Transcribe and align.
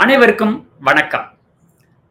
அனைவருக்கும் 0.00 0.68
வணக்கம். 0.80 1.38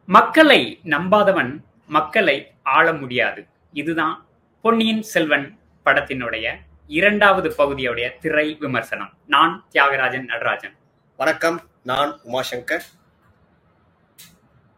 மக்களை 0.06 0.80
நம்பாதவன் 0.84 1.60
மக்களை 1.86 2.52
ஆள 2.62 2.92
முடியாது. 2.92 3.46
இதுதான் 3.72 4.26
பொன்னியின் 4.60 5.02
செல்வன் 5.02 5.58
படத்தினுடைய 5.84 6.56
இரண்டாவது 6.86 7.54
பகுதியுடைய 7.58 8.18
திரை 8.18 8.56
விமர்சனம். 8.60 9.10
நான் 9.26 9.64
தியாகராஜன் 9.72 10.24
நடராஜன். 10.24 10.74
வணக்கம் 11.16 11.60
நான் 11.82 12.20
உமாசங்கர். 12.24 12.82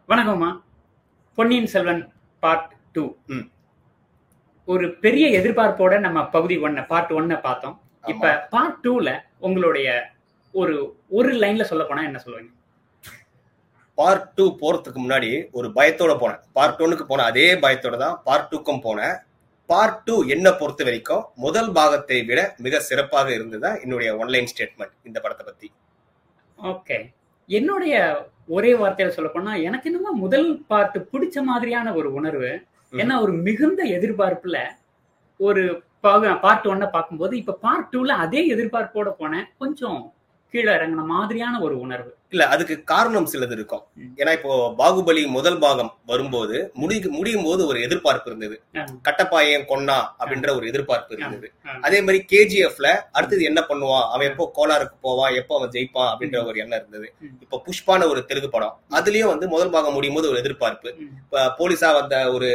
வணக்கம்மா 0.07 0.61
பொன்னியின் 1.35 1.67
செல்வன் 1.67 2.13
பார்ட் 2.39 2.73
டூ. 2.91 3.17
ஒரு 4.65 4.93
பெரிய 4.93 5.39
எதிர்பார்ப்போட 5.39 5.99
நம்ம 5.99 6.29
பகுதி 6.29 6.57
ஒன்ன 6.57 6.85
பார்ட் 6.85 7.11
ஒன்ன 7.11 7.41
பார்த்தோம். 7.41 7.81
இப்ப. 8.05 8.47
பார்ட் 8.49 8.85
டூல 8.85 9.19
உங்களுடைய 9.39 10.09
ஒரு 10.51 10.99
ஒரு 11.09 11.33
லைன்ல 11.33 11.61
சொல்ல 11.61 11.83
போனா 11.83 12.03
என்ன 12.03 12.21
சொல்லுவீங்க? 12.25 12.59
பார்ட் 14.01 14.29
டூ 14.37 14.45
போறதுக்கு 14.61 14.99
முன்னாடி 15.01 15.29
ஒரு 15.57 15.67
பயத்தோட 15.77 16.13
போனேன். 16.21 16.41
பார்ட் 16.57 16.81
ஒன்னுக்கு 16.85 17.05
போன 17.09 17.25
அதே 17.31 17.47
பயத்தோட 17.65 17.95
தான் 18.03 18.15
பார்ட் 18.27 18.49
டூக்கும் 18.51 18.83
போனேன். 18.85 19.15
பார்ட் 19.69 19.99
டூ 20.05 20.15
என்ன 20.35 20.47
பொறுத்த 20.59 20.81
வரைக்கும் 20.87 21.23
முதல் 21.45 21.69
பாகத்தை 21.77 22.17
விட 22.29 22.39
மிக 22.65 22.79
சிறப்பாக 22.87 23.29
இருந்ததுதான் 23.37 23.77
என்னுடைய 23.83 24.09
ஒன்லைன் 24.21 24.49
ஸ்டேட்மெண்ட் 24.51 24.95
இந்த 25.09 25.17
படத்தை 25.23 25.43
பத்தி. 25.49 25.67
ஓகே 26.59 26.97
என்னுடைய 27.49 27.95
ஒரே 28.55 28.71
வார்த்தையில 28.81 29.13
சொல்ல 29.17 29.29
போனா 29.35 29.53
எனக்கு 29.67 29.87
என்னமோ 29.89 30.11
முதல் 30.23 30.49
பார்ட் 30.71 30.97
பிடிச்ச 31.13 31.43
மாதிரியான 31.49 31.93
ஒரு 31.99 32.09
உணர்வு. 32.19 32.51
ஏன்னா 33.01 33.15
ஒரு 33.25 33.33
மிகுந்த 33.47 33.81
எதிர்பார்ப்புல 33.97 34.57
ஒரு 35.39 35.63
பார்ட் 36.43 36.67
ஒன்ன 36.71 36.85
பார்க்கும்போது 36.95 37.33
இப்ப 37.41 37.57
பார்ட் 37.65 37.91
டூல 37.93 38.17
அதே 38.25 38.41
எதிர்பார்ப்போட 38.55 39.11
போனேன். 39.21 39.47
கொஞ்சம் 39.61 39.99
கீழே 40.53 40.71
இறங்கின 40.77 41.05
மாதிரியான 41.15 41.61
ஒரு 41.67 41.75
உணர்வு. 41.85 42.11
இல்ல 42.33 42.43
அதுக்கு 42.47 42.75
காரணம் 42.85 43.27
சிலது 43.29 43.55
இருக்கும். 43.55 43.81
ஏன்னா 44.19 44.31
இப்போ 44.37 44.51
பாகுபலி 44.77 45.23
முதல் 45.33 45.57
பாகம் 45.59 45.89
வரும்போது 46.05 46.57
முடி 46.75 46.97
முடியும் 47.15 47.43
போது 47.43 47.61
ஒரு 47.67 47.79
எதிர்பார்ப்பு 47.81 48.29
இருந்தது 48.31 48.55
ஆ. 48.75 48.83
கட்டப்பாயன் 49.07 49.65
கொன்னா 49.69 49.97
அப்படின்ற 50.19 50.49
ஒரு 50.57 50.65
எதிர்பார்ப்பு 50.67 51.15
இருந்தது. 51.17 51.47
அதே 51.83 51.99
மாதிரி 52.01 52.19
கேஜிஎஃப்ல 52.31 52.87
அடுத்தது 53.13 53.43
என்ன 53.49 53.61
பண்ணுவான் 53.69 54.05
அவன் 54.11 54.29
எப்போ 54.29 54.45
கோலாருக்கு 54.57 54.97
போவான் 55.01 55.35
எப்போ 55.41 55.55
அவன் 55.57 55.73
ஜெயிப்பான் 55.75 56.09
அப்படின்ற 56.11 56.39
ஒரு 56.45 56.59
எண்ணம் 56.59 56.79
இருந்தது. 56.81 57.07
இப்போ 57.43 57.59
புஷ்பான 57.65 58.07
ஒரு 58.09 58.21
தெலுங்கு 58.25 58.51
படம் 58.51 58.75
அதுலயும் 58.95 59.31
வந்து 59.33 59.47
முதல் 59.51 59.73
பாகம் 59.73 59.95
முடியும் 59.95 60.17
போது 60.17 60.29
ஒரு 60.31 60.41
எதிர்பார்ப்பு. 60.41 60.89
இப்ப 61.21 61.45
போலீஸா 61.59 61.89
வந்த 61.95 62.15
ஒரு 62.33 62.49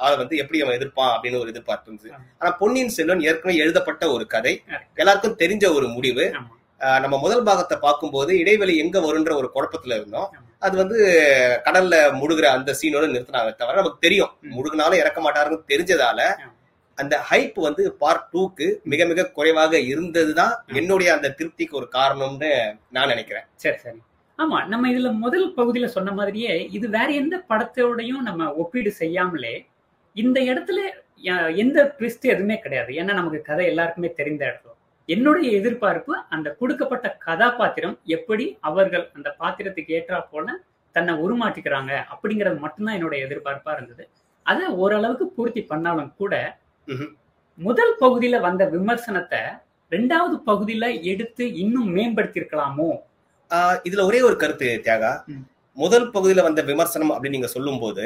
ஆளை 0.00 0.14
வந்து 0.18 0.36
எப்படி 0.38 0.60
அவன் 0.60 0.78
எதிர்ப்பான் 0.78 1.12
அப்படின்னு 1.14 1.42
ஒரு 1.42 1.50
எதிர்பார்ப்பு 1.50 1.88
இருந்தது 1.88 2.12
ஆமா. 2.12 2.24
ஆனா 2.40 2.52
பொன்னியின் 2.60 2.94
செல்வன் 2.96 3.26
ஏற்கனவே 3.28 3.60
எழுதப்பட்ட 3.62 3.86
ஒரு 4.10 4.26
கதை. 4.28 4.54
எல்லாருக்கும் 4.98 5.40
தெரிஞ்ச 5.40 5.66
ஒரு 5.74 5.88
முடிவு 5.90 6.24
நம்ம 7.04 7.14
முதல் 7.24 7.46
பாகத்தை 7.48 7.76
பார்க்கும்போது 7.84 8.32
இடைவெளி 8.42 8.74
எங்க 8.82 8.98
வரும்ன்ற 9.06 9.32
ஒரு 9.40 9.48
குழப்பத்துல 9.54 9.96
இருந்தோம். 9.98 10.28
அது 10.66 10.74
வந்து 10.82 10.98
கடல்ல 11.66 11.94
முழுகிற 12.20 12.46
அந்த 12.56 12.70
சீனோட 12.80 13.06
நிறுத்தினாங்க 13.14 13.52
தவிர 13.60 13.80
நமக்கு 13.80 14.04
தெரியும். 14.06 14.32
முழுகினாலும் 14.56 15.00
இறக்க 15.02 15.20
மாட்டாருன்னு 15.24 15.68
தெரிஞ்சதால. 15.72 16.20
அந்த 16.98 17.16
ஹைப் 17.30 17.58
வந்து 17.66 17.82
பார்ட் 18.02 18.28
டூக்கு 18.32 18.66
மிக 18.92 19.04
மிக 19.10 19.26
குறைவாக 19.36 19.80
இருந்ததுதான். 19.92 20.54
என்னுடைய 20.80 21.08
அந்த 21.16 21.32
திருப்திக்கு 21.38 21.78
ஒரு 21.80 21.88
காரணம்னு 21.98 22.52
நான் 22.96 23.12
நினைக்கிறேன் 23.14 23.46
சரி 23.64 23.78
சரி 23.84 24.00
ஆமா 24.38 24.58
நம்ம 24.72 24.88
இதுல 24.92 25.10
முதல் 25.24 25.46
பகுதியில 25.58 25.86
சொன்ன 25.94 26.10
மாதிரியே 26.18 26.54
இது 26.76 26.86
வேற 26.96 27.08
எந்த 27.22 27.36
படத்தோடையும் 27.50 28.24
நம்ம 28.28 28.50
ஒப்பீடு 28.62 28.90
செய்யாமலே 29.02 29.54
இந்த 30.16 30.38
இடத்துல 30.50 30.80
எந்த 31.62 31.78
ட்விஸ்ட் 31.96 32.26
எதுவுமே 32.34 32.56
கிடையாது 32.58 32.90
ஏன்னா 33.00 33.12
நமக்கு 33.12 33.40
கதை 33.42 33.64
எல்லாருக்குமே 33.72 34.10
தெரிந்த 34.20 34.42
இடத்துல 34.48 34.74
என்னுடைய 35.08 35.48
எதிர்பார்ப்பு 35.58 36.14
அந்த 36.34 36.48
கொடுக்கப்பட்ட 36.60 37.06
கதாபாத்திரம் 37.26 37.96
எப்படி 38.16 38.44
அவர்கள் 38.68 39.04
அந்த 39.16 39.28
பாத்திரத்துக்கு 39.40 39.94
ஏற்றா 39.98 40.18
போல 40.32 40.46
தன்னை 40.94 41.12
உருமாற்றிக்கிறாங்க 41.24 41.92
அப்படிங்கிறது 42.12 42.58
மட்டும்தான் 42.58 42.96
என்னுடைய 42.98 43.26
எதிர்பார்ப்பா 43.26 43.72
இருந்தது 43.76 44.04
அதை 44.46 44.66
ஓரளவுக்கு 44.82 45.24
பூர்த்தி 45.36 45.62
பண்ணாலும் 45.62 46.12
கூட. 46.20 46.34
முதல் 47.58 47.94
பகுதியில 48.02 48.36
வந்த 48.40 48.62
விமர்சனத்தை 48.74 49.40
ரெண்டாவது 49.92 50.36
பகுதியில 50.48 50.86
எடுத்து 51.12 51.44
இன்னும் 51.62 51.90
மேம்படுத்தி 51.96 52.40
இருக்கலாமோ 52.40 52.88
இதுல 53.86 54.04
ஒரே 54.08 54.20
ஒரு 54.28 54.36
கருத்து 54.42 54.68
தியாகா. 54.86 55.12
முதல் 55.78 56.06
பகுதியில 56.06 56.42
வந்த 56.42 56.62
விமர்சனம் 56.62 57.12
அப்படின்னு 57.12 57.28
நீங்க 57.28 57.46
சொல்லும் 57.46 57.78
போது. 57.78 58.04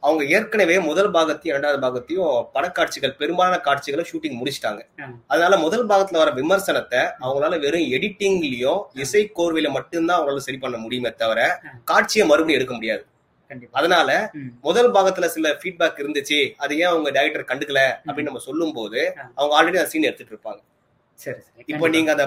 அவங்க 0.00 0.22
ஏற்கனவே 0.28 0.78
முதல் 0.80 1.10
பாகத்தையும் 1.10 1.52
இரண்டாவது 1.52 1.78
பாகத்தையும் 1.80 2.24
படக்காட்சிகள் 2.54 3.16
பெரும்பாலான 3.16 3.58
காட்சிகளை 3.60 4.04
ஷூட்டிங் 4.10 4.38
முடிச்சிட்டாங்க. 4.38 4.82
அதனால 5.26 5.56
முதல் 5.58 5.86
பாகத்துல 5.86 6.16
வர 6.16 6.30
விமர்சனத்தை 6.32 7.02
அவங்களால 7.22 7.60
வெறும் 7.60 7.86
எடிட்டிங்லயும் 7.92 8.80
இசை 9.00 9.22
கோர்வையில 9.36 9.70
மட்டும்தான் 9.70 10.18
அவங்களால 10.18 10.42
சரி 10.42 10.58
பண்ண 10.58 10.78
முடியுமே 10.78 11.12
தவிர. 11.16 11.40
காட்சியை 11.84 12.26
மறுபடியும் 12.26 12.58
எடுக்க 12.58 12.74
முடியாது 12.74 13.04
அதனால. 13.72 14.10
முதல் 14.60 14.90
பாகத்துல 14.90 15.26
சில 15.28 15.48
ஃபீட்பேக் 15.60 16.02
இருந்துச்சு 16.02 16.38
அது 16.58 16.78
ஏன் 16.78 16.90
அவங்க 16.90 17.10
டைரக்டர் 17.10 17.50
கண்டுக்கல 17.50 17.80
அப்படின்னு 18.06 18.30
நம்ம 18.30 18.44
சொல்லும் 18.44 18.72
போது. 18.72 19.00
அவங்க 19.34 19.52
ஆல்ரெடி 19.58 19.80
அந்த 19.80 19.88
சீன் 19.88 20.02
எடுத்துட்டு 20.02 20.34
இருப்பாங்க 20.34 20.60
சரி 21.18 21.40
இப்போ. 21.66 21.86
நீங்க 21.88 22.10
அந்த 22.10 22.26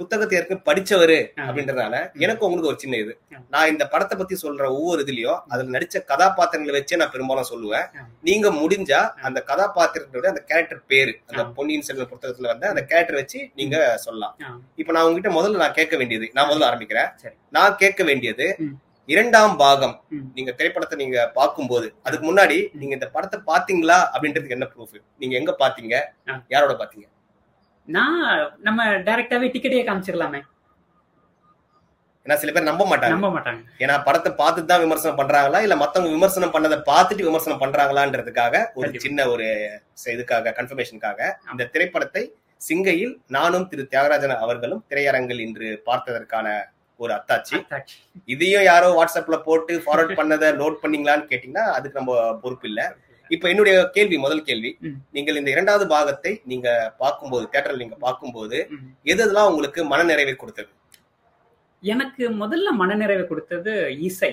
புத்தகத்தை 0.00 0.34
ஏற்கனவே 0.38 0.64
படிச்சவரு 0.66 1.18
ஆ. 1.32 1.44
அப்படின்றதுனால 1.44 1.94
எனக்கு 2.18 2.44
உங்களுக்கு 2.44 2.68
ஒரு 2.68 2.78
சின்ன 2.78 2.96
இது. 2.96 3.12
நான் 3.50 3.68
இந்த 3.68 3.84
படத்தை 3.86 4.16
பத்தி 4.16 4.36
சொல்ற 4.42 4.64
ஒவ்வொரு 4.72 5.00
இதுலயும் 5.04 5.38
அதுல 5.48 5.74
நடிச்ச 5.76 6.04
கதாபாத்திரங்களை 6.04 6.74
வச்சே 6.76 6.96
நான் 6.96 7.12
பெரும்பாலும் 7.12 7.50
சொல்லுவேன். 7.50 7.86
நீங்க 8.22 8.48
முடிஞ்சா 8.56 9.00
அந்த 9.22 9.40
கதாபாத்திரத்தோட 9.48 10.26
அந்த 10.26 10.42
கேரக்டர் 10.46 10.82
பேரு 10.86 11.12
அந்த. 11.22 11.54
பொன்னியின் 11.56 11.82
செல்வன் 11.82 12.12
புத்தகத்துல 12.12 12.46
வந்து 12.46 12.66
அந்த 12.66 12.84
கேரக்டர் 12.84 13.14
வச்சு 13.16 13.40
நீங்க 13.54 13.76
சொல்லலாம். 13.98 14.34
இப்ப 14.76 14.92
நான் 14.92 15.06
உங்ககிட்ட 15.06 15.32
முதல்ல 15.36 15.62
நான் 15.62 15.72
கேட்க 15.72 15.96
வேண்டியது 15.96 16.28
நான் 16.34 16.48
முதல்ல 16.48 16.68
ஆரம்பிக்கிறேன். 16.68 17.10
நான் 17.52 17.76
கேட்க 17.76 18.02
வேண்டியது. 18.04 18.48
இரண்டாம் 19.08 19.56
பாகம். 19.56 19.96
நீங்க 20.34 20.52
திரைப்படத்தை 20.52 20.96
நீங்க 20.98 21.18
பார்க்கும்போது 21.34 21.88
அதுக்கு 22.02 22.24
முன்னாடி 22.26 22.56
நீங்க 22.74 22.94
இந்த 22.94 23.08
படத்தை 23.10 23.38
பாத்தீங்களா 23.46 23.98
அப்படின்றதுக்கு 24.12 24.56
என்ன 24.56 24.68
ப்ரூஃப் 24.72 24.96
நீங்க 25.18 25.36
எங்க 25.36 25.52
பாத்தீங்க. 25.60 25.94
யாரோட 26.48 26.74
பாத்தீங்க 26.74 27.06
நான் 27.88 28.20
நம்ம 28.66 28.84
டைரக்டாவே 29.08 29.48
டிக்கெட்டே 29.54 29.86
காமிச்சிடலாமே 29.88 30.40
ஏன்னா 32.26 32.36
சில 32.42 32.52
பேர் 32.54 32.68
நம்ப 32.68 32.84
மாட்டாங்க. 32.90 33.14
நம்ப 33.14 33.28
மாட்டாங்க. 33.34 33.60
ஏன்னா 33.82 33.96
படத்தை 34.06 34.30
பார்த்துட்டு 34.38 34.70
தான் 34.70 34.82
விமர்சனம் 34.84 35.18
பண்றாங்களா? 35.18 35.58
இல்ல 35.66 35.74
மத்தவங்க 35.82 36.10
விமர்சனம் 36.14 36.52
பண்ணதை 36.54 36.78
பார்த்துட்டு 36.88 37.26
விமர்சனம் 37.28 37.60
பண்றாங்களான்றதுக்காக 37.60 38.54
ஒரு. 38.78 38.88
சின்ன 39.04 39.26
ஒரு 39.32 39.46
இதுக்காக 40.14 40.54
கன்ஃபர்மேஷனுக்காக 40.58 41.20
அந்த 41.52 41.68
திரைப்படத்தை 41.74 42.22
சிங்கையில் 42.60 43.14
நானும் 43.36 43.68
திரு 43.70 43.82
தியாகராஜன் 43.92 44.34
அவர்களும் 44.44 44.82
திரையரங்கில் 44.90 45.44
இன்று 45.46 45.68
பார்த்ததற்கான 45.88 46.46
ஒரு 47.00 47.12
அத்தாட்சி. 47.18 47.56
இதையும் 48.34 48.66
யாரோ 48.70 48.88
வாட்ஸ்அப்ல 48.98 49.38
போட்டு 49.48 49.72
ஃபார்வர்ட் 49.84 50.18
பண்ணதை 50.20 50.48
லோட் 50.60 50.82
பண்ணீங்களான்னு 50.82 51.30
கேட்டீங்கன்னா 51.32 51.66
அதுக்கு 51.76 52.00
நம்ம 52.00 52.12
பொறுப்பு 52.44 52.68
இல்ல. 52.70 52.82
இப்ப 53.34 53.48
என்னுடைய 53.52 53.76
கேள்வி 53.96 54.16
முதல் 54.24 54.46
கேள்வி. 54.48 54.70
நீங்கள் 55.16 55.38
இந்த 55.40 55.50
இரண்டாவது 55.54 55.84
பாகத்தை 55.92 56.32
நீங்க 56.50 56.68
பார்க்கும்போது 57.02 57.44
தியேட்டர்ல 57.52 57.82
நீங்க 57.84 57.98
பார்க்கும்போது. 58.06 58.58
எது 59.10 59.20
எதெல்லாம் 59.24 59.50
உங்களுக்கு 59.50 59.82
மனநிறைவை 59.92 60.34
கொடுத்தது? 60.42 60.70
எனக்கு 61.82 62.24
முதல்ல 62.42 62.68
மனநிறைவை 62.82 63.24
கொடுத்தது 63.30 63.72
இசை. 64.08 64.32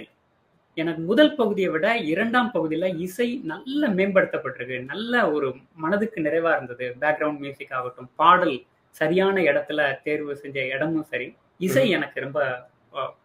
எனக்கு 0.77 1.01
முதல் 1.09 1.33
பகுதியை 1.39 1.69
விட 1.73 1.87
இரண்டாம் 2.11 2.51
பகுதியில 2.53 2.85
இசை 3.05 3.27
நல்ல 3.51 3.89
மேம்படுத்தப்பட்டிருக்கு. 3.97 4.77
நல்ல 4.91 5.13
ஒரு 5.35 5.47
மனதுக்கு 5.83 6.19
நிறைவா 6.27 6.51
இருந்தது. 6.57 6.85
பேக்ரவுண்ட் 7.01 7.41
மியூசிக் 7.43 7.73
ஆகட்டும் 7.79 8.09
பாடல் 8.21 8.55
சரியான 8.95 9.35
இடத்துல 9.49 9.79
தேர்வு 10.05 10.33
செஞ்ச 10.41 10.59
இடமும் 10.73 11.07
சரி. 11.11 11.27
இசை 11.67 11.85
எனக்கு 11.97 12.17
ரொம்ப 12.25 12.39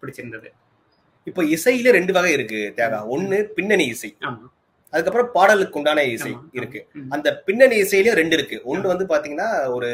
பிடிச்சிருந்தது. 0.01 0.49
இப்ப 1.27 1.43
இசையில 1.55 1.91
ரெண்டு 1.97 2.13
வகை 2.17 2.33
இருக்கு 2.37 2.61
தியாகா 2.77 3.01
ஒண்ணு 3.15 3.39
பின்னணி 3.57 3.87
இசை. 3.95 4.11
ஆமா. 4.29 4.47
அதுக்கப்புறம் 4.93 5.31
பாடலுக்கு 5.35 5.79
உண்டான 5.81 6.05
இசை 6.15 6.31
இருக்கு. 6.59 6.81
அந்த 7.17 7.29
பின்னணி 7.47 7.77
இசையில 7.85 8.15
ரெண்டு 8.21 8.37
இருக்கு. 8.39 8.59
ஒண்ணு 8.73 8.93
வந்து 8.93 9.07
பாத்தீங்கன்னா 9.13 9.49
ஒரு 9.77 9.91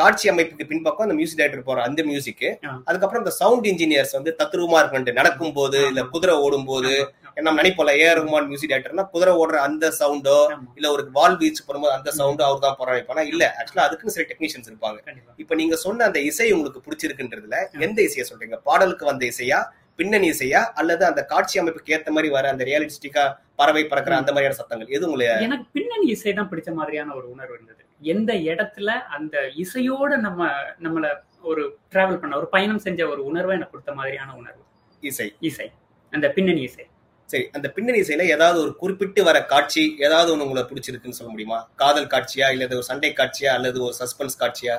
காட்சி 0.00 0.26
அமைப்புக்கு 0.30 0.64
பின்பக்கம் 0.70 1.04
அந்த 1.06 1.16
மியூசிக் 1.18 1.38
டைரக்டர் 1.40 1.66
போற 1.66 1.82
அந்த 1.88 2.00
மியூசிக். 2.08 2.46
அதுக்கப்புறம் 2.88 3.22
இந்த 3.22 3.32
சவுண்ட் 3.40 3.66
இன்ஜினியர்ஸ் 3.72 4.14
வந்து 4.16 4.30
தத்ரூபமா 4.40 4.78
இருக்கு 4.80 5.18
நடக்கும் 5.20 5.54
போது 5.58 5.78
இல்ல 5.90 6.02
குதிரை 6.14 6.34
ஓடும் 6.46 6.66
போது 6.70 6.92
நம்ம 7.36 7.56
நினைப்போம்ல 7.60 7.92
ஏ 8.00 8.08
ரகுமான் 8.18 8.48
மியூசிக் 8.50 8.72
டைரக்டர்னா 8.72 9.04
குதிரை 9.14 9.32
ஓடுற 9.42 9.56
அந்த 9.68 9.86
சவுண்டோ 10.00 10.36
இல்ல 10.78 10.86
ஒரு 10.94 11.04
வால் 11.16 11.38
பீச் 11.40 11.64
போடும்போது 11.66 11.94
அந்த 11.98 12.10
சவுண்ட் 12.18 12.42
அவர் 12.48 12.64
தான் 12.66 12.76
போறாங்க 12.80 13.00
இப்ப 13.02 13.24
இல்ல. 13.32 13.44
ஆக்சுவலா 13.60 13.86
அதுக்குன்னு 13.88 14.14
சில 14.16 14.26
டெக்னீஷியன்ஸ் 14.30 14.68
இருப்பாங்க. 14.70 14.98
இப்ப 15.42 15.54
நீங்க 15.54 15.76
சொன்ன 15.84 16.04
அந்த 16.04 16.20
இசை 16.30 16.48
உங்களுக்கு 16.52 16.84
பிடிச்சிருக்குன்றதுல 16.86 17.56
எந்த 17.86 17.98
இசையை 18.08 18.26
சொல்றீங்க? 18.30 18.58
பாடலுக்கு 18.68 19.06
வந்த 19.10 19.24
இசையா 19.32 19.60
பின்னணி 19.96 20.30
இசையா 20.30 20.64
அல்லது 20.72 21.04
அந்த 21.04 21.24
காட்சி 21.24 21.60
அமைப்புக்கு 21.60 21.94
ஏத்த 21.94 22.10
மாதிரி 22.10 22.28
வர 22.32 22.48
அந்த 22.48 22.64
ரியாலிஸ்டிக்கா 22.64 23.24
பறவை 23.54 23.84
பறக்கிற 23.84 24.16
அந்த 24.16 24.32
மாதிரியான 24.32 24.54
சத்தங்கள்? 24.54 24.88
எது 24.88 25.06
உங்களை 25.06 25.26
எனக்கு 25.26 25.66
பின்னணி 25.72 26.06
இசை 26.06 26.32
தான் 26.32 26.48
பிடிச்ச 26.50 26.74
மாதிரியான 26.74 27.14
ஒரு 27.14 27.30
உணர்வு 27.30 27.54
இருந்தது. 27.54 27.82
எந்த 28.00 28.32
இடத்துல 28.34 28.88
அந்த 29.08 29.38
இசையோட 29.56 30.16
நம்ம 30.16 30.48
நம்மள 30.82 31.20
ஒரு 31.42 31.78
டிராவல் 31.92 32.20
பண்ண 32.20 32.36
ஒரு 32.36 32.48
பயணம் 32.48 32.78
செஞ்ச 32.78 33.08
ஒரு 33.08 33.24
உணர்வை 33.24 33.54
எனக்கு 33.56 33.70
கொடுத்த 33.70 33.94
மாதிரியான 33.94 34.34
உணர்வு. 34.34 34.62
இசை. 35.02 35.34
இசை. 35.40 35.70
அந்த 36.12 36.28
பின்னணி 36.28 36.62
இசை. 36.62 36.84
சரி 37.26 37.48
அந்த 37.52 37.68
பின்னணி 37.70 38.00
இசையில 38.00 38.22
ஏதாவது 38.22 38.60
ஒரு 38.60 38.76
குறிப்பிட்டு 38.76 39.24
வர 39.24 39.44
காட்சி 39.44 39.96
ஏதாவது 39.98 40.36
ஒண்ணு 40.36 40.40
உங்களை 40.40 40.62
பிடிச்சிருக்குன்னு 40.62 41.18
சொல்ல 41.18 41.30
முடியுமா? 41.30 41.68
காதல் 41.74 42.06
காட்சியா 42.06 42.50
இல்ல 42.52 42.64
ஒரு 42.64 42.82
சண்டை 42.82 43.12
காட்சியா 43.12 43.52
அல்லது 43.52 43.82
ஒரு 43.82 43.94
சஸ்பென்ஸ் 43.98 44.40
காட்சியா? 44.40 44.76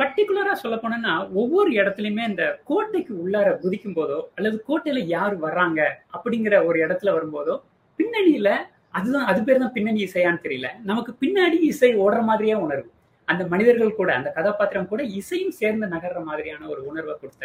பர்டிகுலரா 0.00 0.52
சொல்ல 0.62 0.76
போனோம்னா 0.82 1.14
ஒவ்வொரு 1.40 1.70
இடத்துலயுமே 1.78 2.24
இந்த 2.30 2.44
கோட்டைக்கு 2.68 3.12
உள்ளார 3.22 3.48
குதிக்கும் 3.62 3.96
போதோ 3.98 4.18
அல்லது 4.36 4.56
கோட்டையில 4.68 5.00
யார் 5.16 5.34
வர்றாங்க 5.46 5.80
அப்படிங்கிற 6.14 6.54
ஒரு 6.68 6.78
இடத்துல 6.84 7.12
வரும்போதோ 7.16 7.54
பின்னணியில 7.98 8.50
அதுதான் 8.98 9.28
அது 9.30 9.40
பேர் 9.46 9.60
தான் 9.62 9.74
பின்னணி 9.74 10.00
இசையான்னு 10.06 10.44
தெரியல. 10.44 10.68
நமக்கு 10.90 11.12
பின்னாடி 11.22 11.58
இசை 11.72 11.90
ஓடுற 12.04 12.20
மாதிரியே 12.28 12.54
உணர்வு. 12.64 12.88
அந்த 13.28 13.42
மனிதர்கள் 13.52 13.98
கூட 13.98 14.10
அந்த 14.18 14.28
கதாபாத்திரம் 14.38 14.88
கூட 14.92 15.02
இசையும் 15.18 15.54
சேர்ந்து 15.58 15.86
நகர்ற 15.92 16.20
மாதிரியான 16.28 16.62
ஒரு 16.72 16.80
உணர்வை 16.90 17.14
கொடுத்த 17.20 17.44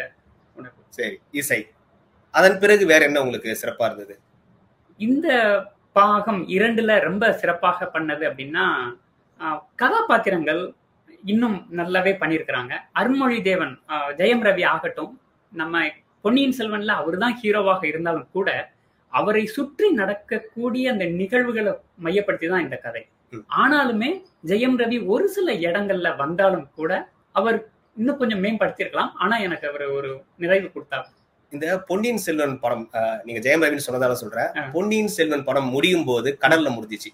உணர்வு. 0.56 0.80
சரி 0.98 1.16
இசை. 1.40 1.60
அதன் 2.34 2.58
பிறகு 2.62 2.84
வேற 2.92 3.02
என்ன 3.08 3.20
உங்களுக்கு 3.24 3.60
சிறப்பா 3.62 3.86
இருந்தது? 3.88 4.14
இந்த 5.00 5.28
பாகம் 5.98 6.42
இரண்டுல 6.56 6.98
ரொம்ப 7.08 7.24
சிறப்பாக 7.42 7.88
பண்ணது 7.94 8.24
அப்படின்னா 8.30 8.64
கதாபாத்திரங்கள் 9.82 10.62
இன்னும் 11.32 11.56
நல்லாவே 11.78 12.12
பண்ணியிருக்கிறாங்க 12.22 12.72
அருண்மொழி 13.00 13.38
தேவன் 13.48 13.72
ஜெயம் 14.20 14.44
ரவி 14.46 14.64
ஆகட்டும் 14.74 15.12
நம்ம 15.52 15.84
பொன்னியின் 16.24 16.56
செல்வன்ல 16.58 16.94
அவர் 17.00 17.16
தான் 17.24 17.36
ஹீரோவாக 17.40 17.82
இருந்தாலும் 17.90 18.28
கூட 18.36 18.50
அவரை 19.12 19.42
சுற்றி 19.56 19.88
நடக்கக்கூடிய 20.00 20.84
அந்த 20.92 21.04
நிகழ்வுகளை 21.20 21.72
மையப்படுத்தி 22.04 22.46
தான் 22.52 22.64
இந்த 22.64 22.76
கதை. 22.86 23.02
ஆனாலுமே 23.62 24.10
ஜெயம் 24.50 24.76
ரவி 24.80 24.98
ஒரு 25.12 25.26
சில 25.36 25.48
இடங்கள்ல 25.66 26.08
வந்தாலும் 26.22 26.66
கூட 26.78 26.90
அவர் 27.38 27.58
இன்னும் 27.96 28.18
கொஞ்சம் 28.20 28.42
மேம்படுத்தியிருக்கலாம். 28.44 29.12
ஆனா 29.22 29.36
எனக்கு 29.46 29.66
அவர் 29.70 29.84
ஒரு 29.98 30.10
நிறைவு 30.42 30.68
கொடுத்தார். 30.74 31.06
இந்த 31.56 31.66
பொன்னியின் 31.88 32.22
செல்வன் 32.24 32.54
படம் 32.62 32.84
நீங்க 33.26 33.40
ஜெயம் 33.46 33.62
ரவின்னு 33.64 33.86
சொன்னதால 33.86 34.16
சொல்றேன். 34.22 34.50
பொன்னியின் 34.74 35.12
செல்வன் 35.16 35.44
படம் 35.48 35.68
முடியும் 35.74 36.06
போது 36.08 36.28
கடல்ல 36.44 36.68
முடிஞ்சிச்சு. 36.76 37.10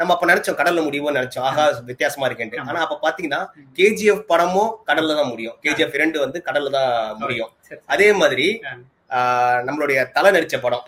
நம்ம 0.00 0.12
அப்ப 0.14 0.26
நினைச்சோம் 0.30 0.58
கடல்ல 0.58 0.80
முடியுமோ 0.86 1.12
நினைச்சோம் 1.16 1.46
ஆகா 1.48 1.62
வித்தியாசமா 1.90 2.26
இருக்கேன்ட்டு 2.28 2.60
ஆமா. 2.60 2.68
ஆனா 2.72 2.82
அப்ப 2.86 2.98
பாத்தீங்கன்னா. 3.04 3.40
கேஜிஎஃப் 3.78 4.24
படமும் 4.32 4.70
கடல்ல 4.88 5.16
தான் 5.20 5.30
முடியும் 5.32 5.56
கேஜிஎஃப் 5.64 5.96
இரண்டு 5.98 6.18
வந்து 6.24 6.40
கடல்ல 6.48 6.70
தான் 6.78 6.92
முடியும். 7.22 7.50
அதே 7.94 8.08
மாதிரி 8.20 8.46
நம்மளுடைய 9.68 9.98
தலை 10.16 10.30
நடிச்ச 10.36 10.56
படம். 10.62 10.84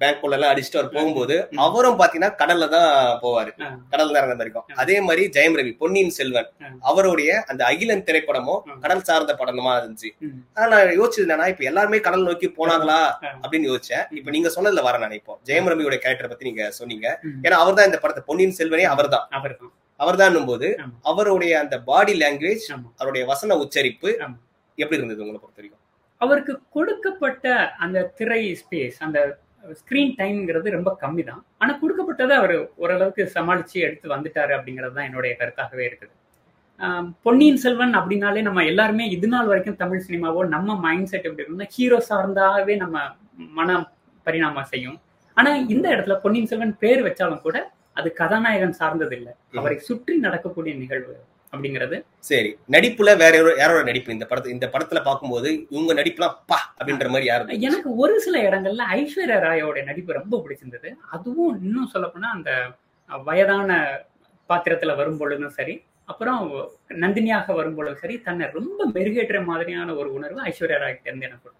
பேங்க் 0.00 0.24
எல்லாம் 0.28 0.52
அடிச்சுட்டு 0.52 0.78
அவர் 0.78 0.92
போகும்போது. 0.92 1.36
அவரும் 1.58 1.98
பாத்தீங்கன்னா 1.98 2.30
கடல்ல 2.40 2.66
தான் 2.68 2.90
போவாரு 3.22 3.50
ஆ. 3.58 3.68
கடல்ல 3.92 4.12
தான் 4.12 4.22
இருந்த 4.22 4.36
வரைக்கும் 4.38 4.64
ஆ. 4.66 4.76
அதே 4.82 4.96
மாதிரி 5.00 5.22
ஜெயம் 5.36 5.56
ரவி 5.56 5.72
பொன்னியின் 5.76 6.14
செல்வன். 6.16 6.48
அவருடைய 6.82 7.30
அந்த 7.48 7.62
அகிலன் 7.64 8.04
திரைப்படமும். 8.04 8.60
கடல் 8.80 9.02
சார்ந்த 9.02 9.34
படமா 9.34 9.72
இருந்துச்சு. 9.78 10.10
ஆனா 10.54 10.66
நான் 10.74 10.94
யோசிச்சது 10.98 11.24
என்னன்னா 11.26 11.48
இப்ப 11.48 11.64
எல்லாருமே 11.64 12.00
கடல் 12.00 12.26
நோக்கி 12.28 12.50
போனாங்களா. 12.58 13.00
அப்படின்னு 13.42 13.70
யோசிச்சேன் 13.70 14.04
இப்ப 14.18 14.30
நீங்க 14.30 14.52
சொன்னதுல 14.56 14.82
வர 14.82 14.98
நினைப்போம் 14.98 15.40
ஜெயம் 15.46 15.70
ரவியோட 15.72 15.98
கேரக்டர் 15.98 16.28
பத்தி 16.28 16.48
நீங்க 16.50 16.66
சொன்னீங்க. 16.78 17.06
ஏன்னா 17.44 17.58
அவர்தான் 17.62 17.90
இந்த 17.90 18.00
படத்தை 18.00 18.24
பொன்னியின் 18.26 18.58
செல்வனே 18.58 18.86
அவர்தான் 18.88 19.26
அவர்தான் 19.32 19.74
அவர்தான் 20.00 20.46
போது 20.46 20.66
ஆமா. 20.78 20.92
அவருடைய 21.04 21.52
அந்த 21.60 21.76
பாடி 21.86 22.12
லாங்குவேஜ். 22.18 22.66
அவருடைய 22.96 23.24
வசன 23.26 23.56
உச்சரிப்பு. 23.58 24.10
எப்படி 24.78 24.98
இருந்தது 24.98 25.22
உங்களை 25.22 25.38
பொறுத்த 25.38 25.58
வரைக்கும் 25.58 25.84
அவருக்கு 26.20 26.54
கொடுக்கப்பட்ட 26.70 27.46
அந்த 27.78 27.98
திரை 28.16 28.42
ஸ்பேஸ் 28.60 28.96
அந்த 28.98 29.18
ஸ்கிரீன் 29.80 30.14
டைம்ங்கிறது 30.20 30.68
ரொம்ப 30.76 30.90
கம்மி 31.02 31.22
தான் 31.30 31.42
ஆனா 31.62 31.72
கொடுக்கப்பட்டதை 31.82 32.34
அவர் 32.40 32.54
ஓரளவுக்கு 32.82 33.22
சமாளிச்சு 33.36 33.76
எடுத்து 33.86 34.06
வந்துட்டாரு 34.14 34.52
அப்படிங்கிறது 34.56 34.96
தான் 34.98 35.08
என்னுடைய 35.08 35.32
கருத்தாகவே 35.40 35.84
இருக்குது. 35.88 36.14
பொன்னியின் 37.26 37.60
செல்வன் 37.62 37.94
அப்படின்னாலே 38.00 38.42
நம்ம 38.48 38.64
எல்லாருமே 38.72 39.04
இது 39.14 39.28
நாள் 39.32 39.48
வரைக்கும் 39.50 39.78
தமிழ் 39.82 40.04
சினிமாவோ 40.06 40.42
நம்ம 40.54 40.76
மைண்ட் 40.84 41.10
செட் 41.12 41.26
எப்படி 41.28 41.42
இருக்குன்னா 41.42 41.70
ஹீரோ 41.76 41.98
சார்ந்தாகவே 42.10 42.74
நம்ம 42.82 42.98
மனம் 43.58 43.86
பரிணாமம் 44.26 44.70
செய்யும். 44.72 44.98
ஆனா 45.36 45.50
இந்த 45.74 45.86
இடத்துல 45.94 46.16
பொன்னியின் 46.24 46.50
செல்வன் 46.52 46.78
பேர் 46.84 47.02
வச்சாலும் 47.08 47.44
கூட 47.46 47.56
அது 48.00 48.08
கதாநாயகன் 48.20 48.78
சார்ந்தது 48.80 49.14
இல்லை 49.18 49.32
அவரை 49.58 49.76
சுற்றி 49.88 50.14
நடக்கக்கூடிய 50.26 50.72
நிகழ்வு. 50.82 51.16
அப்படிங்கிறது. 51.52 51.96
சரி 52.28 52.50
நடிப்புல 52.74 53.10
வேற 53.16 53.32
யாரோ 53.36 53.52
யாரோட 53.58 53.82
நடிப்பு? 53.82 54.16
இந்த 54.16 54.26
படத்துல 54.30 54.54
இந்த 54.56 54.66
படத்துல 54.74 55.00
பார்க்கும்போது 55.04 55.50
இவங்க 55.74 55.94
நடிப்புலாம் 56.00 56.36
பா 56.50 56.58
அப்படின்ற 56.78 57.08
மாதிரி 57.08 57.28
யாரு? 57.30 57.60
எனக்கு 57.68 57.90
ஒரு 57.96 58.16
சில 58.26 58.38
இடங்கள்ல 58.48 58.86
ஐஸ்வர்யா 58.98 59.38
ராயோட 59.46 59.84
நடிப்பு 59.84 60.18
ரொம்ப 60.20 60.40
பிடிச்சிருந்தது. 60.44 60.90
அதுவும் 61.16 61.54
இன்னும் 61.64 61.92
சொல்லப்போனா 61.94 62.30
அந்த 62.38 62.50
வயதான 63.10 63.70
பாத்திரத்துல 64.50 64.96
வரும் 64.96 65.20
பொழுதும் 65.20 65.56
சரி 65.58 65.76
அப்புறம் 66.04 66.42
நந்தினியாக 67.02 67.54
வரும் 67.54 67.74
பொழுதும் 67.74 68.02
சரி 68.02 68.14
தன்னை 68.26 68.44
ரொம்ப 68.52 68.86
மெருகேற்ற 68.94 69.38
மாதிரியான 69.44 69.94
ஒரு 69.94 70.10
உணர்வு 70.18 70.40
ஐஸ்வர்யா 70.50 70.78
ராய் 70.78 71.00
இருந்து 71.04 71.26
எனக்கு. 71.26 71.50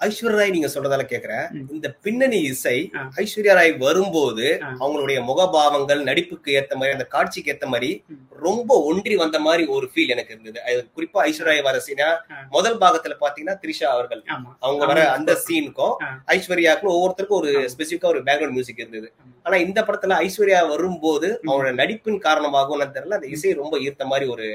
ஐஸ்வர்யா 0.00 0.38
ராய் 0.38 0.50
நீங்க 0.50 0.68
சொல்றதால 0.68 1.04
கேக்குறேன். 1.04 1.46
இந்த 1.70 1.88
பின்னணி 2.02 2.38
இசை. 2.48 2.74
ஐஸ்வர்யா 3.16 3.54
ராய் 3.54 3.72
வரும்போது. 3.78 4.44
அவங்களுடைய 4.80 5.18
முகபாவங்கள் 5.28 6.02
நடிப்புக்கு 6.04 6.50
ஏத்த 6.58 6.74
மாதிரி 6.74 6.96
அந்த 6.96 7.06
காட்சிக்கு 7.06 7.52
ஏத்த 7.52 7.66
மாதிரி. 7.66 7.90
ரொம்ப 8.38 8.70
ஒன்றி 8.84 9.14
வந்த 9.16 9.38
மாதிரி 9.38 9.64
ஒரு 9.68 9.86
ஃபீல் 9.92 10.08
எனக்கு 10.08 10.32
இருந்தது 10.34 10.58
குறிப்பா 10.96 11.22
ஐஸ்வர்யா 11.24 11.48
ராய் 11.48 11.62
வர 11.62 11.78
சீனா. 11.80 12.08
முதல் 12.48 12.78
பாகத்துல 12.78 13.16
பாத்தீங்கன்னா 13.20 13.56
த்ரிஷா 13.62 13.88
அவர்கள் 13.88 14.22
அவங்க 14.60 14.86
வர. 14.86 15.00
அந்த 15.16 15.34
சீனுக்கும் 15.46 15.94
ஆ. 16.02 16.10
ஐஸ்வர்யாவுக்கும் 16.34 16.94
ஒவ்வொருத்தருக்கும் 16.94 17.40
ஒரு 17.40 17.52
ஆமா. 17.54 17.70
ஸ்பெசிபிக்கா 17.74 18.12
ஒரு 18.12 18.22
பேக்ரவுண்ட் 18.22 18.56
மியூசிக் 18.56 18.78
இருந்தது. 18.78 19.10
ஆனா 19.46 19.56
இந்த 19.58 19.80
படத்துல 19.82 20.18
ஐஸ்வர்யா 20.24 20.60
வரும்போது 20.68 21.28
அவங்களோட 21.42 21.72
நடிப்பின் 21.74 22.20
காரணமாகவும் 22.20 22.66
தெரியல 22.96 23.18
அந்த 23.18 23.28
இசை 23.28 23.52
ரொம்ப 23.54 23.76
ஈர்த்த 23.78 24.06
மாதிரி 24.06 24.28
ஒரு 24.28 24.46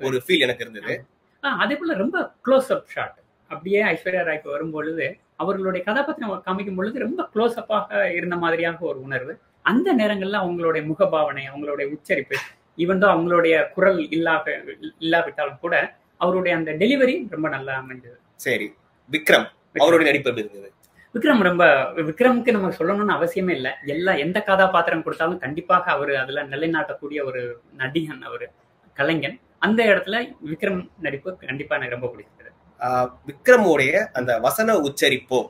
ஒரு 0.00 0.18
ஃபீல் 0.24 0.40
எனக்கு 0.40 0.64
இருந்தது 0.64 0.94
அதே 1.42 1.74
போல 1.74 1.94
ரொம்ப 1.96 2.16
க்ளோஸ் 2.46 2.70
அப் 2.72 2.88
ஷாட் 2.88 3.18
அப்படியே 3.52 3.80
ஐஸ்வர்யா 3.84 4.22
ராய்க்கு 4.22 4.48
வரும் 4.50 4.70
பொழுது 4.70 5.06
அவர்களுடைய 5.36 5.82
கதாபாத்திரம் 5.84 6.44
காமிக்கும் 6.46 6.74
பொழுது 6.74 6.98
ரொம்ப 6.98 7.22
க்ளோஸ் 7.34 7.56
அப்பாக 7.56 8.10
இருந்த 8.12 8.36
மாதிரியாக 8.36 8.84
ஒரு 8.86 8.98
உணர்வு. 9.00 9.32
அந்த 9.64 9.88
நேரங்கள்ல 9.94 10.42
அவங்களுடைய 10.44 10.82
முகபாவனை 10.86 11.44
அவங்களுடைய 11.50 11.86
உச்சரிப்பு 11.92 12.36
ஈவன் 12.78 12.98
தான் 12.98 13.14
அவங்களுடைய 13.14 13.54
குரல் 13.74 14.00
இல்லாத 14.10 14.46
இல்லாவிட்டாலும் 15.00 15.58
கூட 15.58 15.74
அவருடைய 16.20 16.52
அந்த 16.56 16.70
டெலிவரி 16.72 17.14
ரொம்ப 17.30 17.48
நல்லா 17.48 17.72
அமைஞ்சது 17.80 18.16
சரி. 18.40 18.66
விக்ரம் 19.10 19.46
அவருடைய 19.76 20.06
நடிப்பு 20.10 20.30
இருந்தது? 20.34 20.68
விக்ரம் 21.14 21.42
ரொம்ப 21.42 21.64
விக்ரமுக்கு 22.00 22.50
நம்ம 22.50 22.68
சொல்லணும்னு 22.78 23.16
அவசியமே 23.16 23.52
இல்லை. 23.52 23.72
எல்லா 23.86 24.12
எந்த 24.16 24.38
கதாபாத்திரம் 24.40 25.02
கொடுத்தாலும் 25.02 25.38
கண்டிப்பாக 25.38 25.90
அவர் 25.90 26.12
அதுல 26.16 26.44
நிலைநாட்டக்கூடிய 26.44 27.20
ஒரு 27.24 27.40
நடிகன் 27.78 28.22
அவரு 28.22 28.46
கலைஞன். 28.96 29.36
அந்த 29.58 29.80
இடத்துல 29.84 30.16
விக்ரம் 30.50 30.80
நடிப்பு 30.98 31.30
கண்டிப்பா 31.42 31.76
எனக்கு 31.76 31.96
ரொம்ப 31.96 32.08
பிடிச்சது 32.08 32.40
ஆஹ் 32.40 32.51
விக்ரமோடைய 33.28 33.92
அந்த 34.12 34.32
வசன 34.40 34.76
உச்சரிப்போ. 34.88 35.40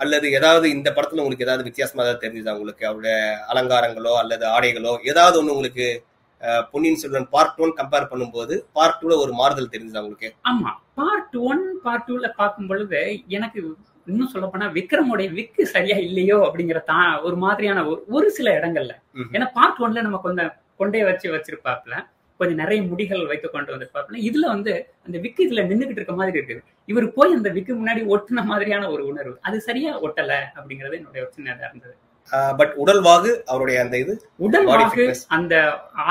அல்லது 0.00 0.26
ஏதாவது 0.38 0.66
இந்த 0.70 0.88
படத்துல 0.90 1.22
உங்களுக்கு 1.22 1.46
ஏதாவது 1.46 1.66
வித்தியாசமா 1.68 2.04
ஏதாவது 2.04 2.22
தெரிஞ்சுதா? 2.22 2.54
உங்களுக்கு 2.54 2.84
அவருடைய 2.88 3.16
அலங்காரங்களோ 3.52 4.12
அல்லது 4.20 4.44
ஆடைகளோ 4.54 4.92
ஏதாவது 5.04 5.38
ஒண்ணு 5.40 5.54
உங்களுக்கு 5.56 5.86
Ponniyin 6.72 7.00
Selvan 7.00 7.26
part 7.32 7.58
one 7.58 7.72
compare 7.78 8.10
பண்ணும்போது 8.10 8.54
பார்ட் 8.76 8.98
டூல 9.00 9.16
ஒரு 9.24 9.32
மாறுதல் 9.40 9.72
தெரிஞ்சுதா 9.72 10.02
உங்களுக்கு? 10.04 10.28
ஆமா. 10.50 10.70
பார்ட் 10.94 11.36
ஒன் 11.50 11.64
பார்ட் 11.84 12.06
டூல 12.08 12.28
பார்க்கும் 12.38 12.68
பொழுது 12.70 13.00
எனக்கு 13.28 13.58
இன்னும் 14.06 14.30
சொல்ல 14.32 14.46
போனா 14.46 14.66
விக்ரமுடைய 14.76 15.28
விக்கு 15.36 15.64
சரியா 15.74 15.96
இல்லையோ 16.06 16.38
அப்படிங்கிற 16.46 16.80
தா 16.84 16.96
ஒரு 17.26 17.36
மாதிரியான 17.36 17.84
ஒரு 17.86 18.00
ஒரு 18.10 18.28
சில 18.30 18.48
இடங்கள்ல. 18.58 18.94
ஏன்னா 19.34 19.48
பார்ட் 19.58 19.82
ஒன்ல 19.84 20.04
நம்ம 20.06 20.20
கொஞ்சம் 20.24 20.50
கொண்டே 20.76 21.02
வச்சு 21.04 21.26
வச்சிருப்பாப்ல 21.34 21.94
கொஞ்சம் 22.40 22.60
நிறைய 22.62 22.80
முடிகள் 22.90 23.22
வைத்து 23.30 23.48
கொண்டு 23.54 23.72
வந்திருப்பாப்ல 23.74 24.20
இதுல 24.28 24.46
வந்து 24.54 24.72
அந்த 25.06 25.16
விக்கு 25.24 25.40
இதுல 25.46 25.64
நின்னுகிட்டு 25.70 26.00
இருக்க 26.00 26.14
மாதிரி 26.20 26.38
இருக்குது 26.38 26.62
இவர் 26.92 27.08
போய் 27.16 27.36
அந்த 27.38 27.50
விக்கு 27.56 27.72
முன்னாடி 27.80 28.02
ஒட்டுன 28.14 28.44
மாதிரியான 28.50 28.90
ஒரு 28.94 29.02
உணர்வு. 29.10 29.34
அது 29.48 29.58
சரியா 29.68 29.92
ஒட்டல 30.06 30.32
அப்படிங்கிறது 30.58 30.98
என்னுடைய 31.00 31.24
ஒரு 31.26 31.32
இருந்தது. 31.66 31.94
பட் 32.58 32.74
உடல்வாகு 32.82 33.30
அவருடைய 33.52 33.78
அந்த 33.84 33.96
இது? 34.02 34.12
fitness. 34.96 35.22
அந்த 35.36 35.54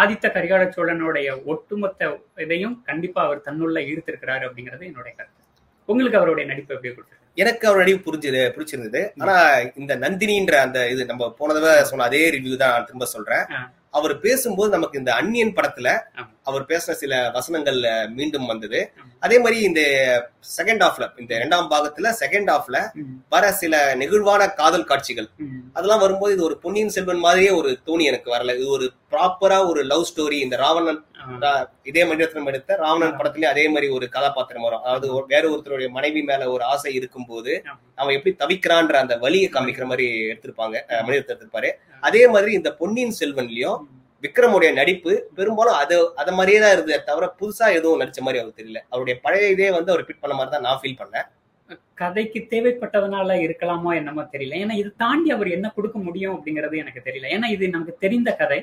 ஆதித்த 0.01 0.25
கரிகால 0.35 0.63
சோழனுடைய 0.75 1.27
ஒட்டுமொத்த 1.53 2.09
இதையும் 2.45 2.75
கண்டிப்பா 2.89 3.21
அவர் 3.27 3.45
தன்னுள்ள 3.47 3.79
ஈர்த்திருக்கிறாரு 3.91 4.43
அப்படிங்கிறது 4.47 4.83
என்னுடைய 4.89 5.13
கருத்து. 5.19 5.37
உங்களுக்கு 5.89 6.19
அவருடைய 6.19 6.45
நடிப்பு 6.51 6.73
எப்படி 6.75 6.91
கொடுத்தது? 6.95 7.17
எனக்கு 7.37 7.65
அவர் 7.67 7.81
நடிப்பு 7.81 8.03
புரிஞ்சது 8.07 8.41
பிடிச்சிருந்தது 8.55 9.01
ஆனா 9.23 9.35
இந்த 9.81 9.93
நந்தினின்ற 10.05 10.55
அந்த 10.65 10.79
இது 10.93 11.01
நம்ம 11.11 11.29
போன 11.39 11.53
தடவை 11.57 11.75
சொன்ன 11.91 12.07
அதே 12.09 12.23
ரிவ்யூ 12.35 12.55
தான் 12.63 12.85
திரும்ப 12.87 13.07
சொல்றேன். 13.15 13.45
அவர் 13.93 14.13
பேசும்போது 14.19 14.69
நமக்கு 14.69 14.99
இந்த 14.99 15.11
அந்நியன் 15.13 15.55
படத்துல. 15.55 15.89
அவர் 16.43 16.63
பேசின 16.63 16.91
சில 16.93 17.13
வசனங்கள்ல 17.29 17.87
மீண்டும் 18.09 18.45
வந்தது. 18.45 18.79
அதே 19.21 19.37
மாதிரி 19.39 19.59
இந்த 19.61 19.81
செகண்ட் 20.57 20.83
ஹாஃப்ல 20.83 21.05
இந்த 21.17 21.31
இரண்டாம் 21.35 21.69
பாகத்துல 21.71 22.11
செகண்ட் 22.21 22.49
ஹாஃப்ல 22.51 22.77
ம், 22.95 23.15
வர 23.29 23.51
சில 23.53 23.73
நெகிழ்வான 23.95 24.41
காதல் 24.53 24.83
காட்சிகள். 24.83 25.27
அதெல்லாம் 25.73 25.99
வரும்போது 25.99 26.33
இது 26.33 26.43
ஒரு 26.43 26.57
பொன்னியின் 26.57 26.89
செல்வன் 26.89 27.19
மாதிரியே 27.19 27.51
ஒரு 27.51 27.71
தோணி 27.87 28.05
எனக்கு 28.05 28.29
வரல. 28.31 28.55
இது 28.55 28.69
ஒரு 28.69 28.87
ப்ராப்பரா 29.11 29.59
ஒரு 29.67 29.83
லவ் 29.85 30.07
ஸ்டோரி 30.09 30.39
இந்த 30.39 30.57
ராவணன் 30.57 31.01
இதே 31.85 32.03
மணிரத்னம் 32.09 32.49
எடுத்த 32.51 32.75
ராவணன் 32.75 33.17
படத்துலயே 33.19 33.49
அதே 33.51 33.65
மாதிரி 33.67 33.87
ஒரு 33.97 34.05
கதாபாத்திரம் 34.15 34.65
வரும். 34.67 34.83
அதாவது 34.85 35.07
வேற 35.33 35.43
ஒருத்தருடைய 35.53 35.89
மனைவி 35.97 36.21
மேல 36.29 36.49
ஒரு 36.55 36.63
ஆசை 36.63 36.91
இருக்கும்போது 36.99 37.51
ஆமா. 37.65 37.77
அவன் 37.95 38.15
எப்படி 38.17 38.33
தவிக்கிறான்ற 38.43 38.97
அந்த 39.03 39.15
வலியை 39.17 39.49
காமிக்கிற 39.55 39.85
மாதிரி 39.85 40.07
எடுத்திருப்பாங்க. 40.31 40.75
மணிரத்னம் 41.07 41.33
எடுத்திருப்பாரு. 41.35 41.71
அதே 42.03 42.23
மாதிரி 42.35 42.53
இந்த 42.59 42.71
பொன்னியின் 42.81 43.17
செல்வன்லயும். 43.21 43.79
விக்ரமுடைய 44.23 44.69
நடிப்பு 44.77 45.11
பெரும்பாலும் 45.35 45.77
அது 45.81 45.97
அத 46.21 46.29
மாதிரியே 46.37 46.59
தான் 46.63 46.73
இருந்தது 46.75 47.03
தவிர 47.09 47.25
புதுசா 47.41 47.67
எதுவும் 47.77 48.01
நடிச்ச 48.01 48.19
மாதிரி 48.25 48.41
அவருக்கு 48.41 48.61
தெரியல. 48.61 48.79
அவருடைய 48.93 49.15
பழைய 49.25 49.53
இதே 49.55 49.69
வந்து 49.77 49.91
அவர் 49.93 50.07
பிட் 50.07 50.23
பண்ண 50.23 50.33
மாதிரி 50.39 50.53
தான் 50.55 50.65
நான் 50.67 50.81
ஃபீல் 50.81 50.99
பண்ணேன். 51.01 51.27
கதைக்கு 52.01 52.39
தேவைப்பட்டதுனால 52.51 53.35
இருக்கலாமோ 53.45 53.89
என்னமோ 53.99 54.23
தெரியல. 54.33 54.59
ஏன்னா 54.63 54.75
இது 54.81 54.89
தாண்டி 55.03 55.29
அவர் 55.35 55.49
என்ன 55.55 55.67
கொடுக்க 55.75 55.97
முடியும் 56.05 56.33
அப்படிங்கிறது 56.35 56.75
எனக்கு 56.81 57.01
தெரியல. 57.07 57.29
ஏன்னா 57.35 57.47
இது 57.55 57.69
நமக்கு 57.75 57.95
தெரிந்த 58.03 58.29
கதை. 58.41 58.59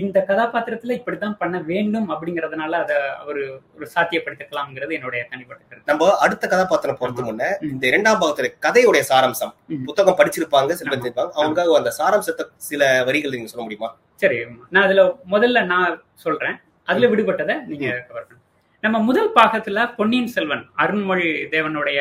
இந்த 0.00 0.18
கதாபாத்திரத்துல 0.30 0.96
இப்படித்தான் 0.98 1.36
பண்ண 1.42 1.58
வேண்டும் 1.70 2.08
அப்படிங்கறதுனால 2.14 2.72
அதை 2.84 2.96
அவர் 3.22 3.40
ஒரு 3.76 3.86
சாத்தியப்படுத்திக்கலாம்ங்கிறது 3.94 4.96
என்னுடைய 4.98 5.22
தனிப்பட்ட 5.32 5.62
கருத்து. 5.64 5.90
நம்ம 5.92 6.10
அடுத்த 6.26 6.44
கதாபாத்திரம் 6.54 6.98
போறதுக்கு 7.00 7.28
முன்ன. 7.30 7.50
இந்த 7.72 7.86
இரண்டாம் 7.92 8.20
பாகத்துல 8.22 8.50
கதையுடைய 8.66 9.04
சாராம்சம். 9.12 9.54
புத்தகம் 9.88 10.18
படிச்சிருப்பாங்க 10.20 10.78
சில 10.82 10.90
பேர் 10.96 11.34
அவங்களுக்காக 11.38 11.80
அந்த 11.80 11.92
சாராம்சத்தை 12.00 12.46
சில 12.70 12.82
வரிகள் 13.08 13.36
நீங்க 13.36 13.52
சொல்ல 13.54 13.66
முடியுமா? 13.66 13.90
சரி 14.22 14.38
நான் 14.72 14.84
அதுல 14.86 15.02
முதல்ல 15.34 15.64
நான் 15.74 15.98
சொல்றேன். 16.26 16.58
அதுல 16.88 17.08
விடுபட்டதை 17.12 17.56
நீங்க 17.72 17.88
கவர் 18.08 18.26
பண்ணுங்க 18.26 18.42
நம்ம 18.84 18.96
முதல் 19.08 19.34
பாகத்துல 19.36 19.82
பொன்னியின் 19.98 20.32
செல்வன் 20.32 20.64
அருண்மொழி 20.82 21.28
தேவனுடைய 21.52 21.98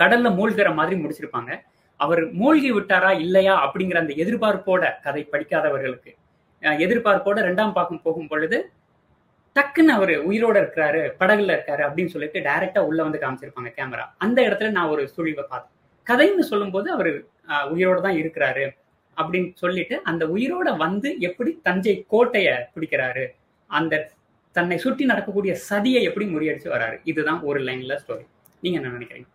கடல்ல 0.00 0.28
மூழ்கிற 0.36 0.68
மாதிரி 0.74 0.96
முடிச்சிருப்பாங்க. 1.02 1.50
அவர் 2.00 2.22
மூழ்கி 2.32 2.70
விட்டாரா 2.72 3.10
இல்லையா 3.18 3.54
அப்படிங்கிற 3.64 3.98
அந்த 3.98 4.14
எதிர்பார்ப்போட 4.16 4.84
கதை 5.02 5.22
படிக்காதவர்களுக்கு. 5.32 6.10
அஹ், 6.62 6.78
எதிர்பார்ப்போட 6.80 7.38
ரெண்டாம் 7.48 7.72
பாகம் 7.72 8.02
போகும் 8.02 8.28
பொழுது 8.28 8.58
டக்குன்னு 9.56 9.92
அவர் 9.92 10.12
உயிரோட 10.26 10.56
இருக்கிறாரு 10.62 11.00
படகுல 11.20 11.54
இருக்காரு 11.56 11.82
அப்படின்னு 11.86 12.06
சொல்லிட்டு 12.06 12.40
டைரக்டா 12.40 12.80
உள்ள 12.80 13.00
வந்து 13.02 13.18
காமிச்சிருப்பாங்க 13.18 13.70
கேமரா 13.76 14.04
அந்த 14.18 14.38
இடத்துல 14.42 14.70
நான் 14.70 14.88
ஒரு 14.88 15.02
சுழிவை 15.16 15.44
பார்த்தேன். 15.48 15.74
கதைன்னு 16.06 16.40
சொல்லும்போது 16.42 16.88
அவர் 16.90 17.10
உயிரோட 17.72 18.00
தான் 18.00 18.16
இருக்கிறாரு 18.16 18.64
அப்படின்னு 19.16 19.50
சொல்லிட்டு 19.54 20.02
அந்த 20.02 20.24
உயிரோட 20.26 20.76
வந்து 20.76 21.20
எப்படி 21.20 21.60
தஞ்சை 21.62 22.04
கோட்டைய 22.08 22.48
பிடிக்கிறாரு 22.74 23.24
அந்த 23.70 23.94
தன்னை 24.56 24.78
சுற்றி 24.78 25.04
நடக்கக்கூடிய 25.04 25.52
சதியை 25.68 26.02
எப்படி 26.02 26.26
முறியடிச்சு 26.26 26.68
வராரு. 26.68 26.96
இதுதான் 27.04 27.40
ஒரு 27.42 27.60
லைன்ல 27.60 27.96
ஸ்டோரி 27.96 28.24
நீங்க 28.62 28.78
என்ன 28.78 28.88
நினைக்கிறீங்க? 28.88 29.28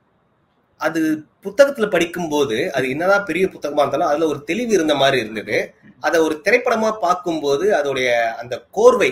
அது 0.81 1.01
புத்தகத்துல 1.45 1.85
படிக்கும் 1.89 2.29
போது 2.29 2.57
அது 2.77 2.85
என்னதான் 2.93 3.27
பெரிய 3.29 3.45
புத்தகமா 3.53 3.81
இருந்தாலும் 3.83 4.09
அதுல 4.09 4.27
ஒரு 4.27 4.39
தெளிவு 4.43 4.71
இருந்த 4.73 4.93
மாதிரி 5.01 5.17
இருந்தது. 5.23 5.57
அதை 6.07 6.17
ஒரு 6.27 6.35
திரைப்படமா 6.45 6.89
பார்க்கும்போது 7.03 7.65
அதோடைய 7.79 8.09
அந்த 8.41 8.55
கோர்வை 8.77 9.09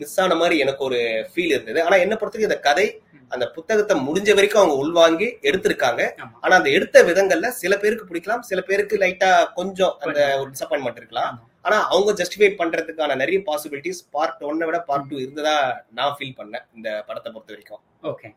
மிஸ் 0.00 0.20
ஆன 0.20 0.34
மாதிரி 0.42 0.56
எனக்கு 0.64 0.82
ஒரு 0.88 1.00
ஃபீல் 1.30 1.54
இருந்தது. 1.56 1.80
ஆனா 1.86 1.96
என்ன 2.04 2.14
பொறுத்தவரைக்கும் 2.14 2.50
இந்த 2.50 2.60
கதை 2.68 2.86
அந்த 3.34 3.44
புத்தகத்தை 3.56 3.94
முடிஞ்ச 4.06 4.30
வரைக்கும் 4.36 4.60
அவங்க 4.62 4.76
உள்வாங்கி 4.82 5.28
எடுத்திருக்காங்க. 5.48 6.02
ஆனா 6.42 6.54
அந்த 6.60 6.70
எடுத்த 6.78 7.02
விதங்கள்ல 7.08 7.48
சில 7.62 7.76
பேருக்கு 7.82 8.08
பிடிக்கலாம் 8.10 8.46
சில 8.50 8.60
பேருக்கு 8.68 8.96
லைட்டா 9.02 9.30
கொஞ்சம் 9.58 9.94
அந்த 10.04 10.20
ஒரு 10.40 10.48
டிசப்பாயின்மெண்ட் 10.54 11.00
இருக்கலாம். 11.02 11.34
ஆனா 11.66 11.76
அவங்க 11.92 12.12
ஜஸ்டிஃபை 12.20 12.50
பண்றதுக்கான 12.60 13.16
நிறைய 13.22 13.40
பாசிபிலிட்டிஸ் 13.50 14.02
பார்ட் 14.14 14.42
ஒன்னை 14.50 14.66
விட 14.70 14.80
பார்ட் 14.88 15.08
டூ 15.10 15.16
இருந்ததா 15.24 15.56
நான் 15.98 16.16
ஃபீல் 16.18 16.38
பண்ணேன் 16.40 16.66
இந்த 16.76 16.88
படத்தை 17.08 17.28
பொறுத்த 17.32 17.54
வரைக்கும். 17.54 17.82
ஓகே 18.12 18.30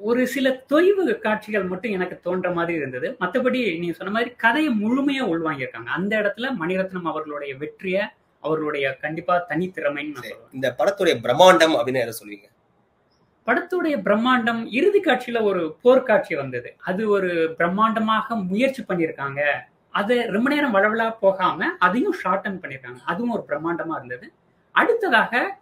ஒரு 0.00 0.26
சில 0.26 0.64
தொய்வு 0.72 1.18
காட்சிகள் 1.18 1.64
மட்டும் 1.64 1.92
எனக்கு 1.92 2.20
தோன்ற 2.22 2.50
மாதிரி 2.50 2.78
இருந்தது. 2.78 3.16
மற்றபடி 3.20 3.78
நீங்க 3.78 3.94
சொன்ன 3.94 4.12
மாதிரி 4.12 4.30
கதையை 4.30 4.74
முழுமையா 4.74 5.24
உள்வாங்கியிருக்காங்க. 5.32 5.84
அந்த 5.84 6.16
இடத்துல 6.16 6.48
மணிரத்னம் 6.60 7.02
அவர்களுடைய 7.02 7.56
வெற்றிய 7.56 8.12
அவர்களுடைய 8.40 8.96
கண்டிப்பா 8.96 9.46
தனித்திறமைன்னு 9.48 10.30
இந்த 10.52 10.74
படத்துடைய 10.78 11.14
பிரம்மாண்டம் 11.22 11.74
அப்படின்னு 11.78 12.04
எதை 12.04 12.14
சொல்லுவீங்க? 12.20 12.46
படத்துடைய 13.46 13.96
பிரம்மாண்டம் 14.06 14.66
இறுதி 14.70 15.00
காட்சியில 15.00 15.42
ஒரு 15.42 15.76
போர்க்காட்சி 15.84 16.36
வந்தது. 16.36 16.76
அது 16.78 17.08
ஒரு 17.08 17.54
பிரம்மாண்டமாக 17.58 18.46
முயற்சி 18.46 18.84
பண்ணியிருக்காங்க. 18.88 19.40
அது 19.90 20.26
ரொம்ப 20.30 20.54
நேரம் 20.54 20.74
வளவலா 20.74 21.14
போகாம 21.20 21.66
அதையும் 21.78 22.14
ஷார்டன் 22.24 22.60
பண்ணியிருக்காங்க. 22.62 23.00
அதுவும் 23.04 23.30
ஒரு 23.30 23.44
பிரம்மாண்டமா 23.48 23.96
இருந்தது. 23.96 24.32
அடுத்ததாக 24.72 25.58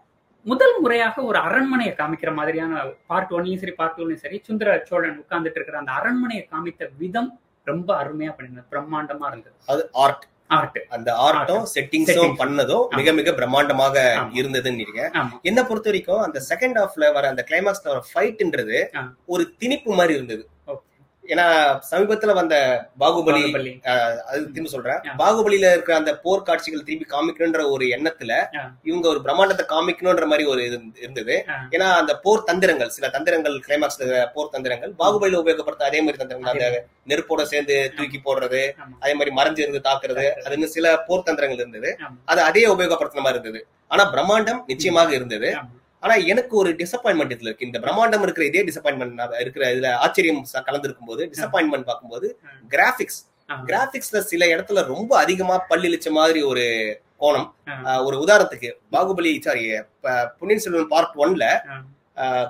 முதல் 0.47 0.77
முறையாக 0.81 1.23
ஒரு 1.23 1.39
அரண்மனையை 1.39 1.93
காமிக்கிற 1.95 2.31
மாதிரியான 2.35 2.83
பார்ட் 3.07 3.33
ஒன்லயும் 3.33 3.61
சரி 3.61 3.73
பார்ட் 3.73 3.97
டூலையும் 3.99 4.23
சரி 4.23 4.37
சுந்தர 4.43 4.77
சோழன் 4.89 5.19
உட்கார்ந்துட்டு 5.23 5.59
இருக்கிற 5.59 5.79
அந்த 5.79 5.93
அரண்மனையை 5.93 6.45
காமித்த 6.53 6.89
விதம் 6.99 7.31
ரொம்ப 7.67 7.91
அருமையா 8.03 8.33
பண்ணிருந்தது 8.35 8.71
பிரம்மாண்டமா 8.73 9.29
இருந்தது 9.33 9.57
அது 9.69 9.83
ஆர்ட் 10.05 10.25
ஆர்ட் 10.51 10.77
அந்த 10.89 11.11
ஆர்ட்டும் 11.23 11.65
செட்டிங்ஸும் 11.73 12.17
Settings. 12.17 12.37
பண்ணதும் 12.43 12.85
மிக 12.91 13.13
மிக 13.13 13.31
பிரம்மாண்டமாக. 13.33 13.97
இருந்ததுன்னு 14.41 14.85
என்ன 15.43 15.61
பொறுத்த 15.65 15.89
வரைக்கும் 15.91 16.23
அந்த 16.23 16.39
செகண்ட் 16.51 16.79
ஹாஃப்ல 16.81 17.09
வர 17.13 17.25
அந்த 17.29 17.45
கிளைமாக்ஸ்ல 17.49 17.91
வர 17.93 18.03
ஃபைட்ன்றது. 18.11 18.79
ஒரு 19.27 19.45
திணிப்பு 19.61 19.91
மாதிரி 19.95 20.15
இருந்தது. 20.15 20.45
ஏன்னா 21.33 21.45
சமீபத்துல 21.91 22.33
வந்த 22.39 22.55
பாகுபலி 23.03 23.43
அது 24.31 24.41
திரும்பி 24.55 24.73
சொல்றேன். 24.75 25.01
பாகுபலியில 25.21 25.71
இருக்கிற 25.75 25.95
அந்த 26.01 26.13
போர் 26.25 26.45
காட்சிகள் 26.49 26.85
திரும்பி 26.89 27.07
காமிக்கணும்ன்ற 27.15 27.63
ஒரு 27.75 27.87
எண்ணத்துல. 27.97 28.33
இவங்க 28.91 29.07
ஒரு 29.13 29.23
பிரம்மாண்டத்தை 29.27 29.67
காமிக்கணும்ன்ற 29.75 30.27
மாதிரி 30.33 30.47
ஒரு 30.55 30.63
இருந்தது. 31.03 31.37
ஏன்னா 31.77 31.89
அந்த 32.01 32.15
போர் 32.25 32.47
தந்திரங்கள் 32.51 32.95
சில 32.97 33.11
தந்திரங்கள் 33.17 33.57
கிளைமாக்ஸ்ல 33.67 34.11
போர் 34.37 34.53
தந்திரங்கள் 34.57 34.95
பாகுபலியில 35.03 35.43
உபயோகப்படுத்த 35.45 35.91
அதே 35.91 36.01
மாதிரி 36.07 36.21
தந்திரங்கள் 36.23 36.55
அந்த 36.55 36.69
நெருப்போட 37.13 37.43
சேர்ந்து 37.55 37.77
தூக்கி 37.99 38.21
போடுறது. 38.29 38.63
அதே 39.05 39.15
மாதிரி 39.19 39.35
மறைஞ்சு 39.41 39.65
இருந்து 39.65 39.83
தாக்குறது 39.89 39.95
தாக்குறது. 39.97 40.27
அது 40.45 40.55
இன்னும் 40.57 40.75
சில 40.77 40.87
போர் 41.09 41.27
தந்திரங்கள் 41.29 41.63
இருந்தது. 41.63 41.91
அது 42.33 42.41
அதே 42.51 42.63
உபயோகப்படுத்தின 42.75 43.25
மாதிரி 43.27 43.41
இருந்தது 43.41 43.61
ஆனா 43.93 44.05
பிரம்மாண்டம் 44.15 44.63
நிச்சயமாக 44.71 45.11
இருந்தது. 45.19 45.49
ஆனா 46.07 46.15
எனக்கு 46.33 46.55
ஒரு 46.57 46.71
டிசப்பாயின்மெண்ட் 46.73 47.35
இதுல 47.37 47.49
இருக்கு 47.49 47.69
இந்த 47.69 47.79
பிரம்மாண்டம் 47.79 48.23
இருக்கிற 48.23 48.47
இதே 48.47 48.63
டிசப்பாயின்மெண்ட் 48.65 49.41
இருக்கிற 49.41 49.65
இதுல 49.75 49.89
ஆச்சரியம் 50.05 50.45
கலந்திருக்கும் 50.67 51.07
போது 51.07 51.23
டிசப்பாயின்மெண்ட் 51.33 51.89
பார்க்கும்போது. 51.91 52.29
கிராபிக்ஸ். 52.69 53.21
கிராபிக்ஸ்ல 53.67 54.19
சில 54.31 54.47
இடத்துல 54.47 54.85
ரொம்ப 54.87 55.13
அதிகமா 55.19 55.57
பல்லிழிச்ச 55.71 56.11
மாதிரி 56.11 56.43
ஒரு 56.43 56.65
கோணம் 57.21 57.49
ஒரு 58.05 58.17
உதாரணத்துக்கு 58.25 58.71
பாகுபலி 58.93 59.33
சாரி 59.41 59.65
பொன்னியின் 60.39 60.65
செல்வன் 60.65 60.89
பார்ட் 60.89 61.15
ஒன்ல. 61.17 61.45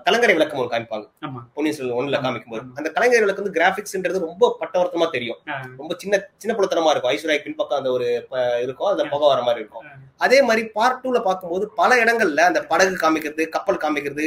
கலங்கரை 0.06 0.32
விளக்கம் 0.36 0.58
ஒன்று 0.60 0.72
காமிப்பாங்க. 0.72 1.06
பொன்னியின் 1.54 1.76
செல்வன் 1.78 2.08
ஆமா, 2.08 2.20
காமிக்கும் 2.26 2.52
போது. 2.52 2.62
அந்த 2.78 2.88
கலங்கரை 2.96 3.22
விளக்கு 3.24 3.42
வந்து 3.42 3.54
கிராபிக்ஸ்ன்றது 3.58 4.18
ரொம்ப 4.26 4.50
பட்டவர்த்தமா 4.60 5.06
தெரியும். 5.14 5.38
ரொம்ப 5.80 5.92
சின்ன 6.02 6.20
சின்ன 6.42 6.52
புலத்தனமா 6.58 6.92
இருக்கும் 6.92 7.12
ஐஸ்வர்யா 7.12 7.38
பின்பக்கம் 7.46 7.78
அந்த 7.80 7.90
ஒரு 7.96 8.06
இருக்கும் 8.64 8.88
அதுல 8.90 9.06
புகை 9.12 9.28
வர 9.32 9.40
மாதிரி 9.48 9.62
இருக்கும். 9.64 9.86
அதே 10.26 10.38
மாதிரி 10.48 10.62
பார்ட் 10.76 11.00
டூல 11.04 11.18
பார்க்கும்போது 11.28 11.64
பல 11.80 11.90
இடங்கள்ல 12.02 12.44
அந்த 12.50 12.60
படகு 12.72 12.94
காமிக்கிறது 13.04 13.46
கப்பல் 13.56 13.82
காமிக்கிறது 13.84 14.26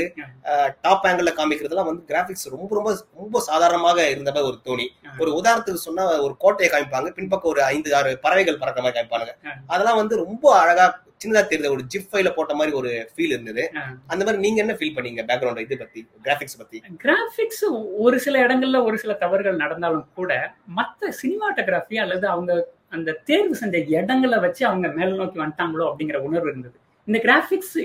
டாப் 0.86 1.06
ஆங்கிள் 1.10 1.38
காமிக்கிறதுலாம் 1.40 1.90
வந்து 1.92 2.04
கிராபிக்ஸ் 2.12 2.48
ரொம்ப 2.56 2.72
ரொம்ப 2.80 2.90
ரொம்ப 3.22 3.42
சாதாரணமாக 3.50 4.10
இருந்த 4.14 4.30
மாதிரி 4.36 4.50
ஒரு 4.52 4.60
தோணி. 4.68 4.88
ஒரு 5.22 5.32
உதாரணத்துக்கு 5.40 5.88
சொன்னா 5.88 6.06
ஒரு 6.26 6.34
கோட்டையை 6.44 6.70
காமிப்பாங்க 6.74 7.12
பின்பக்கம் 7.20 7.54
ஒரு 7.54 7.64
ஐந்து 7.74 7.90
ஆறு 8.00 8.12
பறவைகள் 8.26 8.62
பறக்கிற 8.64 8.84
மாதிரி 8.86 8.98
காமிப்பாங்க. 9.00 9.32
அதெல்லாம் 9.74 10.02
வந்து 10.02 10.16
ரொம்ப 10.26 10.46
அழகா 10.64 10.88
சின்னதா 11.22 11.42
தெரியுது 11.52 11.72
ஒரு 11.76 11.84
ஜிப் 11.94 12.10
ஃபைல 12.12 12.30
போட்ட 12.36 12.54
மாதிரி 12.60 12.72
ஒரு 12.80 12.92
ஃபீல் 13.14 13.34
இருந்தது. 13.36 13.64
அந்த 14.12 14.22
மாதிரி 14.26 14.40
நீங்க 14.44 14.60
என்ன 14.64 14.74
ஃபீல் 14.80 14.94
பண்ணீங்க 14.98 15.24
பேக்ரவுண்ட் 15.30 15.64
இது 15.66 15.78
பத்தி 15.82 16.02
கிராபிக்ஸ் 16.26 16.58
பத்தி? 16.60 16.78
கிராபிக்ஸ் 17.04 17.66
ஒரு 18.06 18.18
சில 18.26 18.36
இடங்கள்ல 18.46 18.80
ஒரு 18.90 18.98
சில 19.04 19.14
தவறுகள் 19.24 19.62
நடந்தாலும் 19.64 20.06
கூட 20.20 20.34
மத்த 20.78 21.12
சினிமாட்டோகிராஃபி 21.22 21.98
அல்லது 22.04 22.26
அவங்க 22.34 22.54
அந்த 22.98 23.16
தேர்வு 23.30 23.56
செஞ்ச 23.62 23.78
இடங்களை 23.98 24.38
வச்சு 24.46 24.64
அவங்க 24.70 24.88
மேல் 25.00 25.18
நோக்கி 25.22 25.40
வந்துட்டாங்களோ 25.42 25.86
அப்படிங்கிற 25.90 26.20
உணர்வு 26.28 26.50
இருந்தது. 26.52 26.78
இந்த 27.08 27.20
கிராபிக்ஸ் 27.26 27.76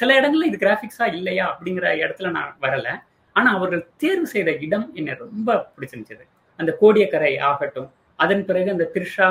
சில 0.00 0.10
இடங்கள்ல 0.20 0.48
இது 0.50 0.58
கிராபிக்ஸா 0.64 1.06
இல்லையா 1.18 1.44
அப்படிங்கிற 1.52 1.86
இடத்துல 2.04 2.30
நான் 2.36 2.56
வரல. 2.64 2.88
ஆனா 3.36 3.48
அவர்கள் 3.58 3.82
தேர்வு 4.04 4.26
செய்த 4.34 4.50
இடம் 4.66 4.86
என்ன 5.00 5.16
ரொம்ப 5.24 5.48
பிடிச்சிருந்துச்சு. 5.74 6.26
அந்த 6.58 6.70
கோடியக்கரை 6.80 7.32
ஆகட்டும் 7.50 7.90
அதன் 8.18 8.46
பிறகு 8.48 8.68
அந்த 8.76 8.86
திரிஷா 8.94 9.28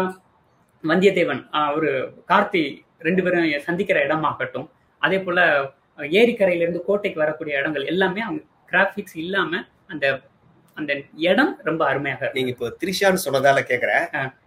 வந்தியத்தேவன் 0.83 1.41
ஒரு 1.77 1.89
கார்த்தி 2.31 2.63
ரெண்டு 3.01 3.23
பேரும் 3.23 3.61
சந்திக்கிற 3.61 4.05
இடமாகட்டும். 4.07 4.67
அதே 5.01 5.19
போல 5.19 5.39
அஹ், 5.97 6.09
ஏரிக்கரையில 6.11 6.61
இருந்து 6.61 6.83
கோட்டைக்கு 6.83 7.19
வரக்கூடிய 7.19 7.59
இடங்கள் 7.59 7.85
எல்லாமே 7.85 8.21
அவங்க 8.21 8.41
கிராபிக்ஸ் 8.65 9.15
இல்லாம 9.15 9.51
அந்த 9.87 10.05
அந்த 10.77 10.93
இடம் 11.21 11.57
ரொம்ப 11.63 11.85
அருமையாக. 11.85 12.29
நீங்க 12.33 12.49
இப்போ 12.49 12.67
திரிஷான்னு 12.81 13.23
சொன்னதால 13.25 13.63
கேக்குறேன். 13.67 14.03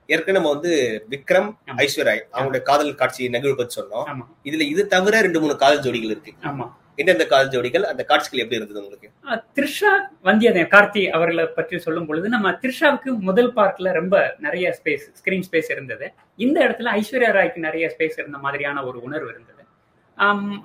ஏற்கனவே 0.07 0.33
நம்ம 0.33 0.51
வந்து 0.51 0.71
விக்ரம். 1.11 1.49
ஐஸ்வர்யா 1.77 2.15
அவங்களுடைய 2.33 2.63
காதல் 2.63 2.95
காட்சி 2.95 3.29
நிகழ்வு 3.29 3.57
பத்தி 3.57 3.81
சொன்னோம். 3.81 4.07
இதுல 4.45 4.61
இது 4.67 4.87
தவிர 4.87 5.21
ரெண்டு 5.21 5.41
மூணு 5.41 5.57
காதல் 5.57 5.83
ஜோடிகள் 5.83 6.15
இருக்கு. 6.15 6.33
ஆமா. 6.45 6.67
எந்தெந்த 6.99 7.27
காதல் 7.27 7.49
ஜோடிகள் 7.49 7.83
அந்த 7.83 8.05
காட்சிகள் 8.05 8.41
எப்படி 8.41 8.57
இருந்தது 8.57 8.81
உங்களுக்கு? 8.83 9.09
த்ரிஷா 9.57 9.93
வந்தியத்தேவன் 10.25 10.73
கார்த்தி 10.75 11.09
அவர்களை 11.09 11.47
பற்றி 11.47 11.79
சொல்லும் 11.79 12.07
பொழுது 12.07 12.29
நம்ம 12.29 12.51
த்ரிஷாவுக்கு 12.51 13.19
முதல் 13.19 13.55
பார்ட்ல 13.55 13.93
ரொம்ப 13.93 14.35
நிறைய 14.39 14.79
ஸ்பேஸ் 14.79 15.07
ஸ்கிரீன் 15.21 15.47
ஸ்பேஸ் 15.51 15.71
இருந்தது. 15.71 16.13
இந்த 16.37 16.69
இடத்துல 16.69 16.93
ஐஸ்வர்யா 16.99 17.31
ராய்க்கு 17.39 17.57
நிறைய 17.57 17.95
ஸ்பேஸ் 17.99 18.19
இருந்த 18.19 18.39
மாதிரியான 18.39 18.85
ஒரு 18.85 19.03
உணர்வு 19.03 19.29
இருந்தது. 19.29 19.61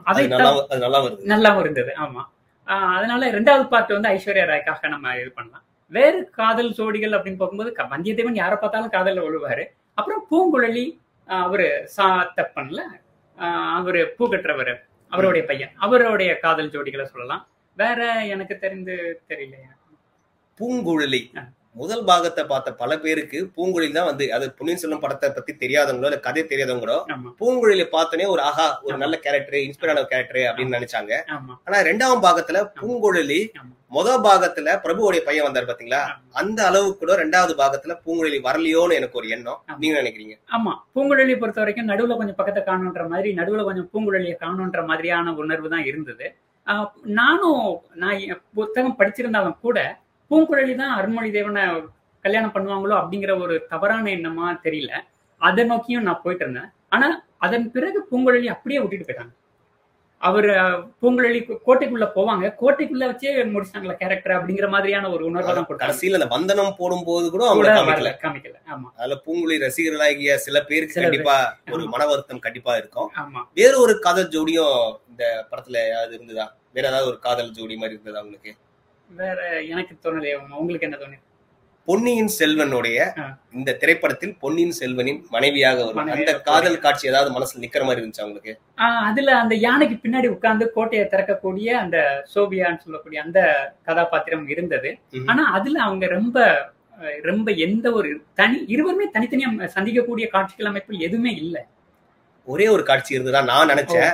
அதை 0.04 0.28
நல்லாவும் 0.28 1.60
இருந்தது. 1.60 1.94
ஆமா. 1.98 2.24
ஆஹ் 2.68 2.94
அதனால 2.98 3.32
ரெண்டாவது 3.32 3.68
பார்ட் 3.68 3.92
வந்து 3.92 4.10
ஐஸ்வர்யா 4.10 4.46
ராய்க்காக 4.52 4.88
நம்ம 4.88 5.16
இது 5.16 5.32
பண்ணலாம். 5.32 5.64
வேறு 5.92 6.30
காதல் 6.30 6.72
ஜோடிகள் 6.72 7.16
அப்படின்னு 7.18 7.38
பார்க்கும்போது 7.38 7.72
வந்தியத்தேவன் 7.96 8.34
யாரை 8.34 8.58
பார்த்தாலும் 8.62 8.92
காதல்ல 8.92 9.26
விழுவாரு 9.28 9.66
அப்புறம் 9.94 10.24
பூங்குழலி 10.32 11.00
அவரு 11.30 11.90
சாத்தப்பன்ல 11.98 12.82
ஆஹ் 13.38 13.74
அவரு 13.80 14.14
பூ 14.18 14.30
கட்டுறவர். 14.30 14.74
அவருடைய 15.10 15.48
பையன். 15.48 15.72
அவருடைய 15.76 16.40
காதல் 16.40 16.70
ஜோடிகளை 16.70 17.04
சொல்லலாம். 17.04 17.48
வேற 17.76 18.26
எனக்கு 18.26 18.58
தெரிந்து 18.58 19.22
தெரியலையா? 19.28 19.76
பூங்குழலி. 20.60 21.48
முதல் 21.78 22.04
பாகத்தை 22.06 22.44
பார்த்த 22.46 22.70
பல 22.80 22.92
பேருக்கு 23.00 23.40
பூங்குழலி 23.56 23.90
தான் 23.92 24.08
வந்து 24.10 24.26
அது 24.36 24.46
பொன்னியின் 24.58 24.82
செல்வன் 24.82 25.02
படத்தை 25.02 25.28
பத்தி 25.32 25.52
தெரியாதவங்களோ 25.62 26.08
இல்ல 26.10 26.20
கதை 26.24 26.44
தெரியாதவங்களோ 26.44 26.98
ஆமா. 27.14 27.30
பூங்குழலியை 27.40 27.88
பார்த்தோன்னே 27.90 28.28
ஒரு 28.34 28.42
ஆஹா 28.46 28.68
ஒரு. 28.86 28.96
நல்ல 28.98 29.16
கேரக்டர் 29.26 29.58
இன்ஸ்பயர் 29.62 29.92
ஆன 29.94 30.04
கேரக்டர் 30.12 30.40
அப்படின்னு 30.50 30.78
நினைச்சாங்க. 30.78 31.12
ஆனா 31.68 31.80
ரெண்டாம் 31.90 32.24
பாகத்துல 32.26 32.62
பூங்குழலி 32.80 33.40
ஆமா. 33.56 33.74
முத 33.92 34.10
பாகத்துல 34.24 34.70
பிரபுவோடைய 34.84 35.22
பையன் 35.28 35.46
வந்தார் 35.46 35.68
பாத்தீங்களா. 35.68 36.02
அந்த 36.36 36.60
அளவுக்கு 36.70 37.02
கூட 37.02 37.14
ரெண்டாவது 37.22 37.54
பாகத்துல 37.60 37.94
பூங்குழலி 38.06 38.40
வரலையோன்னு 38.48 38.98
எனக்கு 39.00 39.20
ஒரு 39.22 39.30
எண்ணம். 39.36 39.60
நீங்க 39.80 39.96
நினைக்கிறீங்க? 40.02 40.36
ஆமா. 40.52 40.74
பூங்குழலியை 40.96 41.38
பொறுத்த 41.40 41.62
வரைக்கும் 41.64 41.90
நடுவுல 41.92 42.18
கொஞ்சம் 42.20 42.40
பக்கத்தை 42.40 42.64
காணுன்ற 42.66 43.06
மாதிரி 43.10 43.32
நடுவுல 43.36 43.64
கொஞ்சம் 43.64 43.90
பூங்குழலியை 43.94 44.38
காணுன்ற 44.42 44.82
மாதிரியான 44.86 45.36
உணர்வு 45.44 45.70
தான் 45.70 45.88
இருந்தது. 45.92 46.28
நானும் 47.18 47.62
நான் 47.96 48.22
புத்தகம் 48.56 48.98
படிச்சிருந்தாலும் 48.98 49.60
கூட 49.62 49.78
பூங்குழலி 50.32 50.76
தான் 50.76 50.96
அருண்மொழி 51.00 51.32
தேவனை 51.32 51.64
கல்யாணம் 52.26 52.56
பண்ணுவாங்களோ 52.56 52.96
அப்படிங்கிற 53.02 53.34
ஒரு 53.44 53.56
தவறான 53.70 54.06
எண்ணமா 54.18 54.48
தெரியல. 54.66 54.94
அதை 55.42 55.64
நோக்கியும் 55.64 56.08
நான் 56.08 56.24
போயிட்டு 56.24 56.44
இருந்தேன். 56.46 56.72
ஆனா 56.90 57.08
அதன் 57.46 57.72
பிறகு 57.72 58.00
பூங்குழலி 58.12 58.48
அப்படியே 58.56 58.80
விட்டுட்டு 58.82 59.08
போயிட்டாங்க. 59.08 59.34
அவர் 60.22 60.48
பூங்குழலி 61.02 61.40
கோட்டைக்குள்ள 61.66 62.06
போவாங்க. 62.16 62.46
கோட்டைக்குள்ள 62.62 63.04
வச்சே 63.10 63.32
முடிச்சிட்டாங்களா 63.54 63.96
கேரக்டர் 64.00 64.36
அப்படிங்கிற 64.38 64.68
மாதிரியான 64.76 65.10
ஒரு 65.16 65.24
உணர்வை 65.26 65.52
தான் 65.54 65.68
கொடுத்தாங்க. 65.68 65.84
கடைசியில 65.84 66.18
அந்த 66.20 66.30
வந்தனம் 66.36 66.78
போடும்போது 66.80 67.26
கூட 67.30 67.44
அவங்க 67.50 67.74
காமிக்கல. 68.24 68.56
ஆமா. 68.74 68.88
அதுல 69.00 69.18
பூங்குழலி 69.26 69.58
ரசிகர்களாகிய 69.66 70.38
சில 70.46 70.62
பேருக்கு. 70.64 71.02
கண்டிப்பா 71.02 71.36
ஒரு. 71.72 71.84
மன 71.96 72.06
வருத்தம் 72.06 72.46
கண்டிப்பா 72.48 72.76
இருக்கும். 72.78 73.10
ஆமா. 73.24 73.44
வேற 73.54 73.74
ஒரு 73.78 73.96
காதல் 74.00 74.32
ஜோடியும் 74.36 74.78
இந்த 75.12 75.24
படத்துல 75.52 75.78
ஏதாவது 75.92 76.16
இருந்ததா? 76.20 76.48
வேற 76.74 76.86
ஏதாவது 76.88 77.12
ஒரு 77.14 77.20
காதல் 77.20 77.56
ஜோடி 77.60 77.78
மாதிரி 77.78 77.96
இருந்ததா 77.98 78.24
உங்களுக்கு? 78.26 78.54
வேற 79.10 79.62
எனக்கு 79.62 79.96
தோணலையே 80.04 80.56
உங்களுக்கு 80.58 80.88
என்ன 80.88 80.98
தோணுது 80.98 81.26
பொன்னியின் 81.86 82.30
செல்வனுடைய. 82.40 83.14
இந்த 83.54 83.74
திரைப்படத்தில் 83.74 84.38
பொன்னியின் 84.40 84.74
செல்வனின் 84.80 85.24
மனைவியாக 85.30 85.86
வரும். 85.86 86.12
அந்த 86.12 86.40
காதல் 86.40 86.80
காட்சி 86.80 87.08
ஏதாவது 87.08 87.40
மனசுல 87.40 87.60
நிக்கிற 87.60 87.84
மாதிரி 87.84 88.06
இருந்துச்சு 88.06 88.22
உங்களுக்கு? 88.22 88.60
ஆஹ் 88.78 89.02
அதுல 89.04 89.36
அந்த 89.36 89.56
யானைக்கு 89.56 90.10
பின்னாடி 90.10 90.28
உட்கார்ந்து 90.28 90.72
கோட்டையை 90.72 91.08
திறக்கக்கூடிய 91.12 91.68
அந்த 91.70 92.26
சோபியான்னு 92.36 92.78
சொல்லக்கூடிய 92.78 93.22
அந்த 93.22 93.40
கதாபாத்திரம் 93.84 94.48
இருந்தது. 94.48 94.98
ஆனா 95.28 95.52
அதுல 95.52 95.80
அவங்க 95.80 96.08
ரொம்ப 96.08 96.66
ரொம்ப 97.22 97.52
எந்த 97.52 97.92
ஒரு 97.92 98.22
தனி 98.34 98.66
இருவருமே 98.68 99.06
தனித்தனியா 99.14 99.70
சந்திக்கக்கூடிய 99.76 100.28
காட்சிகள் 100.28 100.66
அமைப்பு 100.66 100.98
எதுவுமே 100.98 101.32
இல்ல. 101.32 101.68
ஒரே 102.48 102.66
ஒரு 102.68 102.84
காட்சி 102.84 103.16
இருந்ததா 103.16 103.40
நான் 103.44 103.70
நினைச்சேன். 103.70 104.12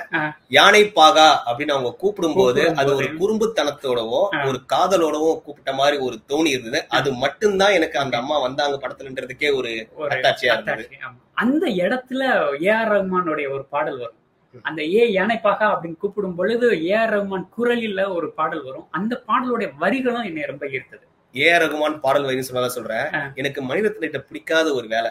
யானை 0.52 0.82
பாகா 0.96 1.26
அப்படின்னு 1.48 1.76
அவங்க 1.76 1.92
கூப்பிடும் 1.98 2.38
போது 2.38 2.62
அது. 2.74 2.92
ஒரு 2.94 3.08
குறும்புத்தனத்தோடவும். 3.20 4.28
ஒரு 4.48 4.60
காதலோடவும் 4.74 5.42
கூப்பிட்ட 5.42 5.74
மாதிரி 5.74 5.98
ஒரு 6.00 6.18
தோணி 6.30 6.50
இருந்தது 6.50 6.82
அது 6.98 7.12
மட்டும்தான் 7.22 7.76
எனக்கு 7.76 8.00
அந்த 8.00 8.18
அம்மா 8.18 8.38
வந்தாங்க 8.40 8.78
படத்துலன்றதுக்கே 8.78 9.52
ஒரு 9.56 9.72
அத்தாட்சியா 10.10 10.56
இருந்தது. 10.56 10.86
அந்த 11.38 11.66
இடத்துல 11.82 12.24
ஏ 12.64 12.74
ஆர் 12.74 12.92
ரஹ்மானுடைய 12.92 13.48
ஒரு 13.52 13.64
பாடல் 13.70 13.98
வரும் 13.98 14.20
அந்த 14.66 14.82
ஏ 14.94 15.04
யானைப்பாகா 15.14 15.68
அப்படின்னு 15.70 15.98
கூப்பிடும் 15.98 16.36
பொழுது 16.36 16.68
ஏ 16.84 16.94
ஆர் 16.98 17.14
ரஹ்மான் 17.14 17.48
குரலில் 17.50 18.04
ஒரு 18.18 18.28
பாடல் 18.36 18.64
வரும் 18.64 18.88
அந்த 18.92 19.14
பாடலுடைய 19.28 19.70
வரிகளும் 19.80 20.28
என்னை 20.30 20.46
ரொம்ப 20.52 20.66
ஈர்த்தது 20.74 21.06
ஏ 21.36 21.48
ரகுமான் 21.58 21.96
பாடல் 22.00 22.26
வரின்னு 22.26 22.48
சொன்னதா 22.48 22.70
சொல்றேன். 22.76 23.06
எனக்கு 23.36 23.60
மனிதத்திட்ட 23.62 24.18
பிடிக்காத 24.28 24.74
ஒரு 24.74 24.88
வேலை. 24.88 25.10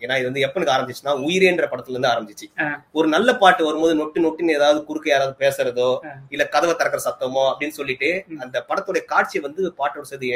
ஏன்னா 0.00 0.14
இது 0.18 0.28
வந்து 0.30 0.44
எப்ப 0.46 0.60
எனக்கு 0.60 0.74
ஆரம்பிச்சுன்னா 0.74 1.12
உயிரேன்ற 1.26 1.66
படத்துல 1.72 1.94
இருந்து 1.96 2.10
ஆரம்பிச்சிச்சு. 2.12 2.48
ஒரு 2.92 3.08
நல்ல 3.08 3.36
பாட்டு 3.36 3.64
வரும்போது 3.64 3.94
நொட்டு 4.00 4.24
நொட்டுன்னு 4.24 4.56
ஏதாவது 4.58 4.84
குறுக்க 4.84 5.08
யாராவது 5.10 5.34
பேசுறதோ. 5.38 5.88
இல்ல 6.30 6.46
கதவை 6.48 6.74
திறக்கிற 6.74 7.02
சத்தமோ 7.08 7.44
அப்படின்னு 7.50 7.78
சொல்லிட்டு. 7.80 8.10
அந்த 8.38 8.64
படத்துடைய 8.68 9.04
காட்சியை 9.04 9.42
வந்து 9.48 9.74
பாட்டோட 9.78 10.02
சேர்த்து 10.02 10.30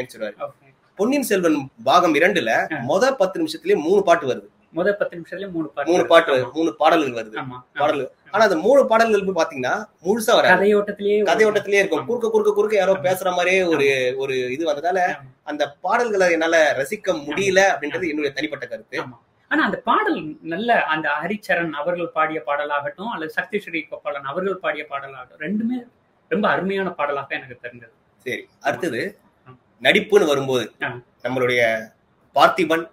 Okay. 0.47 0.71
பொன்னியின் 0.99 1.29
செல்வன் 1.31 1.57
பாகம் 1.85 2.15
இரண்டுல. 2.15 2.51
மொத 2.91 3.15
பத்து 3.15 3.37
நிமிஷத்துலயே 3.43 3.77
மூணு 3.87 4.03
பாட்டு 4.03 4.27
வருது 4.27 4.49
முத 4.75 4.93
பத்து 4.93 5.15
நிமிஷத்துல 5.19 5.47
மூணு 5.51 5.69
பாட்டு 5.69 5.91
மூணு. 5.93 6.05
பாட்டு. 6.07 6.33
மூணு 6.55 6.71
பாடல்கள் 6.75 7.17
வருது 7.19 7.37
பாடல்கள் 7.81 8.09
ஆனா 8.37 8.47
அந்த 8.49 8.59
மூணு 8.65 8.81
பாடல்கள் 8.91 9.27
போய் 9.27 9.39
பாத்தீங்கன்னா 9.39 9.75
முழுசா 10.07 10.33
வராது 10.37 10.53
கதையோட்டத்திலேயே 10.55 11.19
கதையோட்டத்திலேயே 11.29 11.81
இருக்கும். 11.83 12.07
குறுக்க 12.09 12.31
குறுக்க 12.31 12.53
குறுக்க 12.53 12.77
யாரோ. 12.79 12.95
பேசுற 13.07 13.29
மாதிரியே 13.37 13.61
ஒரு 13.75 13.87
ஒரு 14.23 14.35
இது 14.55 14.65
வந்ததால. 14.71 15.01
அந்த 15.51 15.63
பாடல்களை 15.87 16.27
என்னால 16.37 16.59
ரசிக்க 16.81 17.15
முடியல 17.27 17.61
அப்படின்றது 17.73 18.11
என்னுடைய 18.13 18.33
தனிப்பட்ட 18.39 18.67
கருத்து. 18.67 18.99
ஆனா 19.51 19.63
அந்த 19.65 19.79
பாடல் 19.89 20.21
நல்ல 20.53 20.71
அந்த 20.93 21.09
ஹரிச்சரன் 21.21 21.73
அவர்கள் 21.81 22.15
பாடிய 22.17 22.39
பாடலாகட்டும் 22.49 23.13
அல்லது 23.15 23.33
சக்தி 23.39 23.59
ஸ்ரீ 23.65 23.81
கோபாலன் 23.91 24.29
அவர்கள் 24.33 24.63
பாடிய 24.65 24.85
பாடலாகட்டும் 24.93 25.43
ரெண்டுமே 25.45 25.79
ரொம்ப 26.31 26.47
அருமையான 26.49 26.89
பாடலாக 27.01 27.37
எனக்கு 27.39 27.57
தெரிஞ்சது 27.67 27.95
சரி 28.27 28.43
அடுத்தது. 28.69 29.03
நடிப்புன்னு 29.83 30.31
வரும்போது. 30.33 30.65
நம்மளுடைய 31.25 31.61
பார்த்திபன். 32.37 32.85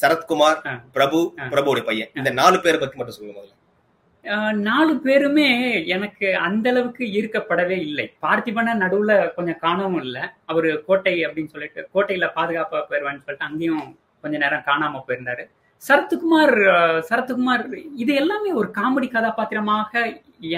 சரத்குமார். 0.00 0.58
பிரபு. 0.96 1.18
பிரபுடைய 1.52 1.84
பையன் 1.84 2.10
இந்த 2.18 2.30
நாலு 2.40 2.56
பேரை 2.60 2.78
பத்தி 2.80 2.96
மட்டும் 2.98 3.16
சொல்லுங்க 3.16 3.36
முதல்ல 3.38 3.54
நாலு 4.68 4.92
பேருமே 5.04 5.48
எனக்கு 5.94 6.26
அந்த 6.46 6.66
அளவுக்கு 6.72 7.04
ஈர்க்கப்படவே 7.18 7.76
இல்லை. 7.88 8.06
பார்த்திபனை 8.24 8.72
நடுவுல 8.82 9.12
கொஞ்சம் 9.36 9.60
காணவும் 9.64 10.00
இல்லை. 10.04 10.22
அவரு 10.50 10.70
கோட்டை 10.88 11.14
அப்படின்னு 11.26 11.52
சொல்லிட்டு 11.54 11.88
கோட்டையில 11.94 12.28
பாதுகாப்பா 12.38 12.80
போயிருவான்னு 12.90 13.24
சொல்லிட்டு 13.24 13.48
அங்கேயும் 13.50 13.86
கொஞ்ச 14.24 14.36
நேரம் 14.44 14.66
காணாம 14.70 15.02
போயிருந்தாரு. 15.06 15.44
சரத்குமார் 15.88 16.54
சரத்குமார் 17.08 17.64
இது 18.02 18.12
எல்லாமே 18.20 18.52
ஒரு 18.60 18.68
காமெடி 18.78 19.08
கதாபாத்திரமாக 19.16 20.04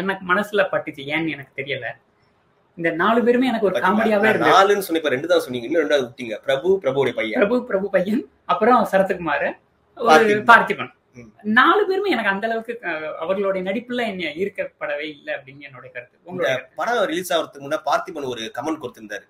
எனக்கு 0.01 0.25
மனசுல 0.33 0.65
பட்டுச்சு. 0.73 1.03
ஏன்னு 1.15 1.35
எனக்கு 1.37 1.59
தெரியல. 1.61 1.89
இந்த 2.79 2.91
நாலு 3.03 3.21
பேருமே 3.27 3.51
எனக்கு 3.53 3.69
ஒரு 3.71 3.81
காமெடியாவே 3.87 4.35
நாலுன்னு 4.51 4.87
சொன்ன 4.89 5.15
ரெண்டு 5.15 5.31
தான் 5.33 5.43
சொன்னீங்க. 5.45 5.67
இன்னும் 5.69 5.83
ரெண்டாவது 5.85 6.07
விட்டீங்க 6.09 6.37
பிரபு 6.49 6.69
பிரபுடைய 6.85 7.15
பையன். 7.19 7.41
பிரபு 7.41 7.59
பிரபு 7.71 7.89
பையன். 7.97 8.23
அப்புறம் 8.53 8.87
சரத்குமார் 8.93 9.49
ஒரு 10.13 10.37
பார்த்திபன். 10.53 10.93
நாலு 11.59 11.83
பேருமே 11.89 12.13
எனக்கு 12.15 12.33
அந்த 12.33 12.47
அளவுக்கு 12.49 12.75
அவர்களுடைய 13.25 13.63
நடிப்புல 13.69 14.07
என்ன 14.13 14.33
ஈர்க்கப்படவே 14.43 15.07
இல்லை 15.15 15.33
அப்படின்னு 15.37 15.67
என்னோட 15.69 15.87
கருத்து 15.95 16.19
இந்த 16.19 16.31
உங்களுடைய 16.31 16.59
படம் 16.81 17.07
ரிலீஸ் 17.13 17.33
ஆகிறதுக்கு 17.37 17.67
முன்ன 17.67 17.81
பார்த்திபன் 17.89 18.33
ஒரு 18.35 18.45
கமெண்ட் 18.59 18.83
கொடுத்திருந்தாரு. 18.85 19.27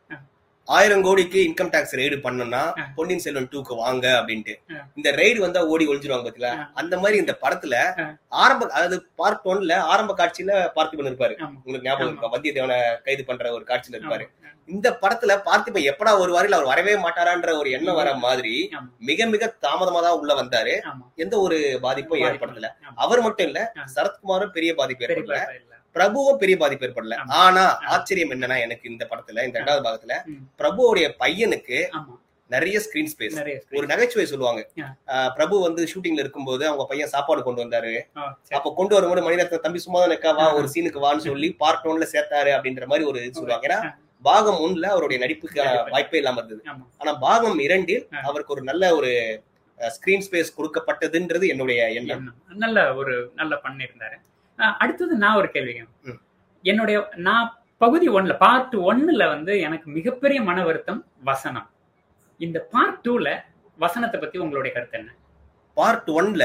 ஆயிரம் 0.68 1.02
கோடிக்கு 1.04 1.38
இன்கம் 1.48 1.70
டாக்ஸ் 1.74 1.94
ரெய்டு 1.98 2.16
பண்ணோம்னா. 2.24 2.62
பொன்னியின் 2.96 3.22
செல்வன் 3.24 3.48
டூக்கு 3.52 3.74
வாங்க 3.82 4.06
அப்படின்ட்டு. 4.18 4.54
இந்த 4.98 5.08
ரெய்டு 5.20 5.38
வந்தா 5.44 5.60
ஓடி 5.72 5.84
ஒளிஞ்சிருவாங்க 5.90 6.26
பாத்தீங்களா. 6.26 6.50
அந்த 6.80 6.94
மாதிரி 7.02 7.16
இந்த 7.22 7.34
படத்துல. 7.44 7.76
ஆரம்ப 8.42 8.68
அதாவது 8.76 8.98
பார்ட் 9.20 9.46
ஒன்ல 9.52 9.78
ஆரம்ப 9.92 10.14
காட்சியில 10.20 10.52
பார்த்திபன் 10.76 11.08
இருப்பாரு. 11.10 11.36
உங்களுக்கு 11.64 11.88
ஞாபகம். 11.88 12.10
இருக்கா 12.12 12.32
வந்தியத்தேவனை 12.34 12.78
கைது 13.06 13.24
பண்ற 13.30 13.52
ஒரு 13.58 13.64
காட்சியில 13.70 13.98
இருப்பாரு. 13.98 14.26
இந்த 14.68 14.88
படத்துல 15.02 15.32
பார்த்திபன் 15.44 15.88
எப்படா 15.90 16.12
வருவாரு 16.18 16.46
இல்ல 16.46 16.56
அவர் 16.56 16.70
வரவே 16.70 16.94
மாட்டாரான்ற 17.04 17.50
ஒரு 17.58 17.68
எண்ணம் 17.76 17.98
வர 17.98 18.10
மாதிரி. 18.24 18.54
மிக 19.08 19.26
மிக 19.26 19.52
தாமதமா 19.64 20.00
தான் 20.02 20.18
உள்ள 20.18 20.32
வந்தாரு. 20.34 20.74
எந்த 21.16 21.34
ஒரு 21.40 21.56
பாதிப்பும் 21.82 22.20
ஏற்படுத்தல. 22.28 22.68
அவர் 22.98 23.20
மட்டும் 23.20 23.48
இல்ல. 23.48 23.60
சரத்குமாரும் 23.94 24.54
பெரிய 24.56 24.72
பாதிப்பு 24.74 25.04
ஏற்படல. 25.08 25.38
பிரபுவும் 25.96 26.40
பெரிய 26.40 26.56
பாதிப்பு 26.58 26.86
ஏற்படல. 26.86 27.14
ஆனா. 27.40 27.64
ஆச்சரியம் 27.92 28.32
என்னன்னா 28.34 28.56
எனக்கு 28.64 28.86
இந்த 28.88 29.04
படத்துல 29.10 29.44
இந்த 29.44 29.56
ரெண்டாவது 29.60 29.86
பாகத்துல. 29.86 30.16
பிரபுவோடைய 30.60 31.08
பையனுக்கு. 31.22 31.78
நிறைய 32.50 32.76
ஸ்கிரீன் 32.84 33.10
ஸ்பேஸ் 33.10 33.34
ஒரு 33.72 33.86
நகைச்சுவை 33.90 34.24
சொல்லுவாங்க 34.26 34.60
பிரபு 35.34 35.56
வந்து 35.64 35.82
ஷூட்டிங்ல 35.90 36.22
இருக்கும்போது 36.22 36.62
அவங்க 36.66 36.84
பையன் 36.86 37.12
சாப்பாடு 37.12 37.40
கொண்டு 37.42 37.62
வந்தாரு. 37.64 37.90
அப்ப 38.52 38.72
கொண்டு 38.72 38.94
வரும்போது 38.94 39.24
மணிரத்ன 39.26 39.60
தம்பி 39.64 39.80
சும்மா 39.84 40.00
தான் 40.00 40.12
நிக்கா 40.12 40.30
வா 40.38 40.46
ஒரு 40.54 40.68
சீனுக்கு 40.74 41.02
வான்னு 41.04 41.26
சொல்லி 41.28 41.48
பார்ட் 41.60 41.88
ஒன்ல 41.90 42.06
சேர்த்தாரு 42.12 42.52
அப்படின்ற 42.56 42.86
மாதிரி 42.86 43.06
ஒரு 43.10 43.20
இது 43.22 43.38
சொல்லுவாங்க 43.38 43.68
ஏன்னா. 43.68 43.80
பாகம் 44.24 44.60
ஒன்ல 44.60 44.86
அவருடைய 44.86 45.18
நடிப்புக்கு 45.24 45.58
நடிப்பு. 45.60 45.90
வாய்ப்பே 45.90 46.18
இல்லாம 46.18 46.40
இருந்தது. 46.40 46.62
ஆனா 46.98 47.12
பாகம் 47.20 47.58
இரண்டில். 47.58 48.02
அவருக்கு 48.22 48.54
ஒரு 48.54 48.62
நல்ல 48.62 48.94
ஒரு 48.94 49.10
ஸ்கிரீன் 49.78 50.24
ஸ்பேஸ் 50.26 50.56
கொடுக்கப்பட்டதுன்றது 50.56 51.46
என்னுடைய 51.48 51.80
எண்ணம். 51.92 52.24
நல்ல 52.56 52.78
ஒரு 52.94 53.14
நல்ல 53.34 53.54
பண்ணியிருந்தாரு 53.64 54.16
அடுத்தது 54.78 55.12
நான் 55.16 55.36
ஒரு 55.36 55.48
கேள்வி 55.50 55.72
கேட்கிறேன். 55.72 55.94
ம். 56.08 56.20
என்னுடைய 56.64 56.96
நான் 57.26 57.46
பகுதி 57.80 58.06
ஒன்ல 58.10 58.32
பார்ட் 58.38 58.74
ஒன்னுல 58.86 59.24
வந்து 59.28 59.52
எனக்கு 59.60 59.88
மிகப்பெரிய 59.90 60.38
மன 60.42 60.64
வருத்தம் 60.64 61.00
வசனம் 61.22 61.68
இந்த 62.40 62.58
பார்ட் 62.72 63.00
டூல 63.04 63.28
வசனத்தை 63.78 64.18
பத்தி 64.20 64.38
உங்களுடைய 64.38 64.72
கருத்து 64.74 64.98
என்ன 64.98 65.10
பார்ட் 65.76 66.10
ஒன்ல. 66.10 66.44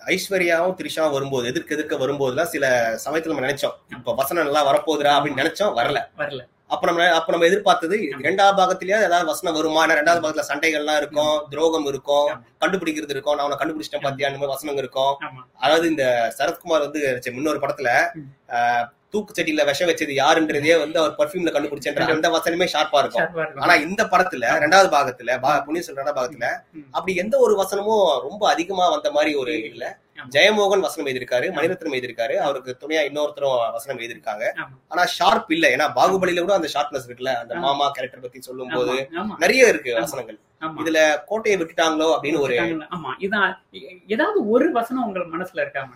ஐஸ்வர்யாவும் 0.00 0.76
திரிஷாவும் 0.78 1.14
வரும்போது 1.14 1.48
எதிர்க்க 1.48 1.76
எதிர்க்க 1.76 1.96
வரும்போதுலாம் 1.96 2.50
சில 2.50 2.66
சமயத்துல 3.04 3.32
நம்ம 3.32 3.46
நினைச்சோம் 3.46 3.74
இப்ப 3.94 4.14
வசனம் 4.14 4.46
நல்லா 4.46 4.62
வரப்போகுதுடா 4.68 5.12
அப்படின்னு 5.16 5.42
நினைச்சோம் 5.42 5.72
வரல 5.78 6.00
வரல 6.16 6.42
அப்ப 6.70 6.86
நம்ம 6.86 7.12
அப்ப 7.12 7.32
நம்ம 7.32 7.46
எதிர்பார்த்தது 7.46 7.96
இரண்டாவது 8.18 8.62
பாகத்திலேயே 8.62 9.02
ஏதாவது 9.02 9.24
வசனம் 9.24 9.54
வருமா? 9.54 9.86
ஏன்னா 9.86 9.98
ரெண்டாவது 9.98 10.22
பாகத்துல 10.22 10.46
சண்டைகள்லாம் 10.48 10.96
இருக்கும் 10.96 11.46
துரோகம் 11.50 11.86
இருக்கும். 11.86 12.28
கண்டுபிடிக்கிறது 12.60 13.08
இருக்கும் 13.08 13.36
நான் 13.36 13.46
உன்னை 13.46 13.58
கண்டுபிடிச்சிட்டேன் 13.58 14.02
பாத்தியா? 14.02 14.28
அந்த 14.28 14.38
மாதிரி 14.38 14.54
வசனங்க 14.54 14.76
இருக்கும். 14.76 15.14
அதாவது 15.56 15.88
இந்த 15.88 16.04
சரத்குமார் 16.38 16.80
வந்து 16.80 17.02
முன்னொரு 17.32 17.58
படத்துல. 17.58 17.90
ஆஹ், 18.50 18.84
தூக்கு 19.16 19.42
செடியில 19.42 19.64
விஷம் 19.64 19.88
வச்சது 19.88 20.12
யாருன்றதே 20.12 20.78
வந்து 20.78 20.98
அவர் 20.98 21.14
பர்ஃபியூம்ல 21.18 21.50
கண்டுபிடிச்சன்ற 21.50 22.00
அந்த 22.00 22.30
வசனமே 22.30 22.66
ஷார்ப்பா 22.72 22.98
இருக்கும். 22.98 23.22
ஆனா 23.56 23.74
இந்த 23.74 24.04
படத்துல 24.04 24.44
ரெண்டாவது 24.64 24.88
பாகத்துல 24.88 25.38
பா- 25.42 25.58
பொன்னியின் 25.58 25.82
செல்வன் 25.82 26.04
ரெண்டாவது 26.04 26.18
பாகத்துல. 26.18 26.46
அப்படி 26.90 27.16
எந்த 27.16 27.38
ஒரு 27.38 27.62
வசனமும் 27.62 28.20
ரொம்ப 28.20 28.48
அதிகமா 28.48 28.88
வந்த 28.88 29.10
மாதிரி 29.10 29.34
ஒரு 29.34 29.64
இல்ல. 29.64 29.98
ஜெயமோகன் 30.30 30.80
வசனம் 30.80 31.12
எழுதியிருக்காரு 31.12 31.46
மணிரத்னம் 31.50 31.94
எழுதியிருக்காரு 31.94 32.34
அவருக்கு 32.34 32.76
துணையா 32.80 33.02
இன்னொருத்தரும் 33.04 33.72
வசனம் 33.72 34.02
எழுதியிருக்காங்க. 34.02 34.44
ஆனா 34.88 35.04
ஷார்ப் 35.04 35.52
இல்ல. 35.52 35.68
ஏன்னா 35.68 35.90
பாகுபலியில 35.94 36.40
கூட 36.40 36.54
அந்த 36.54 36.68
ஷார்ப்னஸ் 36.74 37.10
இருக்குல்ல. 37.10 37.34
அந்த. 37.34 37.54
மாமா 37.54 37.90
கேரக்டர் 37.90 38.20
பத்தி 38.20 38.40
சொல்லும் 38.40 38.68
போது 38.74 39.08
நிறைய 39.38 39.68
இருக்கு. 39.68 39.94
வசனங்கள். 39.94 40.38
இதுல 40.84 41.24
கோட்டையை 41.26 41.60
விட்டுட்டாங்களோ 41.60 42.18
அப்படின்னு 42.22 42.40
ஒரு 42.40 42.54
ஆமா. 42.54 43.14
இதான் 43.18 43.54
ஏதாவது 44.06 44.48
ஒரு 44.48 44.72
வசனம் 44.72 45.04
உங்கள் 45.04 45.30
மனசுல 45.30 45.56
இருக்காம 45.56 45.88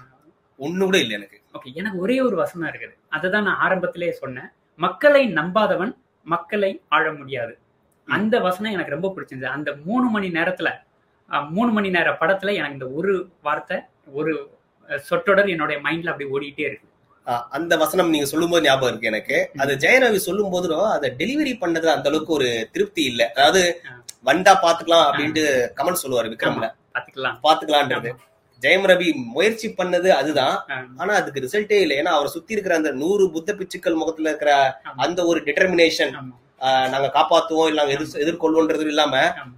ஒண்ணு 0.59 0.79
கூட 0.79 0.99
இல்ல 0.99 1.15
எனக்கு. 1.15 1.40
ஓகே 1.55 1.75
எனக்கு 1.75 1.99
ஒரே 1.99 2.21
ஒரு 2.21 2.37
வசனம் 2.37 2.69
இருக்குது. 2.69 2.95
அதுதான் 3.09 3.43
நான் 3.43 3.61
ஆரம்பத்திலே 3.67 4.11
சொன்னேன். 4.21 4.51
மக்களை 4.79 5.23
நம்பாதவன் 5.33 5.93
மக்களை 6.27 6.71
ஆழ 6.89 7.13
முடியாது. 7.13 7.53
அந்த 8.09 8.41
வசனம் 8.41 8.73
எனக்கு 8.73 8.91
ரொம்ப 8.91 9.09
பிடிச்சிருந்தது. 9.09 9.57
அந்த 9.59 9.71
மூணு 9.85 10.07
மணி 10.09 10.29
நேரத்துல 10.29 10.71
மூணு 11.51 11.71
மணி 11.73 11.89
நேர 11.91 12.09
படத்துல 12.21 12.55
எனக்கு 12.55 12.73
இந்த 12.73 12.89
ஒரு 12.91 13.13
வார்த்தை 13.43 13.77
ஒரு 14.13 14.33
சொற்றொடர் 14.89 15.49
என்னுடைய 15.49 15.79
மைண்ட்ல 15.81 16.13
அப்படி 16.13 16.29
ஓடிட்டே 16.31 16.65
இருக்கு. 16.67 16.87
அந்த 17.51 17.77
வசனம் 17.77 18.11
நீங்க 18.11 18.27
சொல்லும்போது 18.27 18.65
ஞாபகம் 18.65 18.91
இருக்கு 18.91 19.11
எனக்கு. 19.11 19.37
அது 19.59 19.73
ஜெயரவி 19.77 20.21
சொல்லும் 20.25 20.51
போதும் 20.51 20.87
அதை 20.95 21.09
டெலிவரி 21.19 21.53
பண்ணதுல 21.61 21.95
அந்த 21.97 22.09
அளவுக்கு 22.11 22.33
ஒரு 22.33 22.49
திருப்தி 22.73 23.03
இல்ல. 23.05 23.23
அதாவது. 23.37 23.63
வந்தா 24.23 24.53
பாத்துக்கலாம் 24.65 25.07
அப்படின்ட்டு 25.09 25.45
கமல் 25.79 26.03
சொல்லுவாரு 26.03 26.31
விக்ரம்ல. 26.33 26.67
பாத்துக்கலாம் 26.95 27.37
பாத்துக்கலான்றது 27.45 28.11
ஜெயம் 28.63 28.87
ரவி 28.91 29.09
முயற்சி 29.35 29.69
பண்ணது 29.79 30.09
அதுதான். 30.21 30.57
ஆனா 31.01 31.13
அதுக்கு 31.21 31.43
ரிசல்ட்டே 31.45 31.79
இல்லை 31.85 31.97
ஏன்னா 32.01 32.13
அவர் 32.19 32.35
சுத்தி 32.35 32.55
இருக்கிற 32.57 32.75
அந்த 32.81 32.91
நூறு 33.03 33.25
புத்த 33.37 33.53
பிச்சுக்கள் 33.61 34.01
முகத்துல 34.01 34.31
இருக்கிற. 34.33 34.53
அந்த 35.05 35.21
ஒரு 35.31 35.41
டிட்டர்மினேஷன். 35.47 36.13
நாங்க 36.93 37.09
காப்பாத்துவோம் 37.15 37.69
இல்ல 37.69 37.81
நாங்க 37.81 37.95
எதிர் 37.97 38.23
எதிர்கொள்வோன்றது 38.25 38.91
இல்லாம. 38.93 39.15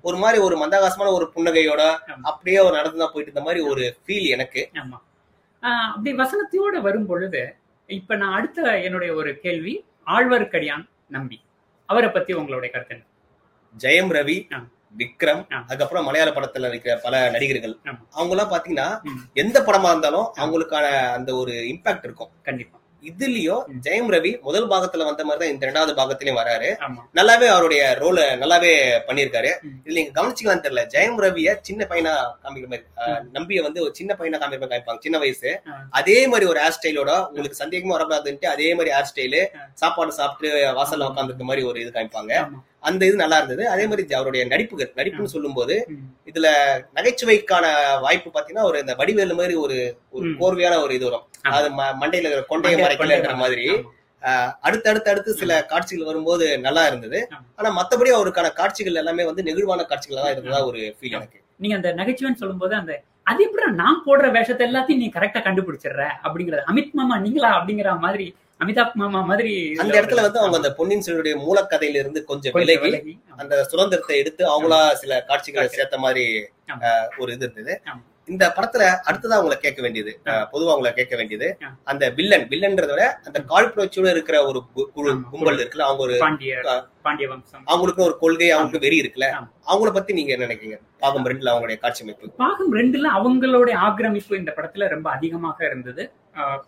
ஒரு 0.08 0.16
மாதிரி 0.16 0.38
ஒரு 0.46 0.56
மந்தகாசமான 0.62 1.12
ஒரு 1.18 1.26
புன்னகையோட. 1.34 1.82
அப்படியே 2.30 2.58
ஒரு 2.66 2.74
நடந்து 2.78 3.00
தான் 3.02 3.12
போயிட்டு 3.14 3.34
இந்த 3.34 3.44
மாதிரி 3.48 3.62
ஒரு 3.70 3.84
ஃபீல் 4.02 4.28
எனக்கு 4.36 4.62
அப்படி 5.62 6.12
வசனத்தோட 6.20 6.76
வரும் 6.86 7.08
பொழுது 7.10 7.42
இப்ப 7.88 8.16
நான் 8.20 8.36
அடுத்த 8.38 8.78
என்னுடைய 8.86 9.10
ஒரு 9.20 9.30
கேள்வி 9.44 9.74
ஆழ்வார்க்கடியான் 10.14 10.84
நம்பி 11.16 11.38
அவரை 11.88 12.08
பத்தி 12.10 12.32
உங்களுடைய 12.40 12.70
கருத்து 12.74 13.08
ஜெயம் 13.74 14.12
ரவி. 14.16 14.38
விக்ரம். 14.94 15.42
அதுக்கப்புறம் 15.62 16.06
மலையாள 16.06 16.30
படத்துல 16.32 16.70
இருக்கிற 16.70 16.94
பல 16.98 17.22
நடிகர்கள். 17.30 17.74
அவங்க 18.12 18.34
எல்லாம் 18.34 18.52
பாத்தீங்கன்னா. 18.52 18.88
எந்த 19.36 19.58
படமா 19.62 19.90
இருந்தாலும் 19.90 20.28
அவங்களுக்கான 20.40 20.86
அந்த 21.16 21.32
ஒரு 21.36 21.54
இம்பாக்ட் 21.70 22.06
இருக்கும் 22.08 22.32
கண்டிப்பா 22.42 22.76
இதுலயும். 23.02 23.62
ஜெயம் 23.84 24.10
ரவி 24.12 24.30
முதல் 24.44 24.68
பாகத்துல 24.72 25.06
வந்த 25.06 25.22
மாதிரி 25.24 25.40
தான் 25.40 25.52
இந்த 25.52 25.64
ரெண்டாவது 25.68 25.92
பாகத்திலயும் 25.96 26.38
வராரு 26.38 26.68
நல்லாவே 27.18 27.46
அவருடைய 27.50 27.82
ரோல 27.98 28.18
நல்லாவே 28.42 28.70
பண்ணியிருக்காரு 29.08 29.50
ம். 29.60 29.72
இதுல 29.78 29.96
நீங்க 29.98 30.12
கவனிச்சுக்கலாம்னு 30.18 30.64
தெரியல 30.66 30.84
ஜெயம் 30.92 31.18
ரவிய 31.24 31.54
சின்ன 31.62 31.86
பையனா 31.90 32.12
காமிக்கிற 32.42 32.68
மாதிரி 32.68 32.86
நம்பிய 33.36 33.62
வந்து 33.66 33.82
ஒரு 33.84 33.94
சின்ன 33.98 34.14
பையனா 34.14 34.40
காமிக்கிற 34.40 34.62
மாதிரி 34.62 34.74
காமிப்பாங்க 34.74 35.04
சின்ன 35.06 35.18
வயசு. 35.18 35.50
அதே 35.98 36.18
மாதிரி 36.26 36.46
ஒரு 36.46 36.60
ஹேர் 36.62 36.76
ஸ்டைலோட 36.76 37.12
உங்களுக்கு 37.28 37.60
சந்தேகமா 37.62 37.96
வரக்கூடாதுன்ட்டு 37.96 38.48
அதே 38.48 38.68
மாதிரி 38.74 38.92
ஹேர் 38.94 39.10
ஸ்டைலு. 39.10 39.42
சாப்பாடு 39.82 40.14
சாப்பிட்டு 40.16 40.50
வாசல்ல 40.78 41.08
உட்காந்துருக்க 41.10 41.46
மாதிரி 41.46 41.64
ஒரு 41.70 41.80
இது 41.82 41.92
காமிப்பாங்க 41.92 42.34
அந்த 42.82 43.02
இது 43.06 43.16
நல்லா 43.20 43.36
இருந்தது. 43.38 43.64
அதே 43.68 43.84
மாதிரி 43.86 44.14
அவருடைய 44.14 44.42
நடிப்புகள் 44.48 44.90
நடிப்புன்னு 44.96 45.34
சொல்லும்போது 45.34 45.74
ம். 45.90 46.00
இதுல 46.30 46.48
நகைச்சுவைக்கான 46.96 47.66
வாய்ப்பு 48.00 48.30
பாத்தீங்கன்னா 48.30 48.68
ஒரு 48.70 48.78
இந்த 48.80 48.94
வடிவேலு 48.98 49.36
மாதிரி 49.36 49.56
ஒரு 49.62 49.76
ஒரு. 50.14 50.28
கோர்வையான 50.40 50.78
ஒரு 50.82 50.94
இது 50.94 51.06
வரும். 51.08 51.26
அது 51.52 51.68
மண்டையில 52.00 52.26
இருக்கிற 52.26 52.46
கொண்டைய 52.50 52.76
மறைக்கலன்ற 52.82 53.34
மாதிரி. 53.42 53.66
அடுத்து 54.64 54.88
அடுத்து 54.90 55.10
அடுத்து 55.10 55.30
சில 55.38 55.52
காட்சிகள் 55.70 56.08
வரும்போது 56.08 56.44
நல்லா 56.60 56.82
இருந்தது. 56.86 57.20
ஆனா 57.58 57.70
மத்தபடி 57.78 58.10
அவருக்கான 58.16 58.50
காட்சிகள் 58.54 59.00
எல்லாமே 59.00 59.24
வந்து 59.28 59.46
நெகிழ்வான 59.48 59.86
காட்சிகள் 59.86 60.20
தான் 60.20 60.34
இருந்ததா 60.34 60.60
ஒரு 60.68 60.82
ஃபீல் 60.96 61.16
எனக்கு. 61.18 61.38
நீங்க 61.60 61.74
அந்த 61.76 61.90
நகைச்சுவைன்னு 61.98 62.42
சொல்லும்போது 62.42 62.74
அந்த 62.74 62.92
அது 63.26 63.40
எப்படி 63.44 63.64
நான் 63.78 63.98
போடுற 64.06 64.28
வேஷத்தை 64.32 64.64
எல்லாத்தையும் 64.68 65.02
நீ 65.02 65.08
கரெக்டா 65.12 65.40
கண்டுபிடிச்சிடுற? 65.42 66.04
அப்படிங்கறது. 66.24 66.62
அமித் 66.70 66.94
மாமா 66.94 67.16
நீங்களா 67.20 67.50
அப்படிங்கிற 67.58 67.90
மாதிரி 68.00 68.26
அமிதாப் 68.62 68.96
மாமா 69.00 69.20
மாதிரி 69.30 69.52
அந்த 69.82 69.94
இடத்துல 70.00 70.24
வந்து 70.26 70.40
அவங்க 70.42 70.60
அந்த 70.60 70.70
பொன்னியின் 70.78 71.04
செல்வனுடைய 71.06 71.36
மூலக்கதையில 71.46 72.00
இருந்து 72.02 72.22
கொஞ்சம் 72.30 72.56
விலகி. 72.58 73.14
அந்த 73.42 73.62
சுதந்திரத்தை 73.72 74.16
எடுத்து 74.22 74.44
அவங்களா 74.52 74.80
சில 75.02 75.20
காட்சிகளை 75.30 75.62
காட்சி. 75.62 75.78
சேர்த்த 75.80 75.98
மாதிரி 76.06 76.24
ஒரு 77.20 77.30
இது 77.36 77.46
இருந்தது. 77.48 77.74
இந்த 78.28 78.44
படத்துல 78.56 78.82
அடுத்ததா 79.08 79.36
அவங்கள 79.38 79.54
கேட்க 79.62 79.80
வேண்டியது 79.84 80.12
பொதுவா 80.52 80.72
அவங்கள 80.74 80.90
கேட்க 80.98 81.14
வேண்டியது. 81.20 81.46
அந்த 81.90 82.04
வில்லன் 82.18 82.46
வில்லன்றத 82.52 82.92
விட 82.92 83.04
அந்த 83.28 83.38
காழ்ப்புணர்ச்சியோட 83.50 84.10
இருக்கிற 84.14 84.36
ஒரு 84.50 84.60
குழு. 84.96 85.12
கும்பல் 85.32 85.58
இருக்குல்ல 85.60 85.86
அவங்க 85.88 86.02
ஒரு 86.06 86.16
பாண்டிய 87.06 87.28
வம்சம் 87.32 87.64
அவங்களுக்கு 87.66 88.04
ஒரு 88.06 88.14
கொள்கை 88.22 88.50
அவங்களுக்கு 88.50 88.84
வெறி 88.86 89.00
இருக்குல்ல. 89.02 89.28
அவங்கள 89.72 89.92
பத்தி 89.96 90.12
நீங்க 90.18 90.32
என்ன 90.34 90.46
நினைக்கிறீங்க 90.48 90.78
பாகம் 91.04 91.28
ரெண்டுல 91.30 91.52
அவங்களுடைய 91.52 91.78
காட்சி 91.84 92.04
அமைப்பு 92.06 92.34
பாகம் 92.44 92.72
ரெண்டுல 92.80 93.10
அவங்களுடைய 93.18 93.76
ஆக்கிரமிப்பு 93.86 94.40
இந்த 94.42 94.54
படத்துல 94.58 94.88
ரொம்ப 94.94 95.10
அதிகமாக 95.16 95.58
இருந்தது 95.70 96.04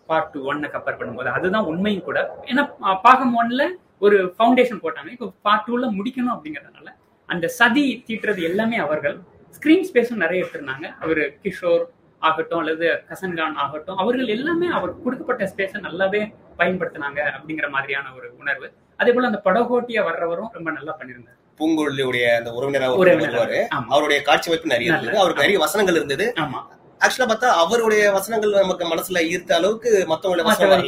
பார்ட் 0.09 0.31
டூ 0.33 0.39
ஒன்னை 0.51 0.67
கம்பேர் 0.75 0.97
பண்ணும்போது 0.99 1.29
அதுதான் 1.37 1.67
உண்மையும் 1.71 2.05
கூட. 2.09 2.19
ஏன்னா 2.51 2.63
பாகம் 3.05 3.35
ஒன்ல 3.41 3.63
ஒரு 4.05 4.17
ஃபவுண்டேஷன் 4.35 4.81
போட்டாங்க. 4.85 5.11
இப்போ 5.15 5.27
பார்ட் 5.47 5.65
டூல 5.67 5.85
முடிக்கணும் 5.97 6.35
அப்படிங்கறதுனால 6.35 6.89
அந்த 7.29 7.45
சதி 7.59 7.85
தீட்டுறது 8.07 8.41
எல்லாமே 8.49 8.77
அவர்கள். 8.85 9.15
ஸ்கிரீன் 9.57 9.85
ஸ்பேஸும் 9.89 10.23
நிறைய 10.23 10.43
எடுத்திருந்தாங்க. 10.43 10.87
அவர் 11.03 11.21
கிஷோர் 11.43 11.83
ஆகட்டும் 12.21 12.61
அல்லது 12.61 12.85
கசன்கான் 13.09 13.57
ஆகட்டும் 13.63 13.99
அவர்கள் 14.03 14.33
எல்லாமே 14.35 14.67
அவர் 14.77 14.91
கொடுக்கப்பட்ட 15.03 15.43
ஸ்பேஸை 15.51 15.79
நல்லாவே 15.87 16.21
பயன்படுத்தினாங்க 16.59 17.19
அப்படிங்கிற 17.35 17.67
மாதிரியான 17.75 18.13
ஒரு 18.17 18.27
உணர்வு. 18.41 18.67
அதே 19.01 19.11
போல 19.13 19.29
அந்த 19.31 19.41
படகோட்டியா 19.47 20.01
வர்றவரும் 20.09 20.51
ரொம்ப 20.57 20.69
நல்லா 20.77 20.93
பண்ணியிருந்தார். 20.99 21.39
பூங்குழலியுடைய 21.59 22.25
அந்த 22.37 22.49
உறவினரா 22.57 22.87
ஒரு 22.91 23.01
உறவினர். 23.01 23.35
வருவாரு 23.35 23.59
ஆமா. 23.75 23.89
அவருடைய 23.95 24.19
காட்சி 24.29 24.49
அமைப்பு 24.49 24.73
நிறைய 24.73 24.91
இருந்தது. 24.91 25.19
அவருக்கு 25.21 25.43
நிறைய 25.45 25.59
வசனங்கள் 25.65 25.99
இருந்தது. 25.99 26.25
ஆமா. 26.43 26.61
ஆக்சுவலா 27.03 27.27
பார்த்தா 27.29 27.49
அவருடைய 27.63 28.03
வசனங்கள் 28.15 28.51
நமக்கு 28.61 28.85
மனசுல 28.91 29.21
ஈர்த்த 29.31 29.51
அளவுக்கு 29.57 29.89
மத்தவங்களோட 30.11 30.45
வசனம். 30.49 30.83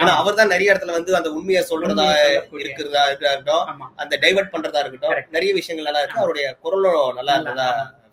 ஏன்னா 0.00 0.12
அவர் 0.20 0.38
தான் 0.40 0.52
நிறைய 0.54 0.72
இடத்துல 0.72 0.96
வந்து 0.96 1.16
அந்த 1.18 1.30
உண்மையை 1.38 1.62
சொல்றதா. 1.70 2.06
இருக்கிறதா 2.62 3.02
இருக்கட்டும். 3.10 3.64
அந்த 4.04 4.14
டைவர்ட் 4.24 4.52
பண்றதா 4.54 4.82
இருக்கட்டும். 4.84 5.32
நிறைய 5.36 5.52
விஷயங்கள் 5.60 5.88
நல்லா 5.88 6.02
இருக்கு. 6.02 6.22
அவருடைய 6.24 6.46
குரலும் 6.64 7.16
நல்லா 7.20 7.34
இருந்ததா 7.38 7.68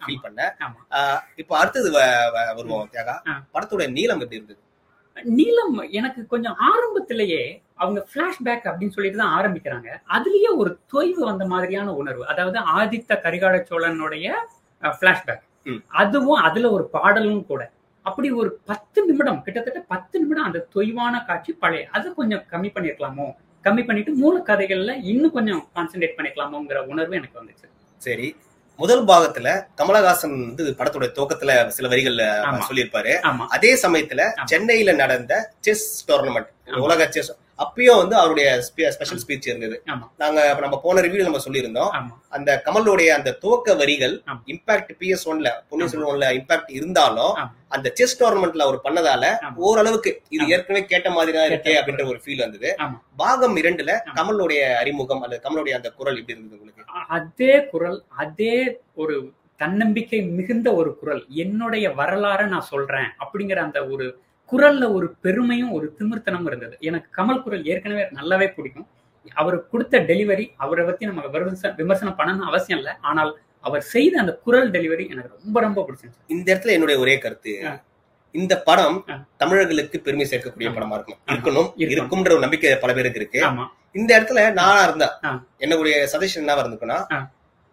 ஃபீல் 0.06 0.24
பண்ணேன். 0.26 0.52
இப்போ 1.44 1.54
அடுத்தது 1.62 1.92
வருவோம் 2.60 2.90
தியாகா. 2.96 3.18
படத்தோட 3.56 3.86
நீளம் 3.98 4.24
எப்படி 4.26 4.40
இருந்தது? 4.42 4.62
நீலம் 5.40 5.76
எனக்கு 6.00 6.22
கொஞ்சம் 6.34 6.58
ஆரம்பத்திலேயே 6.72 7.44
அவங்க 7.82 8.00
பிளாஷ்பேக் 8.14 8.68
அப்படின்னு 8.70 8.96
சொல்லிட்டு 8.96 9.20
தான் 9.22 9.36
ஆரம்பிக்கிறாங்க. 9.38 9.90
அதுலயே 10.16 10.50
ஒரு 10.62 10.72
தொய்வு 10.94 11.24
வந்த 11.30 11.46
மாதிரியான 11.54 11.94
உணர்வு. 12.02 12.24
அதாவது 12.34 12.60
ஆதித்த 12.78 13.22
கரிகால 13.26 13.56
சோழனுடைய 13.70 14.28
பிளாஷ்பேக். 15.02 15.44
அதுவும் 15.88 16.42
அதுல 16.42 16.72
ஒரு 16.72 16.84
பாடலும் 16.90 17.46
கூட. 17.46 17.72
அப்படி 18.02 18.32
ஒரு 18.32 18.60
பத்து 18.66 19.06
நிமிடம் 19.06 19.42
கிட்டத்தட்ட 19.42 19.80
பத்து 19.80 20.20
நிமிடம் 20.20 20.44
அந்த 20.44 20.68
தொய்வான 20.76 21.26
காட்சி 21.26 21.54
பழைய 21.54 21.88
அது 21.92 22.14
கொஞ்சம் 22.14 22.44
கம்மி 22.52 22.70
பண்ணிருக்கலாமோ? 22.76 23.28
கம்மி 23.64 23.86
பண்ணிட்டு 23.86 24.14
மூல 24.14 24.42
கதைகள்ல 24.46 25.00
இன்னும் 25.04 25.32
கொஞ்சம் 25.32 25.68
கான்சென்ட்ரேட் 25.76 26.18
பண்ணிக்கலாமோங்கிற 26.18 26.78
உணர்வு 26.86 27.16
எனக்கு 27.16 27.44
வந்துச்சு. 27.44 27.68
சரி. 27.98 28.36
முதல் 28.78 29.06
பாகத்துல 29.06 29.66
கமலஹாசன் 29.78 30.46
வந்து 30.46 30.76
படத்தோட 30.78 31.08
துவக்கத்துல 31.18 31.68
சில 31.68 31.88
வரிகள்ல. 31.88 32.24
சொல்லியிருப்பாரு. 32.70 33.14
அதே 33.48 33.74
சமயத்துல. 33.76 34.22
சென்னையில 34.46 34.92
நடந்த 34.92 35.54
செஸ் 35.60 36.12
டோர்னமெண்ட். 36.12 36.78
உலக 36.78 37.08
செஸ் 37.12 37.32
அப்பயும் 37.60 38.00
வந்து 38.02 38.16
அவருடைய 38.20 38.48
ஸ்பெஷல் 38.68 39.22
ஸ்பீச் 39.24 39.48
இருந்தது. 39.50 39.76
நாங்க 40.22 40.40
நம்ம 40.64 40.78
போன 40.86 41.02
ரிவ்யூ 41.06 41.26
நம்ம 41.28 41.42
சொல்லியிருந்தோம் 41.46 41.92
அந்த 42.38 42.50
கமலுடைய 42.68 43.10
அந்த 43.18 43.34
துவக்க 43.44 43.76
வரிகள். 43.82 44.16
இம்பாக்ட் 44.54 44.92
பிஎஸ் 45.02 45.26
ஒன்ல 45.32 45.50
பொன்னியின் 45.70 45.92
செல்வன் 45.94 46.12
ஒன்ல 46.14 46.30
இம்பாக்ட் 46.40 46.72
இருந்தாலும். 46.78 47.34
அந்த 47.76 47.88
செஸ் 48.00 48.18
டோர்னமெண்ட்ல 48.22 48.66
அவர் 48.68 48.80
பண்ணதால. 48.88 49.26
ஓரளவுக்கு 49.68 50.12
இது. 50.36 50.44
ஏற்கனவே 50.56 50.82
கேட்ட 50.94 51.10
மாதிரி 51.18 51.34
தான் 51.38 51.48
இருக்கே 51.52 51.76
அப்படின்ற 51.80 52.06
ஒரு 52.14 52.20
ஃபீல் 52.26 52.44
வந்தது. 52.46 52.72
பாகம் 53.22 53.56
இரண்டுல. 53.64 53.92
கமலுடைய 54.20 54.64
அறிமுகம் 54.82 55.24
அல்லது 55.28 55.44
கமலுடைய 55.48 55.76
அந்த 55.80 55.92
குரல் 56.00 56.20
எப்படி 56.22 56.38
இருந்தது 56.38 56.60
உங்களுக்கு 56.60 56.92
அதே 57.18 57.54
குரல் 57.72 58.00
அதே 58.24 58.56
ஒரு 59.04 59.16
தன்னம்பிக்கை 59.60 60.20
மிகுந்த 60.38 60.68
ஒரு 60.80 60.92
குரல் 61.00 61.24
என்னுடைய 61.44 61.86
வரலாறை 62.00 62.46
நான் 62.54 62.70
சொல்றேன் 62.74 63.10
அப்படிங்கிற 63.24 63.60
அந்த 63.68 63.80
ஒரு 63.94 64.06
குரல்ல 64.54 64.94
ஒரு 64.94 65.16
பெருமையும் 65.22 65.72
ஒரு 65.72 65.96
திமிர்த்தனமும் 66.00 66.46
இருந்தது 66.46 66.78
எனக்கு 66.80 67.22
கமல் 67.22 67.42
குரல் 67.42 67.66
ஏற்கனவே 67.66 68.02
நல்லாவே 68.02 68.54
பிடிக்கும் 68.54 68.88
அவர் 69.34 69.70
கொடுத்த 69.70 70.00
டெலிவரி 70.00 70.50
அவரை 70.58 70.86
பத்தி 70.86 71.06
நம்ம 71.06 71.22
விமர்ச- 71.22 71.76
விமர்சனம் 71.76 72.18
பண்ணணும் 72.18 72.46
அவசியம் 72.46 72.80
இல்லை 72.80 72.94
ஆனால் 73.02 73.40
அவர் 73.62 73.82
செய்த 73.82 74.20
அந்த 74.20 74.34
குரல் 74.36 74.72
டெலிவரி 74.72 75.10
எனக்கு 75.10 75.38
ரொம்ப 75.44 75.60
ரொம்ப 75.60 75.86
பிடிச்சிருந்துச்சு 75.88 76.24
இந்த 76.28 76.56
இடத்துல 76.56 76.70
என்னுடைய 76.70 77.02
ஒரே 77.02 77.18
கருத்து. 77.18 77.60
இந்த 78.32 78.62
படம். 78.62 79.06
தமிழர்களுக்கு 79.38 80.00
பெருமை 80.00 80.28
சேர்க்கக்கூடிய. 80.30 80.70
படமா 80.70 80.94
இருக்கும். 80.94 81.18
இருக்கணும். 81.26 81.74
இருக்கும்ன்ற 81.78 82.32
ஒரு 82.32 82.40
நம்பிக்கை 82.40 82.76
பல 82.76 82.94
பேருக்கு 82.94 83.20
இருக்கு 83.20 83.42
இந்த 83.92 84.20
இடத்துல 84.20 84.54
நானா 84.54 84.84
இருந்தா. 84.84 85.20
என்னுடைய 85.58 86.10
சஜஷன் 86.12 86.38
என்னவா 86.38 86.64
இருந்துக்குன்னா. 86.64 87.06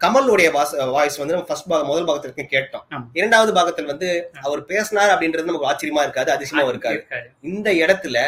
கமலுடைய 0.04 0.52
வாய்ஸ் 0.90 1.16
வந்து 1.16 1.32
நம்ம 1.32 1.48
ஃபர்ஸ்ட் 1.48 1.66
பாகம் 1.66 1.86
முதல் 1.86 2.04
பாகத்திற்கு 2.04 2.36
கேட்டோம். 2.36 2.82
இரண்டாவது 3.12 3.52
பாகத்தில் 3.52 3.84
வந்து. 3.84 4.30
அவர் 4.40 4.64
பேசினார் 4.64 5.18
அப்படின்றது 5.18 5.44
நமக்கு 5.44 5.70
ஆச்சரியமா 5.70 6.00
இருக்காது 6.00 6.32
அதிசயமா 6.32 6.68
இருக்காது. 6.68 7.06
இந்த 7.42 7.72
இடத்துல. 7.72 8.18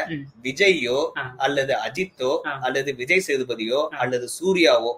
விஜய்யோ. 0.42 1.10
அல்லது 1.36 1.74
அஜித்தோ. 1.74 2.40
அல்லது 2.60 2.94
விஜய் 2.94 3.24
சேதுபதியோ. 3.26 3.88
அல்லது 3.88 4.28
சூர்யாவோ. 4.40 4.92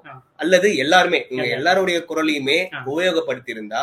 அல்லது 0.45 0.69
எல்லாருமே 0.77 1.21
எல்லாரும். 1.27 1.53
எல்லாருடைய 1.57 1.99
குரலையுமே. 2.09 2.59
உபயோகப்படுத்தி 2.87 3.51
இருந்தா. 3.51 3.83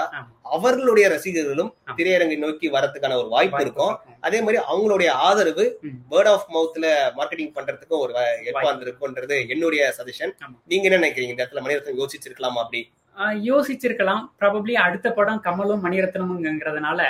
அவர்களுடைய 0.51 1.05
ரசிகர்களும். 1.09 1.71
திரையரங்கை 1.97 2.37
நோக்கி 2.37 2.69
வரதுக்கான 2.69 3.17
ஒரு 3.21 3.29
வாய்ப்பு 3.29 3.61
இருக்கும். 3.61 3.93
அதே 4.19 4.39
மாதிரி 4.41 4.59
அவங்களுடைய 4.71 5.09
ஆதரவு. 5.27 5.65
வேர்ட் 6.11 6.31
ஆஃப் 6.33 6.47
மவுத்ல 6.55 6.85
மார்க்கெட்டிங் 7.17 7.53
பண்றதுக்கும் 7.57 8.01
ஒரு 8.03 8.13
எப்ப 8.13 8.51
வாய்ப்பு. 8.51 8.69
வந்திருக்குன்றது 8.69 9.37
என்னுடைய 9.49 9.93
சஜஷன். 9.99 10.33
நீங்க 10.67 10.87
என்ன 10.89 10.99
நினைக்கிறீங்க 11.01 11.33
இந்த 11.33 11.43
இடத்துல 11.43 11.63
மணிரத்னம் 11.65 12.01
யோசிச்சிருக்கலாமா 12.01 12.61
அப்படி 12.63 12.81
யோசிச்சிருக்கலாம் 13.45 14.23
ப்ராபப்ளி 14.39 14.73
அடுத்த 14.79 15.07
படம் 15.11 15.41
கமலும் 15.43 15.83
மணிரத்னமுங்கிறதுனால 15.85 17.01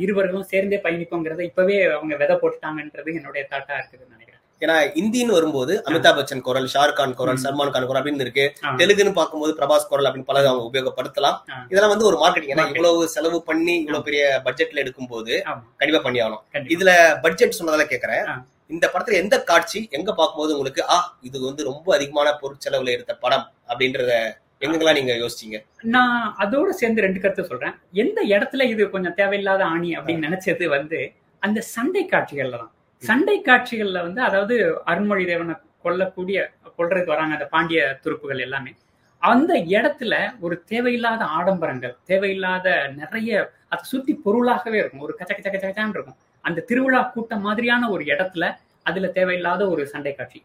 இருவர்களும் 0.00 0.48
சேர்ந்தே 0.50 0.78
பயணிப்போங்கிறத 0.84 1.40
இப்பவே 1.42 1.76
அவங்க 1.92 2.14
விதை 2.16 2.36
போட்டுட்டாங்கன்றது 2.36 3.10
என்னுடைய 3.14 3.42
தாட்டா 3.52 3.74
இருக்குதுன்னு 3.78 4.14
நினைக்கிறேன் 4.14 4.29
ஏன்னா 4.62 4.74
இந்தின்னு 5.00 5.36
வரும்போது 5.36 5.72
அமிதாப் 5.88 6.16
பச்சன் 6.18 6.42
குரல் 6.46 6.68
ஷாருக் 6.72 6.98
கான் 6.98 7.14
குரல். 7.20 7.38
சல்மான் 7.44 7.72
கான் 7.74 7.86
குரல் 7.88 8.00
அப்படின்னு 8.00 8.24
இருக்கு. 8.26 8.44
தெலுங்குன்னு 8.80 9.12
பார்க்கும்போது 9.18 9.52
பிரபாஸ் 9.58 9.88
குரல் 9.90 10.08
அப்படின்னு 10.08 10.30
பல 10.30 10.42
அவங்க 10.50 10.68
உபயோகப்படுத்தலாம். 10.70 11.36
இதெல்லாம் 11.72 11.92
வந்து 11.94 12.08
ஒரு 12.10 12.18
மார்க்கெட்டிங் 12.22 12.52
ஏன்னா. 12.54 12.66
இவ்வளவு 12.74 13.08
செலவு 13.14 13.40
பண்ணி 13.48 13.74
இவ்வளவு 13.84 14.06
பெரிய 14.08 14.24
பட்ஜெட்ல 14.46 14.82
எடுக்கும்போது 14.84 15.32
ஆமா 15.50 15.62
கண்டிப்பா 15.80 16.02
பண்ணி 16.06 16.20
ஆகணும். 16.24 16.42
இதுல 16.76 16.92
பட்ஜெட் 17.26 17.58
சொன்னதால 17.58 17.86
கேக்குறேன். 17.92 18.24
இந்த 18.70 18.86
படத்துல 18.90 19.20
எந்த 19.22 19.36
காட்சி 19.48 19.80
எங்க 19.98 20.10
பார்க்கும்போது 20.12 20.54
உங்களுக்கு 20.56 20.82
ஆ 20.94 20.98
இது 21.28 21.38
வந்து 21.46 21.62
ரொம்ப 21.70 21.88
அதிகமான 21.96 22.28
பொருட்செலவுல 22.42 22.92
எடுத்த 22.96 23.14
படம் 23.24 23.46
அப்படின்றத 23.70 24.12
எங்கெல்லாம் 24.64 24.98
நீங்க 24.98 25.12
யோசிச்சீங்க 25.22 25.58
நான் 25.94 26.16
அதோட 26.42 26.70
சேர்ந்து 26.80 27.04
ரெண்டு 27.04 27.20
கருத்து 27.20 27.48
சொல்றேன் 27.50 27.74
எந்த 28.02 28.20
இடத்துல 28.34 28.66
இது 28.72 28.82
கொஞ்சம் 28.90 29.14
தேவையில்லாத 29.14 29.62
ஆணி 29.64 29.90
அப்படின்னு 29.96 30.26
நினைச்சது 30.28 30.66
வந்து 30.76 30.98
அந்த 31.42 31.58
சண்டை 31.74 32.02
காட்சிகள்ல 32.06 32.58
தான் 32.62 32.72
சண்டை 33.02 33.36
காட்சிகள்ல 33.46 33.98
வந்து 34.06 34.20
அதாவது 34.22 34.54
அருண்மொழி 34.86 35.24
தேவனை 35.24 35.54
கொல்லக்கூடிய 35.84 36.38
கொல்றதுக்கு 36.78 37.12
வராங்க 37.14 37.34
அந்த 37.36 37.46
பாண்டிய 37.54 37.80
துருப்புகள் 38.04 38.44
எல்லாமே. 38.46 38.72
அந்த 39.22 39.52
இடத்துல 39.74 40.14
ஒரு 40.40 40.54
தேவையில்லாத 40.64 41.22
ஆடம்பரங்கள் 41.38 41.94
தேவையில்லாத 42.04 42.68
நிறைய 43.00 43.30
அதை 43.68 43.82
சுத்தி 43.82 44.12
பொருளாகவே 44.14 44.78
இருக்கும். 44.78 45.00
ஒரு 45.00 45.14
கச்ச 45.18 45.32
கச்ச 45.34 45.48
கச்ச 45.50 45.66
கச்சான்னு 45.66 45.96
இருக்கும். 45.96 46.18
அந்த 46.44 46.64
திருவிழா 46.68 47.00
கூட்டம் 47.14 47.40
மாதிரியான 47.40 47.90
ஒரு 47.90 48.04
இடத்துல 48.04 48.44
அதுல 48.82 49.08
தேவையில்லாத 49.18 49.62
ஒரு 49.68 49.82
சண்டை 49.86 50.12
காட்சி 50.14 50.40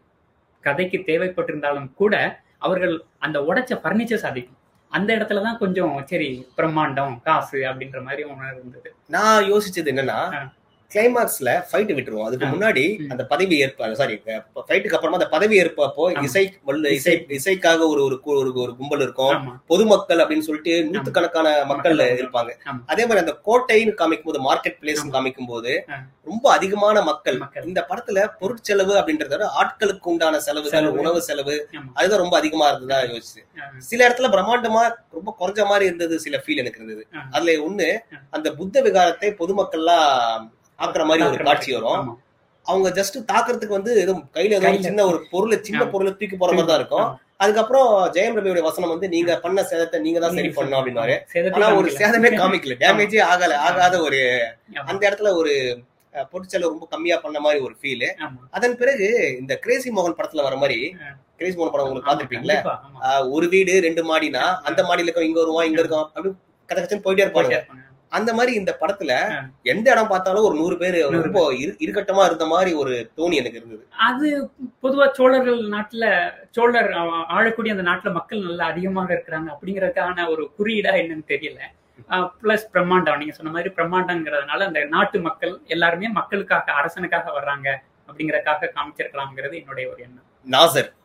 கதைக்கு 0.64 0.98
தேவைப்பட்டிருந்தாலும் 1.10 1.88
கூட 1.94 2.14
அவர்கள் 2.58 2.94
அந்த 3.18 3.38
உடைச்ச 3.48 3.72
பர்னிச்சர்ஸ் 3.84 4.28
அதிகம் 4.30 4.58
அந்த 4.92 5.10
இடத்துல 5.16 5.42
தான் 5.42 5.58
கொஞ்சம் 5.58 5.94
சரி 6.04 6.28
பிரம்மாண்டம் 6.56 7.14
காசு 7.22 7.58
அப்படின்ற 7.70 7.98
மாதிரி 8.02 8.22
உணர்வு 8.32 8.60
இருந்தது. 8.60 8.88
நான் 9.06 9.48
யோசிச்சது 9.52 9.90
என்னன்னா. 9.92 10.20
கிளைமாக்ஸ்ல 10.94 11.48
ஃபைட் 11.70 11.92
விட்டுருவோம் 11.96 12.22
அதுக்கு. 12.22 12.46
முன்னாடி. 12.46 12.84
அந்த 13.10 13.26
பதவி 13.26 13.58
ஏற்ப 13.58 13.94
சாரி 13.94 14.14
ஃபைட்டுக்கு 14.68 14.94
அப்புறமா 14.94 15.12
அந்த 15.12 15.28
பதவி 15.28 15.60
ஏற்பப்போ. 15.60 16.22
இசை 16.22 16.44
இசை 16.90 17.14
இசைக்காக 17.28 17.78
ஒரு 17.86 18.20
ஒரு 18.24 18.52
ஒரு 18.54 18.76
கும்பல் 18.76 19.00
இருக்கும் 19.00 19.34
பொதுமக்கள் 19.66 20.18
அப்படின்னு 20.18 20.46
சொல்லிட்டு 20.48 20.74
நூத்துக்கணக்கான 20.92 21.64
மக்கள் 21.64 21.96
இருப்பாங்க. 21.96 22.50
அதே 22.86 23.06
மாதிரி 23.06 23.24
அந்த 23.24 23.34
கோட்டைன்னு 23.46 23.94
காமிக்கும் 24.00 24.28
போது 24.28 24.38
மார்க்கெட் 24.46 24.76
பிளேஸ் 24.80 25.02
காமிக்கும் 25.12 25.46
போது. 25.46 25.84
ரொம்ப 26.24 26.50
அதிகமான 26.52 27.02
மக்கள் 27.02 27.38
இந்த 27.66 27.86
படத்துல 27.88 28.26
பொருட்செலவு 28.40 28.94
அப்படின்றத 29.00 29.28
விட 29.28 29.48
ஆட்களுக்கு 29.60 30.02
உண்டான 30.02 30.40
செலவுகள் 30.40 30.80
செலவு. 30.80 30.98
உணவு 30.98 31.22
செலவு. 31.22 31.68
அதுதான் 31.94 32.18
ரொம்ப 32.18 32.36
அதிகமா 32.36 32.68
இருந்ததா 32.68 33.00
யோசிச்சு. 33.02 33.42
சில 33.78 34.08
இடத்துல 34.08 34.28
பிரம்மாண்டமா 34.34 34.82
ரொம்ப 35.10 35.36
குறைஞ்ச 35.40 35.64
மாதிரி 35.64 35.84
இருந்தது 35.84 36.20
சில 36.20 36.42
ஃபீல் 36.46 36.56
எனக்கு 36.56 36.84
இருந்தது. 36.84 37.06
அதுல 37.30 37.52
ஒண்ணு. 37.52 37.98
அந்த 38.30 38.54
புத்த 38.54 38.82
விகாரத்தை 38.82 39.28
பொதுமக்கள்லாம் 39.40 40.54
ஆக்குற 40.78 41.02
மாதிரி 41.06 41.22
ஒரு 41.28 41.46
காட்சி 41.48 41.70
வரும். 41.76 42.08
அவங்க 42.66 42.88
ஜஸ்ட் 42.96 43.16
தாக்குறதுக்கு 43.28 43.76
வந்து 43.76 43.92
ஏதோ 44.00 44.12
கையில 44.36 44.54
ஏதோ. 44.56 44.70
சின்ன 44.86 45.04
ஒரு 45.06 45.18
பொருளை 45.32 45.56
சின்ன. 45.60 45.82
பொருளை 45.92 46.12
தூக்கி 46.14 46.36
போற 46.36 46.50
மாதிரி 46.52 46.70
தான் 46.70 46.80
இருக்கும். 46.80 47.06
அதுக்கப்புறம் 47.40 47.86
ஜெயம் 48.14 48.36
ரவியோட 48.38 48.60
வசனம் 48.66 48.92
வந்து 48.92 49.08
நீங்க 49.08 49.32
பண்ண 49.42 49.58
சேதத்தை 49.68 49.98
நீங்க 50.04 50.18
தான் 50.20 50.32
சரி 50.32 50.42
நீங்க 50.42 50.56
பண்ணணும் 50.58 50.78
அப்படின்னாரு 50.80 51.14
ஆனா 51.56 51.66
ஒரு. 51.72 51.88
சேதமே 51.98 52.30
காமிக்கல 52.38 52.76
டேமேஜே 52.82 53.20
ஆகல 53.28 53.58
ஆகாத 53.66 53.94
ஒரு. 54.06 54.20
அந்த 54.86 55.02
இடத்துல 55.08 55.32
ஒரு 55.40 55.52
அஹ், 56.14 56.26
பொருட்செலவு 56.30 56.72
ரொம்ப 56.72 56.86
கம்மியா 56.90 57.16
பண்ண 57.22 57.38
மாதிரி 57.40 57.58
ஒரு 57.64 57.74
ஃபீல். 57.80 58.04
அதன் 58.56 58.76
பிறகு 58.78 59.06
இந்த 59.40 59.54
கிரேசி 59.64 59.88
மோகன் 59.92 60.18
படத்துல 60.18 60.44
வர 60.44 60.56
மாதிரி. 60.60 60.78
கிரேசி 61.38 61.56
மோகன் 61.56 61.72
படம் 61.72 61.86
உங்களுக்கு 61.86 62.08
பாத்துருப்பீங்களா 62.08 62.56
ஒரு 63.32 63.46
வீடு 63.52 63.72
ரெண்டு 63.86 64.02
மாடினா 64.06 64.44
அந்த 64.68 64.80
மாடியில 64.86 65.08
இருக்க 65.08 65.28
இங்க 65.28 65.40
வருவான் 65.42 65.68
இங்க 65.68 65.80
இருக்கும் 65.82 66.06
அப்படி 66.08 66.30
கச்ச 66.68 66.78
கச்சன்னு 66.78 67.04
போயிட்டே 67.04 67.24
இருப்பாங்க 67.24 67.48
போயிட்டே 67.48 67.60
இருப்பாங்க. 67.60 67.82
அந்த 68.16 68.34
மாதிரி 68.34 68.56
இந்த 68.56 68.76
படத்துல. 68.80 69.12
எந்த 69.62 69.90
இடம் 69.90 70.08
பார்த்தாலும் 70.08 70.44
ஒரு 70.44 70.54
நூறு 70.54 70.76
பேர் 70.76 71.08
ரொம்ப 71.08 71.52
இரு- 71.52 71.78
இருக்கட்டமா 71.78 72.24
இருந்த 72.24 72.46
மாதிரி 72.46 72.72
ஒரு 72.72 73.10
தோணி 73.16 73.34
எனக்கு 73.34 73.58
இருந்தது. 73.58 73.86
அது 73.98 74.50
பொதுவா 74.82 75.10
சோழர்கள் 75.10 75.58
நாட்டுல 75.58 76.32
சோழர் 76.50 76.92
ஆ- 76.92 77.26
ஆளக்கூடிய 77.26 77.74
அந்த 77.74 77.90
நாட்டுல 77.90 78.12
மக்கள் 78.12 78.40
நல்லா 78.40 78.66
அதிகமாக 78.66 79.14
இருக்கிறாங்க 79.14 79.46
அப்படிங்கறதுக்கான 79.54 80.28
ஒரு 80.28 80.50
குறியீடா 80.58 80.94
என்னன்னு 80.96 81.24
தெரியல. 81.28 81.58
பிளஸ் 82.42 82.66
பிரம்மாண்டம். 82.72 83.16
நீங்க 83.16 83.32
சொன்ன 83.32 83.52
மாதிரி 83.52 83.74
பிரம்மாண்டங்கிறதுனால 83.76 84.64
அந்த 84.64 84.84
நாட்டு 84.84 85.20
மக்கள் 85.20 85.60
எல்லாருமே 85.66 86.08
மக்களுக்காக 86.08 86.72
அரசனுக்காக 86.72 87.30
வர்றாங்க 87.40 87.74
அப்படிங்கறதுக்காக 88.08 88.68
காமிச்சிருக்கலாம்ங்கிறது 88.74 89.58
என்னுடைய 89.58 89.90
ஒரு 89.90 90.02
எண்ணம். 90.02 90.24
நாசர். 90.50 90.95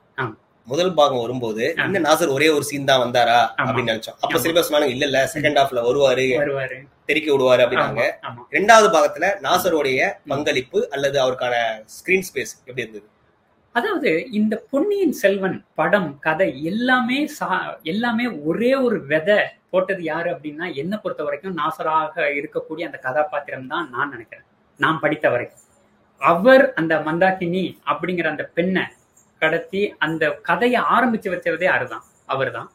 முதல் 0.68 0.94
பாகம் 0.94 1.20
வரும்போது. 1.20 1.74
இந்த 1.86 2.00
நாசர் 2.00 2.30
ஒரே 2.30 2.50
ஒரு 2.50 2.64
சீன் 2.64 2.86
தான் 2.86 3.02
வந்தாரா. 3.02 3.40
அப்படின்னு 3.58 3.92
நினைச்சோம். 3.92 4.18
அப்ப. 4.20 4.38
சில 4.38 4.54
பேர் 4.54 4.70
சொன்னாங்க 4.70 4.88
இல்ல 4.88 5.06
இல்ல 5.06 5.30
செகண்ட் 5.34 5.60
ஹாஃப்ல 5.60 5.82
வருவாரு 5.82 6.26
தெரிக்க 7.06 7.38
விடுவாரு 7.38 7.62
அப்படின்னாங்க. 7.62 8.04
ரெண்டாவது 8.52 8.88
பாகத்துல 8.90 9.34
நாசருடைய 9.42 10.00
பங்களிப்பு 10.28 10.90
அல்லது 10.90 11.22
அவருக்கான 11.22 11.56
ஸ்கிரீன் 11.92 12.24
ஸ்பேஸ் 12.28 12.54
எப்படி 12.66 12.82
இருந்தது? 12.82 13.08
அதாவது 13.76 14.30
இந்த 14.32 14.64
பொன்னியின் 14.70 15.12
செல்வன் 15.12 15.66
படம் 15.76 16.20
கதை 16.20 16.64
எல்லாமே 16.64 17.30
சா- 17.40 17.82
எல்லாமே 17.84 18.28
ஒரே 18.28 18.76
ஒரு 18.76 19.06
விதை 19.06 19.38
போட்டது 19.70 20.04
யாரு 20.04 20.30
அப்படின்னா 20.32 20.76
என்ன 20.76 20.98
பொறுத்த 20.98 21.24
வரைக்கும் 21.24 21.58
நாசராக 21.58 22.16
இருக்கக்கூடிய 22.16 22.84
அந்த 22.84 22.98
கதாபாத்திரம் 22.98 23.68
தான் 23.68 23.90
நான் 23.90 24.10
நினைக்கிறேன். 24.10 24.46
நான் 24.80 25.00
படித்த 25.00 25.30
வரைக்கும். 25.30 25.60
அவர் 26.22 26.74
அந்த 26.74 26.96
மந்தாகினி 26.96 27.76
அப்படிங்கிற 27.86 28.24
அந்த 28.28 28.44
பெண்ணை 28.54 28.82
கடத்தி 29.42 29.82
அந்த 30.06 30.24
கதையை 30.50 30.80
ஆரம்பிச்சு 30.96 31.32
வச்சதே 31.34 31.68
அவர்தான் 31.74 32.06
அவர்தான் 32.28 32.70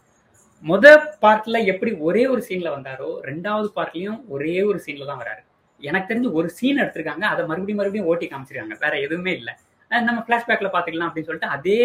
முத 0.64 0.87
பார்ட்ல 1.22 1.57
எப்படி 1.72 1.90
ஒரே 2.00 2.22
ஒரு 2.33 2.42
சீன்ல 2.48 2.68
வந்தாரோ 2.76 3.11
ரெண்டாவது 3.29 3.68
பார்ட்லயும் 3.76 4.20
ஒரே 4.35 4.57
ஒரு 4.70 4.79
சீன்ல 4.87 5.09
தான் 5.11 5.22
வராரு 5.22 5.42
எனக்கு 5.81 6.11
தெரிஞ்சு 6.11 6.31
ஒரு 6.38 6.48
சீன் 6.59 6.81
எடுத்திருக்காங்க 6.83 7.24
அதை 7.33 7.42
மறுபடியும் 7.46 7.81
மறுபடியும் 7.81 8.11
ஓட்டி 8.11 8.26
காமிச்சிருக்காங்க 8.26 8.76
வேற 8.85 8.94
எதுவுமே 9.00 9.33
இல்லை 9.40 9.55
நம்ம 9.90 10.20
பிளாஷ்பேக்ல 10.29 10.70
பாத்துக்கலாம் 10.74 11.09
அப்படின்னு 11.09 11.29
சொல்லிட்டு 11.29 11.55
அதே 11.57 11.81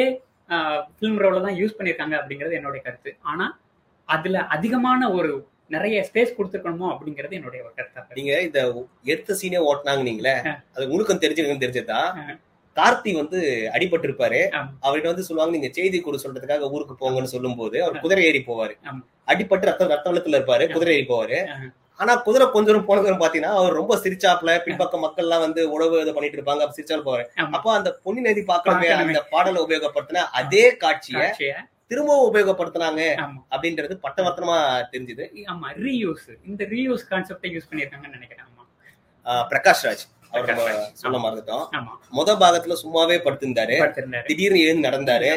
ஃபிலிம் 0.96 1.20
ரோல 1.24 1.42
தான் 1.48 1.58
யூஸ் 1.62 1.78
பண்ணியிருக்காங்க 1.78 2.16
அப்படிங்கிறது 2.20 2.58
என்னுடைய 2.60 2.82
கருத்து 2.84 3.12
ஆனா 3.32 3.46
அதுல 4.10 4.38
அதிகமான 4.56 5.10
ஒரு 5.18 5.32
நிறைய 5.72 5.98
ஸ்பேஸ் 6.08 6.38
கொடுத்துருக்கணுமோ 6.38 6.88
அப்படிங்கிறது 6.94 7.38
என்னுடைய 7.38 7.62
கருத்தா. 7.78 8.02
நீங்க 8.18 8.34
இந்த 8.48 8.60
எடுத்த 9.06 9.36
சீனே 9.42 9.60
ஓட்டினாங்க 9.70 10.04
நீங்களே. 10.10 10.34
அது 10.76 10.90
உங்களுக்கும் 10.90 11.22
தெரிஞ்சிருக்குன்னு 11.24 11.66
தெரிஞ்சதா. 11.66 12.00
கார்த்தி 12.82 13.12
வந்து 13.22 13.40
அடிபட்டு 13.76 14.08
இருப்பாரு 14.10 14.40
ஆமா. 14.60 14.70
அவர்கிட்ட 14.86 15.12
வந்து 15.12 15.28
சொல்லுவாங்க 15.28 15.56
நீங்க 15.58 15.70
செய்தி 15.78 15.98
கொடு 16.00 16.24
சொல்றதுக்காக 16.24 16.70
ஊருக்கு 16.76 16.96
போங்கன்னு 17.02 17.34
சொல்லும் 17.36 17.60
போது 17.60 17.78
அவர். 17.86 18.02
குதிரை 18.06 18.24
ஏறி 18.30 18.42
போவாரு. 18.48 18.74
அடிபட்டு 19.32 19.68
ரத்த 19.70 19.88
ரத்த 19.94 20.08
வெள்ளத்துல 20.10 20.40
இருப்பாரு. 20.40 20.66
குதிரை 20.76 20.94
ஏறி 20.98 21.06
போவாரு. 21.12 21.40
ஆனா 22.00 22.14
குதிரை 22.26 22.46
கொஞ்ச 22.54 22.68
தூரம் 22.70 22.86
போன 22.88 23.02
தூரம் 23.06 23.22
பாத்தீங்கன்னா 23.24 23.58
அவர் 23.58 23.78
ரொம்ப 23.80 23.96
சிரிச்சாப்ல 24.04 24.52
பின்பக்கம் 24.66 25.04
மக்கள் 25.06 25.26
எல்லாம் 25.26 25.44
வந்து 25.46 25.62
உணவு 25.76 25.96
இது 26.04 26.14
பண்ணிட்டு 26.16 26.38
இருப்பாங்க 26.40 26.70
சிரிச்சாலும் 26.78 27.08
போவாரு. 27.10 27.26
அப்போ 27.58 27.70
அந்த 27.80 27.90
பொன்னி 28.06 28.22
நதி 28.28 28.44
பார்க்கணுமே. 28.52 28.88
அந்த 29.02 29.22
பாடலை 29.34 29.60
உபயோகப்படுத்தின 29.66 30.24
அதே 30.42 30.66
காட்சியை 30.84 31.28
திரும்பவும் 31.92 32.28
உபயோகப்படுத்தினாங்க 32.30 33.02
அப்படின்றது 33.54 33.96
பட்டவர்த்தனமா 34.06 34.58
தெரிஞ்சுது 34.94 35.26
ஆமா 35.54 35.70
ரீயூஸ் 35.86 36.28
இந்த 36.50 36.64
ரீயூஸ் 36.74 37.06
கான்செப்டை 37.12 37.52
யூஸ் 37.56 37.70
பண்ணியிருக்காங்கன்னு 37.70 38.18
நினைக்கிறேன் 38.20 38.50
பிரகாஷ் 39.52 39.86
ராஜ் 39.88 40.04
சொல்ல 40.34 41.16
ஆமா. 41.18 41.24
மறந்துட்டோம். 41.24 41.64
முத 42.18 42.30
பாகத்துல 42.42 42.76
சும்மாவே 42.82 43.18
படுத்திருந்தாரு. 43.26 43.76
திடீர்னு 44.30 44.60
எழுந்து 44.60 44.88
நடந்தாரு. 44.90 45.30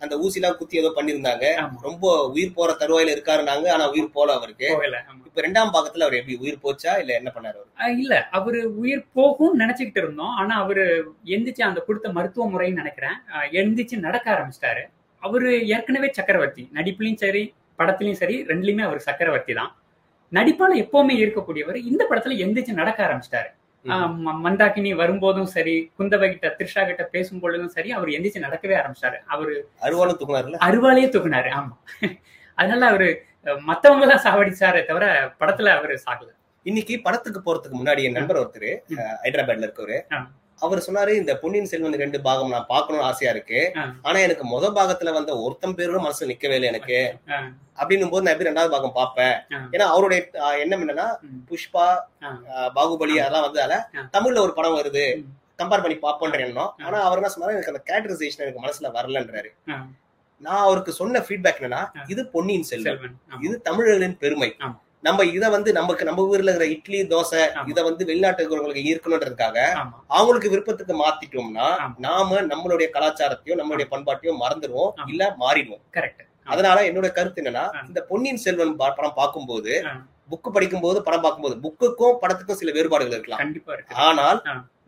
அந்த 0.00 0.14
ஊசி 0.18 0.38
எல்லாம் 0.40 0.56
குத்தி 0.56 0.78
ஏதோ 0.78 0.92
பண்ணிருந்தாங்க 0.96 1.44
ரொம்ப 1.82 2.04
உயிர் 2.26 2.54
போற 2.54 2.76
தருவாயில 2.82 3.14
இருக்காருனாங்க 3.16 3.66
ஆனா 3.76 3.86
உயிர் 3.90 4.12
போல 4.12 4.32
அவருக்கு. 4.32 4.68
இப்ப 5.28 5.42
ரெண்டாம் 5.46 5.72
பாகத்துல 5.76 6.06
அவர் 6.06 6.18
எப்படி 6.20 6.36
உயிர் 6.36 6.62
போச்சா 6.62 6.94
இல்ல 6.98 7.12
என்ன 7.14 7.32
பண்ணாரு 7.34 7.58
இல்ல. 7.98 8.14
அவரு 8.30 8.60
உயிர் 8.76 9.04
போகும்னு 9.16 9.60
நினைச்சுக்கிட்டு 9.64 10.02
இருந்தோம். 10.04 10.34
ஆனா 10.34 10.54
அவரு 10.62 10.84
எந்திரிச்சு 11.26 11.62
அந்த 11.62 11.80
கொடுத்த 11.80 12.08
மருத்துவ 12.08 12.46
முறைன்னு 12.50 12.80
நினைக்கிறேன். 12.82 13.18
எந்திரிச்சு 13.52 13.98
நடக்க 13.98 14.26
ஆரம்பிச்சிட்டாரு. 14.34 14.84
அவரு 15.22 15.66
ஏற்கனவே 15.66 16.10
சக்கரவர்த்தி. 16.12 16.70
நடிப்புலயும் 16.74 17.22
சரி 17.24 17.44
படத்துலயும் 17.78 18.20
சரி 18.22 18.44
ரெண்டுலயுமே 18.48 18.82
அவர் 18.82 19.00
சக்கரவர்த்தி 19.00 19.52
தான். 19.52 19.70
நடிப்பால 20.32 20.72
எப்பவுமே 20.84 21.14
இருக்கக்கூடியவர் 21.22 21.76
இந்த 21.90 22.02
படத்துல 22.10 22.36
எந்திரிச்சு 22.44 22.80
நடக்க 22.80 22.98
ஆரம்பிச்சிட்டாரு. 23.06 23.48
ஆஹ் 23.88 24.12
ம- 24.18 24.38
மந்தாகினி 24.44 24.90
வரும்போதும் 24.96 25.50
சரி 25.52 25.74
குந்தவை 25.98 26.28
கிட்ட 26.28 26.48
த்ரிஷா 26.56 26.82
கிட்ட 26.86 27.04
பேசும் 27.12 27.40
பொழுதும் 27.40 27.72
சரி 27.74 27.90
அவர் 27.92 28.14
எந்திரிச்சு 28.14 28.44
நடக்கவே 28.44 28.76
ஆரம்பிச்சிட்டாரு 28.78 29.18
அவரு 29.28 29.54
அருவாலும் 29.82 30.18
தூக்குனாருல 30.20 30.60
அருவாளையே 30.66 31.08
தூக்குனாரு 31.08 31.50
ஆமா. 31.56 31.74
அதனால 32.58 32.82
அவரு 32.88 33.08
மத்தவங்க 33.64 34.06
தான் 34.06 34.24
சாவடிச்சாரே 34.24 34.80
தவிர 34.86 35.04
படத்துல 35.40 35.72
அவரு 35.74 35.94
சாகல. 36.04 36.30
இன்னைக்கு 36.66 36.94
படத்துக்கு 37.02 37.40
போறதுக்கு 37.42 37.76
முன்னாடி 37.76 38.02
என் 38.02 38.16
நண்பர் 38.16 38.40
ஒருத்தர் 38.40 38.70
ஹைதராபாத்ல 39.22 39.66
இருக்கவரு. 39.66 39.98
அவர் 40.60 40.84
சொன்னாரு 40.86 41.12
இந்த 41.12 41.32
பொன்னியின் 41.38 41.68
செல்வன் 41.72 41.96
ரெண்டு 42.02 42.20
பாகம் 42.20 42.48
நான் 42.48 42.64
பார்க்கணும்னு 42.68 43.06
ஆசையா 43.06 43.32
இருக்கு. 43.32 43.60
ஆனா 44.02 44.18
எனக்கு 44.18 44.44
முத 44.52 44.64
பாகத்துல 44.78 45.12
வந்த 45.12 45.38
ஒருத்தம் 45.38 45.74
பேரும் 45.74 46.04
மனசுல 46.04 46.30
நிக்கவே 46.32 46.56
இல்லை 46.58 46.68
எனக்கு. 46.72 46.98
அப்படின்னும் 47.80 48.12
போது 48.12 48.22
நான் 48.22 48.34
எப்படி 48.34 48.50
ரெண்டாவது 48.50 48.74
பாகம் 48.76 48.92
பார்ப்பேன். 48.92 49.36
ஏன்னா 49.72 49.86
அவருடைய 49.94 50.20
எண்ணம் 50.62 50.82
என்னன்னா. 50.84 51.06
புஷ்பா 51.50 51.86
பாகுபலி. 52.78 53.16
அதெல்லாம் 53.24 53.46
வந்ததால. 53.48 53.74
தமிழ்ல 54.16 54.44
ஒரு 54.46 54.52
படம் 54.52 54.76
வருது. 54.78 55.06
கம்பேர் 55.60 55.84
பண்ணி 55.84 55.98
பார்ப்போன்ற 56.02 56.40
எண்ணம். 56.46 56.74
ஆனா 56.86 56.98
அவர் 57.06 57.18
என்ன 57.20 57.30
சொன்னாரு 57.34 57.54
எனக்கு 57.56 57.72
அந்த 57.74 57.84
கேரக்டரைசேஷன் 57.90 58.44
எனக்கு 58.46 58.64
மனசுல 58.66 58.90
வரலன்றாரு. 58.98 59.50
நான் 60.42 60.64
அவருக்கு 60.66 60.92
சொன்ன 60.92 61.20
ஃபீட்பேக் 61.28 61.62
என்னன்னா. 61.62 61.82
இது 62.08 62.26
பொன்னியின் 62.26 62.68
செல்வன். 62.72 62.98
இது 63.46 63.54
தமிழர்களின் 63.62 64.18
பெருமை. 64.18 64.50
நம்ம 65.04 65.24
இத 65.34 65.44
வந்து 65.48 65.70
நமக்கு 65.72 66.06
நம்ம 66.06 66.22
ஊர்ல 66.30 66.50
இருக்கிற 66.50 66.66
இட்லி 66.74 67.00
தோசை. 67.12 67.42
இத 67.70 67.82
வந்து 67.82 68.02
வெளிநாட்டு 68.04 68.40
இருக்கிறவங்களுக்கு 68.40 68.86
ஈர்க்கணுன்றதுக்காக 68.90 69.58
அவங்களுக்கு 70.16 70.52
விருப்பத்துக்கு 70.54 70.94
மாத்திட்டோம்னா. 71.02 71.68
நாம 72.06 72.40
நம்மளுடைய 72.52 72.88
கலாச்சாரத்தையும் 72.96 73.60
நம்மளுடைய 73.60 73.88
பண்பாட்டையும் 73.92 74.42
மறந்துடுவோம். 74.44 74.92
இல்ல 75.12 75.30
மாறிடுவோம் 75.42 75.82
கரெக்ட் 75.98 76.24
அதனால 76.46 76.78
என்னோட 76.88 77.06
கருத்து 77.12 77.40
என்னன்னா. 77.42 77.64
இந்த 77.88 78.00
பொன்னியின் 78.10 78.44
செல்வன் 78.44 78.78
படம் 78.80 79.18
பார்க்கும்போது. 79.18 79.72
புக் 80.32 80.48
படிக்கும்போது 80.54 80.98
படம் 81.02 81.22
பார்க்கும்போது 81.24 81.54
புக்குக்கும் 81.62 82.18
படத்துக்கும் 82.22 82.58
சில 82.60 82.72
வேறுபாடுகள் 82.76 83.14
இருக்கலாம் 83.16 83.42
கண்டிப்பா 83.42 83.72
இருக்கு 83.76 83.94
ஆனால். 84.06 84.40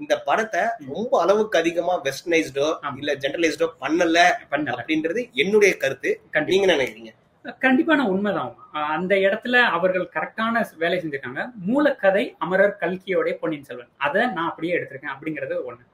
இந்த 0.03 0.14
படத்தை. 0.27 0.62
ரொம்ப 0.90 1.12
அளவுக்கு 1.23 1.57
அதிகமா 1.59 1.94
வெஸ்டர்னைஸ்டோ. 2.07 2.66
இல்ல 3.01 3.14
ஜென்ரலைஸ்டோ 3.25 3.68
பண்ணல 3.83 4.18
பண்ணல 4.53 4.75
அப்படின்றது 4.77 5.23
என்னுடைய 5.42 5.73
கருத்து 5.77 6.11
நீங்க 6.51 6.68
நினைக்கிறீங்க 6.75 7.12
கண்டிப்பான 7.44 8.05
உண்மைதான். 8.12 8.55
அந்த 8.94 9.12
இடத்துல 9.26 9.61
அவர்கள் 9.76 10.11
கரெக்டான 10.14 10.64
வேலை 10.79 10.96
செஞ்சிருக்காங்க. 10.98 11.42
மூலக்கதை 11.68 12.24
அமரர் 12.38 12.76
கல்கியோடைய 12.81 13.35
பொன்னியின் 13.42 13.68
செல்வன். 13.68 13.90
அதை 13.96 14.22
நான் 14.37 14.48
அப்படியே 14.50 14.74
எடுத்திருக்கேன் 14.76 15.14
அப்படிங்கிறது 15.14 15.57
ஒண்ணு. 15.68 15.85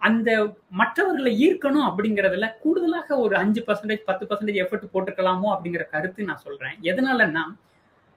அந்த 0.00 0.30
மற்றவர்களை 0.80 1.32
ஈர்க்கணும் 1.46 1.86
அப்படிங்கறதுல 1.88 2.48
கூடுதலாக 2.62 3.18
ஒரு 3.18 3.34
அஞ்சு 3.36 3.60
பர்சன்டேஜ் 3.66 4.04
பத்து 4.08 4.26
பர்சன்டேஜ் 4.26 4.60
எஃபர்ட் 4.64 4.92
போட்டுக்கலாமோ 4.94 5.48
அப்படிங்கிற 5.54 5.84
கருத்து 5.94 6.28
நான் 6.28 6.44
சொல்றேன். 6.46 6.76
எதனாலன்னா 6.90 7.44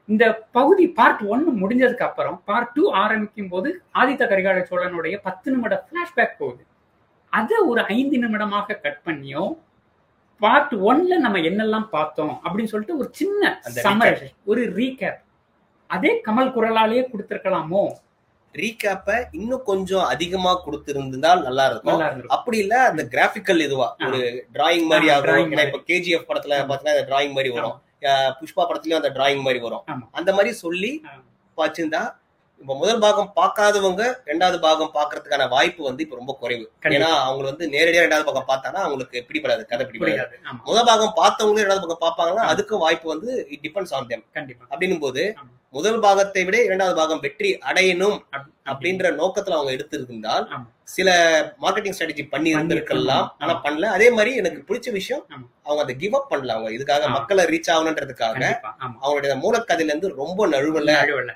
இந்த 0.10 0.25
பகுதி 0.51 0.86
பார்ட் 0.99 1.21
ஒன்னு 1.34 1.51
முடிஞ்சதுக்கு 1.62 2.07
அப்புறம் 2.10 2.38
பார்ட் 2.45 2.73
டூ 2.73 2.84
ஆரம்பிக்கும் 3.03 3.49
போது 3.49 3.69
ஆதித்த 3.93 4.23
கரிகால 4.31 4.63
சோழனுடைய 4.69 5.17
பத்து 5.27 5.51
நிமிட 5.51 5.75
பிளாஷ்பேக் 5.89 6.39
போகுது. 6.41 6.63
அதை 7.29 7.57
ஒரு 7.71 7.81
ஐந்து 7.97 8.17
நிமிடமாக 8.23 8.79
கட் 8.86 9.01
பண்ணியோ 9.05 9.43
பார்ட் 10.41 10.73
ஒன்ல 10.86 11.17
நம்ம 11.17 11.39
என்னெல்லாம் 11.47 11.89
பார்த்தோம் 11.89 12.34
அப்படின்னு 12.43 12.71
சொல்லிட்டு 12.71 12.97
ஒரு 12.97 13.10
சின்ன 13.13 13.41
சம்மர் 13.80 14.15
ஒரு 14.45 14.62
ரீகேப் 14.75 15.19
அதே 15.89 16.12
கமல் 16.25 16.54
குரலாலேயே 16.54 17.04
கொடுத்திருக்கலாமோ 17.08 17.84
ரீகேப்ப 18.56 19.10
இன்னும் 19.32 19.63
கொஞ்சம் 19.63 20.06
அதிகமா 20.06 20.51
கொடுத்திருந்தால் 20.63 21.43
நல்லா 21.43 21.65
இருக்கும் 21.67 21.99
அப்படி 22.30 22.58
இல்ல 22.58 22.75
அந்த 22.88 23.04
கிராபிக்கல் 23.13 23.62
இதுவா. 23.62 23.88
ஒரு 24.08 24.19
டிராயிங் 24.56 24.88
மாதிரி 24.88 25.08
ஆகும் 25.10 25.27
drawing 25.27 25.45
ஏன்னா. 25.47 25.65
இப்ப 25.67 25.82
கேஜிஎஃப் 25.89 26.27
படத்துல. 26.30 26.58
பாத்தீங்கன்னா 26.69 27.06
டிராயிங் 27.10 27.36
மாதிரி 27.38 27.51
வரும் 27.58 27.77
புஷ்பா 28.39 28.63
படத்துலயும் 28.63 28.99
அந்த 28.99 29.12
டிராயிங் 29.12 29.43
மாதிரி 29.45 29.60
வரும். 29.60 29.84
அந்த 30.13 30.32
மாதிரி 30.34 30.51
சொல்லி 30.62 30.91
ஆ. 31.08 31.13
இப்ப 32.62 32.74
முதல் 32.76 33.00
பாகம் 33.00 33.30
பார்க்காதவங்க 33.38 34.02
ரெண்டாவது 34.26 34.58
பாகம் 34.60 34.91
பாக்குறதுக்கான 34.93 35.47
வாய்ப்பு 35.50 35.82
வந்து 35.84 36.04
இப்ப 36.06 36.15
ரொம்ப 36.15 36.34
குறைவு 36.41 36.65
ஏன்னா. 36.89 37.10
அவங்க 37.28 37.43
வந்து 37.50 37.65
நேரடியா 37.74 38.04
ரெண்டாவது 38.04 38.28
பாகம் 38.28 38.50
பார்த்தானா 38.50 38.82
அவங்களுக்கு 38.82 39.24
பிடிபடாது 39.28 39.63
கதை 39.65 39.86
ஆமா 40.45 40.60
முதல் 40.67 40.88
பாகம் 40.89 41.15
பார்த்தவங்க 41.17 41.63
ரெண்டாவது 41.63 41.84
பாகம் 41.86 42.04
பார்ப்பாங்கன்னா. 42.06 42.45
அதுக்கும் 42.52 42.84
வாய்ப்பு 42.84 43.08
வந்து 43.10 43.32
இட் 43.54 43.63
டிபெண்ட்ஸ் 43.65 43.95
ஆன் 43.97 44.10
தெம் 44.12 44.26
கண்டிப்பா 44.32 44.67
அப்படின்னும் 44.71 45.04
போது. 45.06 45.24
முதல் 45.73 45.99
பாகத்தை 45.99 46.45
விட 46.45 46.63
இரண்டாவது 46.63 46.97
பாகம் 46.97 47.19
வெற்றி 47.19 47.57
அடையணும் 47.65 48.19
அப்- 48.31 48.49
அப்படின்ற 48.65 49.05
நோக்கத்துல 49.12 49.51
அவங்க 49.51 49.71
எடுத்திருந்தால். 49.71 50.47
சில 50.84 51.10
மார்க்கெட்டிங் 51.62 51.93
ஸ்ட்ராட்டஜி 51.99 52.27
பண்ணி 52.29 52.55
இருந்திருக்கலாம். 52.55 53.27
ஆனா 53.39 53.63
பண்ணல 53.63 53.84
அதே 53.86 54.10
மாதிரி 54.10 54.36
எனக்கு 54.36 54.73
பிடிச்ச 54.73 54.91
விஷயம். 54.91 55.25
அவங்க 55.63 55.84
அதை 55.84 55.95
கிவ் 55.95 56.15
அப் 56.15 56.31
பண்ணல 56.31 56.47
அவங்க 56.47 56.69
இதுக்காக. 56.69 57.10
மக்களை 57.10 57.45
ரீச் 57.45 57.71
ஆகணுன்றதுக்காக 57.71 58.60
அவங்களுடைய 59.01 59.36
மூலக்கதையில 59.41 59.84
இருந்து 59.84 60.15
ரொம்ப 60.15 60.47
நழுவல. 60.47 60.91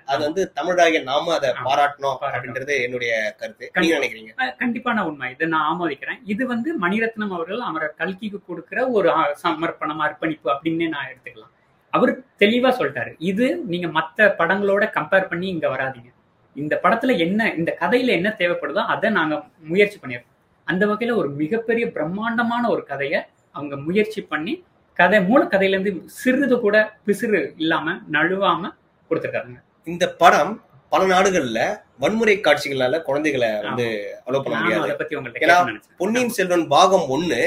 அது 0.05 0.23
வந்து 0.23 0.51
தமிழாகிய 0.55 1.03
நாம 1.03 1.33
அதை. 1.33 1.49
பாராட்டணும். 1.49 2.17
அப்படின்றது 2.21 2.81
என்னுடைய 2.81 3.35
கருத்து 3.37 3.71
நீங்க. 3.79 3.99
நினைக்கிறீங்க 3.99 4.55
கண்டிப்பான 4.59 5.05
உண்மை 5.05 5.31
இதை 5.31 5.47
நான் 5.47 5.79
ஆமோதிக்கிறேன் 5.79 6.19
இது 6.25 6.47
வந்து 6.47 6.79
மணிரத்னம் 6.81 7.29
அவர்கள் 7.29 7.59
அமரர் 7.59 7.95
கல்கிக்கு 7.97 8.45
கொடுக்கிற 8.47 8.87
ஒரு 8.87 9.11
சமர்ப்பணம் 9.43 9.99
அர்ப்பணிப்பு 9.99 10.51
அப்படின்னு 10.51 10.87
நான் 10.87 11.07
எடுத்துக்கலாம் 11.07 11.53
அவர் 11.95 12.11
தெளிவா 12.41 12.69
சொல்லிட்டாரு. 12.77 13.11
இது 13.31 13.45
நீங்க 13.71 13.87
மத்த 13.97 14.27
படங்களோட 14.39 14.83
கம்பேர் 14.97 15.29
பண்ணி 15.31 15.47
இங்க 15.55 15.67
வராதீங்க. 15.73 16.09
இந்த 16.55 16.73
படத்துல 16.83 17.17
என்ன 17.25 17.47
இந்த 17.59 17.71
கதையில 17.81 18.13
என்ன 18.19 18.29
தேவைப்படுதோ 18.41 18.81
அதை 18.93 19.09
நாங்க 19.17 19.35
முயற்சி 19.71 19.97
பண்ணியிருக்கோம் 20.01 20.33
அந்த 20.67 20.83
வகையில 20.89 21.15
ஒரு 21.21 21.29
மிகப்பெரிய 21.41 21.85
பிரம்மாண்டமான 21.95 22.63
ஒரு 22.75 22.83
கதையை 22.91 23.19
அவங்க 23.55 23.75
முயற்சி 23.87 24.21
பண்ணி 24.31 24.53
கதை 24.99 25.17
மூல 25.29 25.41
கதையில 25.53 25.75
இருந்து 25.75 25.91
சிறிது 26.19 26.55
கூட 26.65 26.77
பிசிறு 27.07 27.39
இல்லாம 27.61 27.95
நழுவாம 28.15 28.71
கொடுத்துருக்காங்க. 29.09 29.57
இந்த 29.87 30.05
படம் 30.21 30.53
பல 30.91 31.03
நாடுகள்ல 31.11 31.59
வன்முறை 32.03 32.35
காட்சிகளால 32.45 33.01
குழந்தைகளை 33.07 33.49
வந்து 33.65 33.87
அலோ 34.27 34.39
பண்ண 34.43 34.55
முடியாது. 34.59 35.77
பொன்னியின் 36.01 36.35
செல்வன் 36.37 36.65
பாகம் 36.73 37.05
ஒண்ணு 37.15 37.41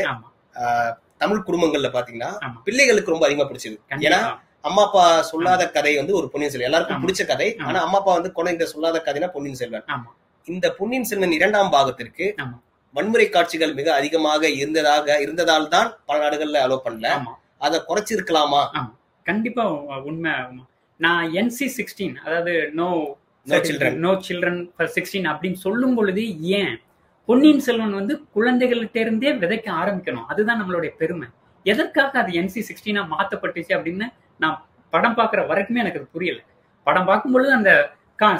தமிழ் 1.20 1.46
குடும்பங்கள்ல 1.48 1.88
பாத்தீங்கன்னா. 1.94 2.30
பிள்ளைகளுக்கு 2.66 3.14
ரொம்ப 3.14 3.26
அதிகமா 3.28 3.46
பிடிச்சது 3.50 3.76
ஏன்னா 4.06 4.20
அம்மா 4.68 4.82
அப்பா 4.86 5.02
சொல்லாத 5.30 5.62
கதை 5.76 5.92
வந்து 5.98 6.14
ஒரு 6.18 6.26
பொன்னியின் 6.32 6.52
செல்வன் 6.54 6.68
எல்லாருக்கும். 6.68 7.02
பிடிச்ச 7.04 7.22
கதை. 7.26 7.48
ஆனா 7.66 7.78
அம்மா 7.86 7.98
அப்பா 8.00 8.14
வந்து 8.18 8.30
குழந்தைகிட்ட 8.36 8.66
சொல்லாத 8.74 9.02
கதைனா 9.06 9.28
பொன்னியின் 9.34 9.60
செல்வன் 9.62 9.86
இந்த 10.48 10.66
பொன்னியின் 10.78 11.08
செல்வன் 11.10 11.36
இரண்டாம் 11.38 11.70
பாகத்திற்கு. 11.76 12.26
வன்முறை 12.94 13.26
காட்சிகள் 13.28 13.76
மிக 13.78 13.88
அதிகமாக 13.98 14.42
இருந்ததாக 14.60 15.16
இருந்ததால் 15.24 15.70
தான் 15.74 15.88
பல 16.08 16.16
நாடுகள்ல 16.24 16.62
அலோ 16.66 16.78
பண்ணல 16.86 17.08
அதை 17.66 17.78
குறைச்சிருக்கலாமா 17.88 18.62
கண்டிப்பா 19.26 19.64
உண்மை. 20.10 20.34
நான் 21.00 21.24
என்சி 21.40 21.66
சிக்ஸ்டீன் 21.78 22.16
அதாவது 22.24 22.54
no 22.80 22.88
No 23.46 23.58
children. 23.66 23.92
No 24.04 24.10
children 24.26 24.58
sixteen 24.94 25.28
அப்படின்னு 25.32 25.58
சொல்லும் 25.66 25.94
பொழுது 25.98 26.22
ஏன் 26.58 26.72
பொன்னியின் 27.28 27.58
செல்வன் 27.58 27.94
வந்து 27.94 28.14
குழந்தைகள்கிட்டேருந்தே 28.34 29.30
விதைக்க 29.40 29.66
ஆரம்பிக்கணும். 29.80 30.26
அதுதான் 30.26 30.60
நம்மளுடைய 30.62 30.88
பெருமை. 30.88 31.28
எதற்காக 31.62 32.18
அது 32.18 32.32
என்சி 32.32 32.62
சிக்ஸ்டீனா 32.68 33.02
மாத்தப்பட்டுச்சு 33.12 33.72
அப்படின்னு 33.78 34.06
நான் 34.38 34.66
படம் 34.90 35.16
பார்க்குற 35.16 35.40
வரைக்குமே 35.50 35.82
எனக்கு 35.82 35.98
அது 35.98 36.08
புரியல. 36.12 36.40
படம் 36.82 37.04
பார்க்கும் 37.04 37.32
பொழுது 37.32 37.52
அந்த 37.52 37.70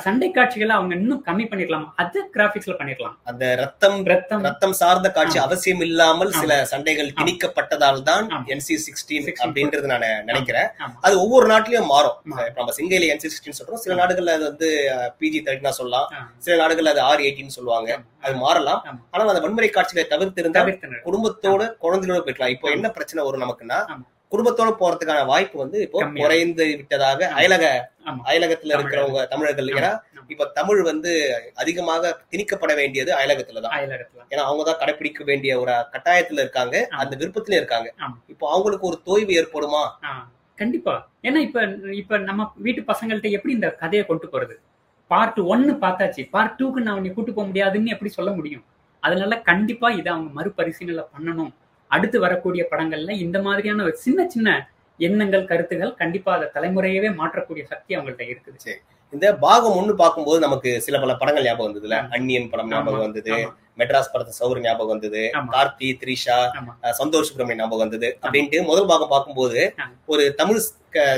சண்டை 0.05 0.29
காட்சிகளை 0.37 0.73
அவங்க 0.77 0.93
இன்னும் 0.99 1.21
கம்மி 1.27 1.45
பண்ணிருக்கலாம் 1.51 1.85
அதை 2.03 2.21
கிராபிக்ஸ்ல 2.35 2.75
பண்ணிருக்கலாம் 2.79 3.15
அந்த 3.31 3.45
ரத்தம் 3.61 3.99
ரத்தம் 4.13 4.43
ரத்தம் 4.47 4.75
சார்ந்த 4.81 5.09
காட்சி. 5.17 5.39
அவசியம் 5.45 5.83
இல்லாமல். 5.87 6.33
சில 6.41 6.53
சண்டைகள் 6.73 7.13
திணிக்கப்பட்டதால் 7.19 8.01
தான். 8.09 8.25
என்சி 8.55 8.77
சிக்ஸ்டீன் 8.87 9.27
16 9.29 9.45
அப்படின்றது 9.45 9.93
நான் 9.93 10.09
நினைக்கிறேன். 10.31 10.69
அது 11.07 11.15
ஒவ்வொரு 11.25 11.47
நாட்டிலயும் 11.53 11.91
மாறும் 11.95 12.19
நம்ம 12.59 12.75
சிங்கையில 12.79 13.13
என்சி 13.15 13.31
சிக்ஸ்டீன் 13.35 13.59
சொல்றோம் 13.61 13.83
சில. 13.85 13.97
நாடுகள்ல 14.03 14.37
அது 14.39 14.47
வந்து 14.51 14.69
பிஜி 15.21 15.41
தேர்ட்டினா 15.47 15.75
சொல்லலாம். 15.81 16.09
சில 16.47 16.59
நாடுகள்ல 16.63 16.95
அது 16.97 17.05
ஆர் 17.09 17.25
எயிட்டின்னு 17.27 17.59
சொல்லுவாங்க 17.59 17.91
அது 18.27 18.37
மாறலாம். 18.45 18.83
ஆனால் 19.13 19.33
அந்த 19.35 19.43
வன்முறை 19.47 19.73
காட்சிகளை 19.79 20.07
தவிர்த்திருந்தா 20.15 20.63
தவிர்த்தனர் 20.63 21.07
குடும்பத்தோட 21.09 21.63
குழந்தைகளோட 21.85 22.23
போய்க்கலாம் 22.27 22.55
இப்போ. 22.57 22.77
என்ன 22.79 22.91
பிரச்சனை 22.99 23.27
வரும் 23.29 23.45
நமக்குன்னா. 23.47 23.81
குடும்பத்தோட 24.33 24.71
போறதுக்கான 24.79 25.21
வாய்ப்பு 25.27 25.57
வந்து 25.59 25.79
இப்போ. 25.83 26.01
குறைந்து 26.17 26.65
விட்டதாக 26.73 27.21
அயலக. 27.37 27.65
அயலகத்துல. 28.27 28.75
இருக்கிறவங்க 28.77 29.23
தமிழர்கள். 29.27 29.71
ஏன்னா. 29.73 29.93
இப்ப 30.31 30.47
தமிழ் 30.55 30.81
வந்து 30.83 31.11
அதிகமாக 31.55 32.03
திணிக்கப்பட 32.33 32.73
வேண்டியது 32.75 33.11
அயலகத்துலதான் 33.15 33.77
அயலகத்துல 33.77 34.25
ஏன்னா 34.33 34.43
அவங்க 34.47 34.65
தான் 34.65 34.81
கடைபிடிக்க 34.81 35.25
வேண்டிய 35.25 35.53
ஒரு 35.61 35.75
கட்டாயத்துல 35.95 36.43
இருக்காங்க. 36.45 36.75
அந்த 36.99 37.15
விருப்பத்திலயும் 37.17 37.63
இருக்காங்க. 37.63 37.89
இப்போ 38.27 38.47
அவங்களுக்கு 38.51 38.87
ஒரு 38.87 38.99
தோய்வு 39.07 39.39
ஏற்படுமா 39.41 39.83
கண்டிப்பா 40.59 40.95
ஏன்னா 41.23 41.37
இப்ப 41.39 41.59
இப்ப 41.95 42.19
நம்ம 42.21 42.47
வீட்டு 42.57 42.81
பசங்கள்ட்ட 42.89 43.29
எப்படி 43.31 43.55
இந்த 43.55 43.69
கதையை 43.75 44.05
கொண்டு 44.07 44.29
போறது 44.29 44.55
பார்ட் 45.11 45.39
ஒன்னு 45.49 45.73
பார்த்தாச்சு 45.83 46.23
பார்ட் 46.31 46.57
டூக்கு 46.59 46.85
நான் 46.87 46.97
உன்னை 46.97 47.11
கூட்டு 47.13 47.33
போக 47.33 47.47
முடியாதுன்னு 47.47 47.91
எப்படி 47.91 48.11
சொல்ல 48.11 48.31
முடியும் 48.33 48.65
அதனால 49.03 49.35
கண்டிப்பா 49.43 49.89
இதை 49.91 50.09
அவங்க 50.13 50.31
மறுபரிசீலனை 50.35 51.05
பண்ணணும் 51.15 51.53
அடுத்து 51.91 52.19
வரக்கூடிய 52.21 52.63
படங்கள்ல 52.71 53.17
இந்த 53.19 53.39
மாதிரியான 53.43 53.83
ஒரு 53.83 53.97
சின்ன 53.97 54.29
சின்ன 54.29 54.49
எண்ணங்கள் 54.99 55.45
கருத்துகள் 55.45 55.93
கண்டிப்பா 55.95 56.31
அதை 56.35 56.47
தலைமுறையவே 56.55 57.11
மாற்றக்கூடிய 57.15 57.65
சக்தி 57.65 57.97
அவங்கள்ட்ட 57.97 58.25
இருக்குது 58.29 58.77
இந்த 59.13 59.27
பாகம் 59.37 59.77
ஒண்ணு 59.77 59.93
பார்க்கும்போது 59.95 60.39
நமக்கு 60.41 60.71
சில 60.81 60.97
பல 60.99 61.13
படங்கள் 61.15 61.45
ஞாபகம் 61.45 61.69
வந்ததுல. 61.69 61.99
அந்நியன் 62.09 62.51
படம் 62.51 62.69
ஞாபகம். 62.69 63.01
வந்தது. 63.01 63.37
மெட்ராஸ் 63.81 64.11
படத்து 64.13 64.39
சௌர் 64.41 64.63
ஞாபகம் 64.65 64.93
வந்தது. 64.95 65.23
கார்த்தி 65.55 65.89
த்ரிஷா 66.01 66.39
சந்தோஷ் 67.01 67.29
சுப்ரமணியம் 67.31 67.63
ஞாபகம் 67.63 67.85
வந்தது 67.85 68.11
அப்படின்ட்டு 68.25 68.61
முதல் 68.71 68.91
பாகம் 68.93 69.13
பார்க்கும்போது. 69.15 69.61
ஒரு 70.13 70.25
தமிழ் 70.41 70.61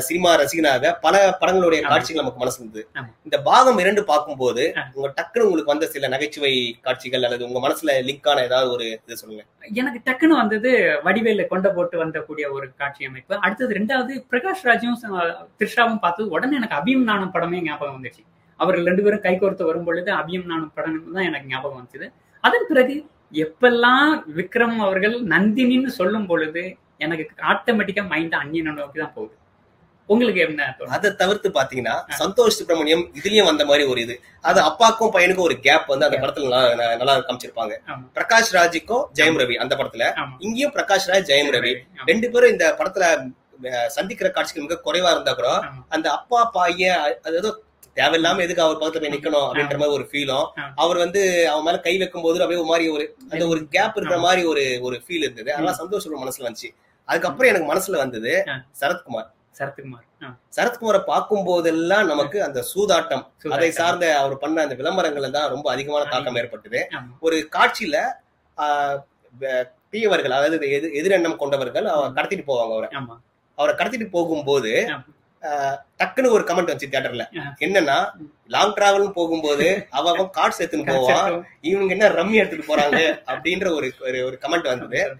சினிமா 0.07 0.31
ரசிகனாக 0.41 0.91
பல 1.05 1.15
படங்களுடைய. 1.41 1.81
காட்சிகள் 1.91 2.21
நமக்கு 2.23 2.41
மனசுல 2.43 2.63
இருந்தது. 2.63 2.83
இந்த 3.27 3.37
பாகம் 3.49 3.79
இரண்டு 3.83 4.03
பார்க்கும்போது. 4.11 4.63
உங்க 4.97 5.09
டக்குனு 5.19 5.47
உங்களுக்கு 5.49 5.73
வந்த 5.73 5.87
சில 5.95 6.09
நகைச்சுவை 6.15 6.53
காட்சிகள் 6.87 7.27
அல்லது 7.29 7.47
உங்க 7.49 7.61
மனசுல 7.67 7.95
லிங்க் 8.09 8.29
ஆன 8.33 8.45
ஏதாவது 8.49 8.71
ஒரு 8.77 8.87
இது 9.05 9.21
சொல்லுங்க 9.23 9.45
எனக்கு 9.81 10.01
டக்குன்னு 10.09 10.41
வந்தது 10.41 10.71
வடிவேல 11.07 11.47
கொண்ட 11.53 11.69
போட்டு 11.77 11.97
வந்தக்கூடிய 12.03 12.47
ஒரு 12.57 12.67
காட்சி 12.83 13.09
அமைப்பு 13.11 13.41
அடுத்தது 13.45 13.79
ரெண்டாவது 13.81 14.15
பிரகாஷ் 14.33 14.67
ராஜும் 14.71 14.99
த்ரிஷாவும் 15.61 16.03
பார்த்து 16.05 16.31
உடனே 16.37 16.59
எனக்கு 16.61 16.79
அபியும் 16.81 17.09
நானும் 17.11 17.33
படமே 17.37 17.61
ஞாபகம் 17.69 17.97
வந்துச்சு 17.99 18.25
அவர்கள் 18.61 18.89
ரெண்டு 18.89 19.05
பேரும் 19.05 19.25
கைகோர்த்து 19.27 19.69
வரும் 19.69 19.87
பொழுது 19.89 20.11
அபியும் 20.21 20.49
நானும் 20.51 20.73
படம் 20.75 20.99
தான் 21.17 21.29
எனக்கு 21.29 21.51
ஞாபகம் 21.53 21.79
வந்துச்சு 21.79 22.11
அதன் 22.41 22.65
பிறகு 22.69 23.07
எப்பெல்லாம் 23.33 24.23
விக்ரம் 24.37 24.77
அவர்கள் 24.77 25.25
நந்தினின்னு 25.25 25.87
சொல்லும் 25.87 26.27
பொழுது 26.27 26.77
எனக்கு 26.99 27.29
ஆட்டோமேட்டிக்கா 27.43 28.07
மைண்ட் 28.09 28.33
அந்நியனை 28.33 28.73
நோக்கி 28.73 29.01
தான் 29.01 29.13
போகுது. 29.15 29.39
உங்களுக்கு 30.07 30.41
என்ன 30.41 30.77
அதை 30.89 31.15
தவிர்த்து 31.15 31.51
பாத்தீங்கன்னா 31.51 32.05
சந்தோஷ் 32.19 32.47
சுப்பிரமணியம் 32.47 33.13
இதுலயும் 33.23 33.45
வந்த 33.45 33.65
மாதிரி 33.65 33.85
ஒரு 33.85 34.01
இது. 34.01 34.21
அது 34.41 34.61
அப்பாக்கும் 34.61 35.11
பையனுக்கும் 35.13 35.41
ஒரு 35.41 35.61
கேப் 35.61 35.87
வந்து 35.87 36.05
அந்த 36.05 36.17
படத்துல 36.19 36.45
நல்லா- 36.45 37.27
காமிச்சிருப்பாங்க. 37.29 37.77
பிரகாஷ் 38.15 38.53
ராஜுக்கும் 38.53 39.05
ஜெயம் 39.15 39.39
ரவி 39.39 39.55
அந்த 39.55 39.77
படத்துல. 39.77 40.19
இங்கேயும் 40.39 40.73
பிரகாஷ் 40.75 41.07
ராஜ் 41.07 41.31
ஜெயம் 41.31 41.53
ரவி. 41.53 41.75
ரெண்டு 42.07 42.31
பேரும் 42.31 42.51
இந்த 42.51 42.75
படத்துல 42.79 43.33
சந்திக்கிற 43.87 44.31
காட்சிகள் 44.31 44.63
மிக 44.63 44.81
குறைவா 44.85 45.11
இருந்தா 45.11 45.33
கூட. 45.33 45.49
அந்த 45.89 46.11
அப்பா 46.11 46.45
பையன் 46.45 46.99
அ- 46.99 47.19
அது 47.23 47.37
ஏதோ 47.37 47.61
தேவையில்லாம 47.95 48.41
எதுக்கு 48.41 48.63
அவர் 48.63 48.77
பக்கத்துல 48.77 48.81
போய் 48.81 49.19
நிக்கணும் 49.19 49.47
அப்படின்ற 49.47 49.79
மாதிரி 49.79 49.87
ஒரு 49.87 50.09
ஃபீலும். 50.13 50.49
அவர் 50.75 50.97
வந்து 50.97 51.49
அவன் 51.49 51.63
மேல 51.63 51.81
கை 51.81 51.99
வைக்கும் 51.99 52.23
போது 52.23 52.35
அப்படியே 52.35 52.61
ஒரு 52.61 52.71
மாதிரி 52.71 52.89
ஒரு 52.89 53.17
அந்த 53.31 53.47
ஒரு 53.47 53.59
கேப் 53.67 53.97
இருக்கிற. 53.97 54.21
மாதிரி 54.21 54.45
ஒரு 54.45 54.79
ஒரு 54.81 54.97
ஃபீல் 54.97 55.13
இருந்தது. 55.13 55.53
அதெல்லாம் 55.53 55.75
சந்தோஷம் 55.75 56.27
மனசுல 56.27 56.43
வந்துச்சு. 56.43 56.75
அதுக்கப்புறம் 57.05 57.55
எனக்கு 57.55 57.75
மனசுல 57.75 57.97
வந்தது. 57.97 58.43
சரத்குமார். 58.81 59.31
சரத்குமார். 59.59 60.05
சரத்குமாரை 60.57 61.03
பார்க்கும் 61.03 61.45
போதெல்லாம் 61.45 62.07
நமக்கு 62.07 62.43
அந்த 62.43 62.65
சூதாட்டம். 62.75 63.27
அதை 63.51 63.71
சார்ந்த 63.71 64.19
அவர் 64.19 64.39
பண்ண 64.39 64.63
அந்த 64.63 64.75
விளம்பரங்கள்ல 64.75 65.31
தான் 65.31 65.49
ரொம்ப 65.49 65.71
அதிகமான 65.73 66.05
தாக்கம் 66.11 66.37
ஏற்பட்டது. 66.37 66.87
ஒரு 67.21 67.49
காட்சியில 67.53 68.07
தீயவர்கள் 69.91 70.31
அதாவது 70.31 70.59
எது- 70.59 70.97
எதிரெண்ணம் 70.97 71.37
கொண்டவர்கள் 71.37 71.85
அவர் 71.85 72.13
கடத்திட்டு 72.13 72.43
போவாங்க 72.47 72.73
அவரை. 72.73 72.89
அவரை 73.57 73.75
கடத்திட்டு 73.75 74.11
போகும்போது 74.11 74.87
டக்குன்னு 75.43 76.31
ஒரு 76.31 76.45
கமெண்ட் 76.45 76.67
வந்துச்சு 76.67 76.87
தியேட்டர்ல. 76.91 77.27
என்னன்னா 77.61 78.11
லாங் 78.47 78.75
டிராவல் 78.75 79.11
போகும்போது 79.11 79.87
அவ 79.91 80.11
அவன் 80.11 80.31
கார்ட்ஸ் 80.37 80.63
எடுத்துன்னு 80.63 80.87
போவான். 80.87 81.47
இவங்க 81.61 81.95
என்ன 81.95 82.09
ரம்மி 82.09 82.33
எடுத்துட்டு 82.33 82.77
போறாங்க 82.77 83.29
அப்படின்ற 83.31 83.75
ஒரு 83.75 83.93
ஒரு- 84.01 84.39
கமெண்ட் 84.41 84.63
வந்தது. 84.63 85.17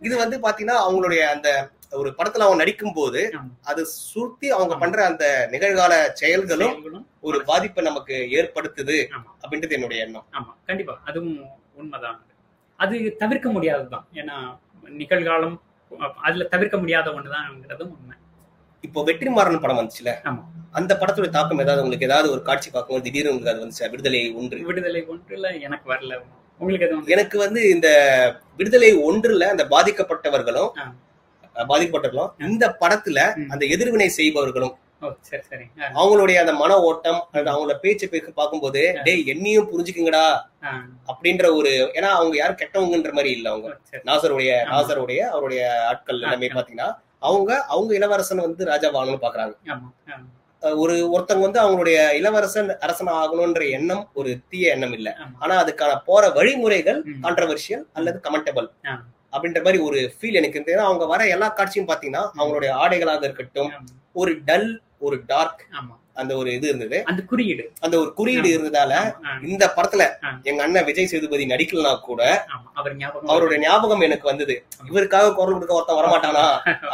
இது 0.00 0.16
வந்து 0.16 0.38
பாத்தீங்கன்னா 0.38 0.76
அவங்களுடைய 0.88 1.18
அந்த 1.18 1.68
ஒரு 1.90 2.10
படத்துல 2.10 2.38
அவங்க 2.38 2.54
நடிக்கும் 2.54 2.92
போது. 2.92 3.30
அது 3.62 3.86
சுருத்தி 3.86 4.50
அவங்க 4.50 4.76
பண்ற 4.76 5.04
அந்த 5.04 5.48
நிகழ்கால 5.50 6.12
செயல்களும் 6.12 7.08
ஒரு 7.20 7.44
பாதிப்பை 7.44 7.84
நமக்கு 7.84 8.14
ஏற்படுத்துது. 8.14 9.06
அப்படின்றது 9.40 9.70
என்னுடைய 9.70 10.04
எண்ணம். 10.04 10.26
ஆமா. 10.32 10.66
கண்டிப்பா. 10.66 11.00
அதுவும் 11.04 11.46
உண்மைதான். 11.74 12.26
அது 12.76 13.16
தவிர்க்க 13.16 13.50
முடியாததுதான். 13.50 14.04
ஏன்னா 14.14 14.58
நிகழ்காலம் 14.98 15.60
அதுல 16.22 16.44
தவிர்க்க 16.44 16.78
முடியாத 16.78 17.10
ஒண்ணுதான்ங்கிறதும் 17.10 17.96
உண்மை. 17.98 18.16
இப்போ 18.84 19.00
வெற்றிமாறன் 19.08 19.62
படம் 19.62 19.80
வந்துச்சுல. 19.80 20.10
அந்த 20.78 20.92
படத்துடைய 21.00 21.30
தாக்கம் 21.30 21.62
ஏதாவது 21.64 21.82
உங்களுக்கு 21.82 22.08
ஏதாவது 22.08 22.28
ஒரு 22.34 22.42
காட்சி 22.42 22.68
பார்க்கும்போது 22.70 23.06
திடீர்னு 23.06 23.32
உங்களுக்கு 23.32 23.52
அது 23.52 23.62
வந்துச்சு 23.64 23.90
விடுதலை 23.92 24.20
ஒன்று? 24.40 24.58
விடுதலை 24.70 25.02
ஒன்றுல 25.12 25.50
எனக்கு 25.66 25.86
வரல. 25.92 26.14
உங்களுக்கு 26.60 27.12
எனக்கு 27.14 27.36
வந்து 27.44 27.60
இந்த 27.74 27.88
விடுதலை 28.58 28.90
ஒன்றுல 29.08 29.46
அந்த 29.54 29.64
பாதிக்கப்பட்டவர்களும் 29.72 30.70
பாதிக்கப்பட்டவர்களும் 31.56 32.32
இந்த 32.46 32.64
படத்துல. 32.82 33.18
அந்த 33.52 33.64
எதிர்வினை 33.74 34.08
செய்பவர்களும் 34.18 34.74
அவங்களுடைய 35.96 36.36
அந்த 36.42 36.52
மன 36.60 36.72
ஓட்டம் 36.88 37.18
அவங்களோட 37.32 37.74
பேச்சு 37.82 38.06
பேச்சு 38.08 38.30
பார்க்கும்போது 38.32 38.82
டேய் 39.06 39.24
என்னையும் 39.32 39.68
புரிஞ்சுக்குங்கடா 39.70 40.22
அப்படின்ற 41.10 41.46
ஒரு 41.58 41.70
ஏன்னா 41.96 42.10
அவங்க 42.18 42.34
யாரும் 42.38 42.60
கெட்டவங்கன்ற 42.62 43.12
மாதிரி 43.16 43.32
இல்ல 43.36 43.48
அவங்க. 43.52 43.68
நாசருடைய. 44.08 44.52
நாசருடைய 44.72 45.20
அவருடைய 45.34 45.62
ஆட்கள் 45.90 46.20
எல்லாமே. 46.20 46.50
பாத்தீங்கன்னா 46.56 46.88
அவங்க 47.24 47.50
அவங்க 47.66 47.90
இளவரசன் 47.94 48.46
வந்து 48.46 48.64
ராஜா 48.64 48.88
வாங்கணும்னு 48.90 49.24
பாக்குறாங்க. 49.24 49.54
ஒரு 50.62 50.94
ஒருத்தவங்க 51.14 51.46
வந்து 51.46 51.62
அவங்களுடைய 51.62 51.96
இளவரசன் 52.12 52.70
அரசன் 52.78 53.10
ஆகணும்ன்ற 53.14 53.64
எண்ணம் 53.70 54.04
ஒரு 54.14 54.30
தீய 54.48 54.72
எண்ணம் 54.72 54.92
இல்ல. 54.92 55.08
ஆனா 55.38 55.54
அதுக்கான 55.64 55.98
போற 56.04 56.22
வழிமுறைகள். 56.30 57.00
கான்ட்ரவர்ஷியல் 57.24 57.84
அல்லது 57.92 58.18
கமெண்டபிள். 58.26 58.68
அப்படின்ற 59.32 59.60
மாதிரி 59.64 59.78
ஒரு 59.88 59.98
ஃபீல் 60.14 60.38
எனக்கு 60.40 60.58
இருந்தது. 60.58 60.80
அவங்க 60.88 61.04
வர 61.06 61.22
எல்லா 61.28 61.48
காட்சியும் 61.50 61.88
பாத்தீங்கன்னா 61.88 62.22
அவங்களுடைய 62.38 62.72
ஆடைகளாக 62.82 63.22
இருக்கட்டும் 63.28 63.70
ஒரு 64.14 64.32
டல் 64.48 64.68
ஒரு 64.98 65.16
டார்க் 65.26 65.62
ஆமா. 65.78 65.94
அந்த 66.16 66.32
ஒரு 66.36 66.48
இது 66.52 66.66
இருந்தது. 66.68 66.98
அந்த 67.04 67.22
குறியீடு. 67.24 67.64
அந்த 67.80 67.94
ஒரு 67.98 68.10
குறியீடு. 68.14 68.48
இருந்ததால 68.54 68.92
இந்த 69.46 69.64
படத்துல. 69.76 70.02
எங்க 70.42 70.60
அண்ணன் 70.62 70.84
விஜய் 70.84 71.10
சேதுபதி 71.12 71.44
நடிக்கலனா 71.46 71.92
கூட 72.00 72.22
அவர் 72.74 72.96
ஞாபகம் 72.96 73.30
அவருடைய 73.32 73.58
ஞாபகம் 73.62 74.00
எனக்கு 74.00 74.26
வந்தது. 74.28 74.56
இவருக்காக 74.90 75.32
குரல் 75.34 75.56
கொடுக்க 75.56 75.74
ஒருத்தன் 75.74 76.00
வரமாட்டானா 76.00 76.44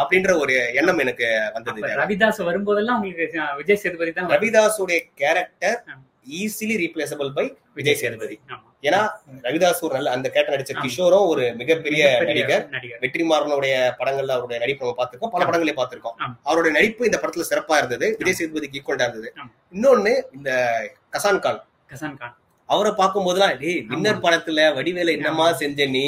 அப்படின்ற 0.01 0.33
ஒரு 0.39 0.55
எண்ணம் 0.75 0.99
எனக்கு 0.99 1.29
வந்தது. 1.53 1.83
ரவிதாஸ் 2.03 2.41
வரும்போதெல்லாம் 2.51 3.01
உங்களுக்கு 3.01 3.27
விஜய் 3.57 3.83
சேதுபதி 3.85 4.13
தான் 4.13 4.33
ரவிதாஸுடைய 4.35 5.01
character. 5.15 5.79
Easily 6.27 6.75
replaceable 6.83 7.33
by 7.33 7.57
Vijay 7.75 7.95
Sethupathi. 7.95 8.41
ஏன்னா 8.83 9.01
ரவிதாஸ் 9.43 9.81
ஒரு 9.81 9.95
நல்ல 9.95 10.11
அந்த 10.11 10.31
கேரக்டர் 10.31 10.57
நடிச்ச. 10.57 10.75
கிஷோரும் 10.85 11.27
ஒரு 11.27 11.55
மிகப்பெரிய 11.55 12.21
நடிகர். 12.25 12.65
வெற்றிமாறனுடைய 13.01 13.75
படங்கள்ல 13.99 14.37
அவருடைய 14.37 14.59
நடிப்பு 14.59 14.85
நம்ம 14.85 14.97
பார்த்திருக்கோம். 15.01 15.33
பல 15.35 15.45
ஆமா. 15.45 15.49
படங்களே 15.49 15.75
பார்த்திருக்கோம். 15.81 16.37
அவருடைய 16.43 16.79
நடிப்பு 16.79 17.05
இந்த 17.05 17.21
படத்துல 17.23 17.49
சிறப்பா 17.51 17.77
இருந்தது. 17.77 18.17
விஜய் 18.19 18.39
சேதுபதிக்கு 18.41 18.79
ஈக்குவலா 18.81 19.09
இருந்தது. 19.09 19.35
இன்னொன்னு 19.73 20.23
இந்த 20.33 20.51
கசான் 21.13 21.39
கான். 21.39 21.61
கசான் 21.93 22.17
கான். 22.17 22.37
அவரை 22.71 22.91
பார்க்கும் 22.99 23.27
போதெல்லாம் 23.27 23.55
டேய் 23.63 23.79
வின்னர் 23.91 24.23
படத்துல 24.25 24.65
வடிவேல 24.77 25.15
என்னமா 25.19 25.47
செஞ்ச 25.63 25.87
நீ? 25.95 26.05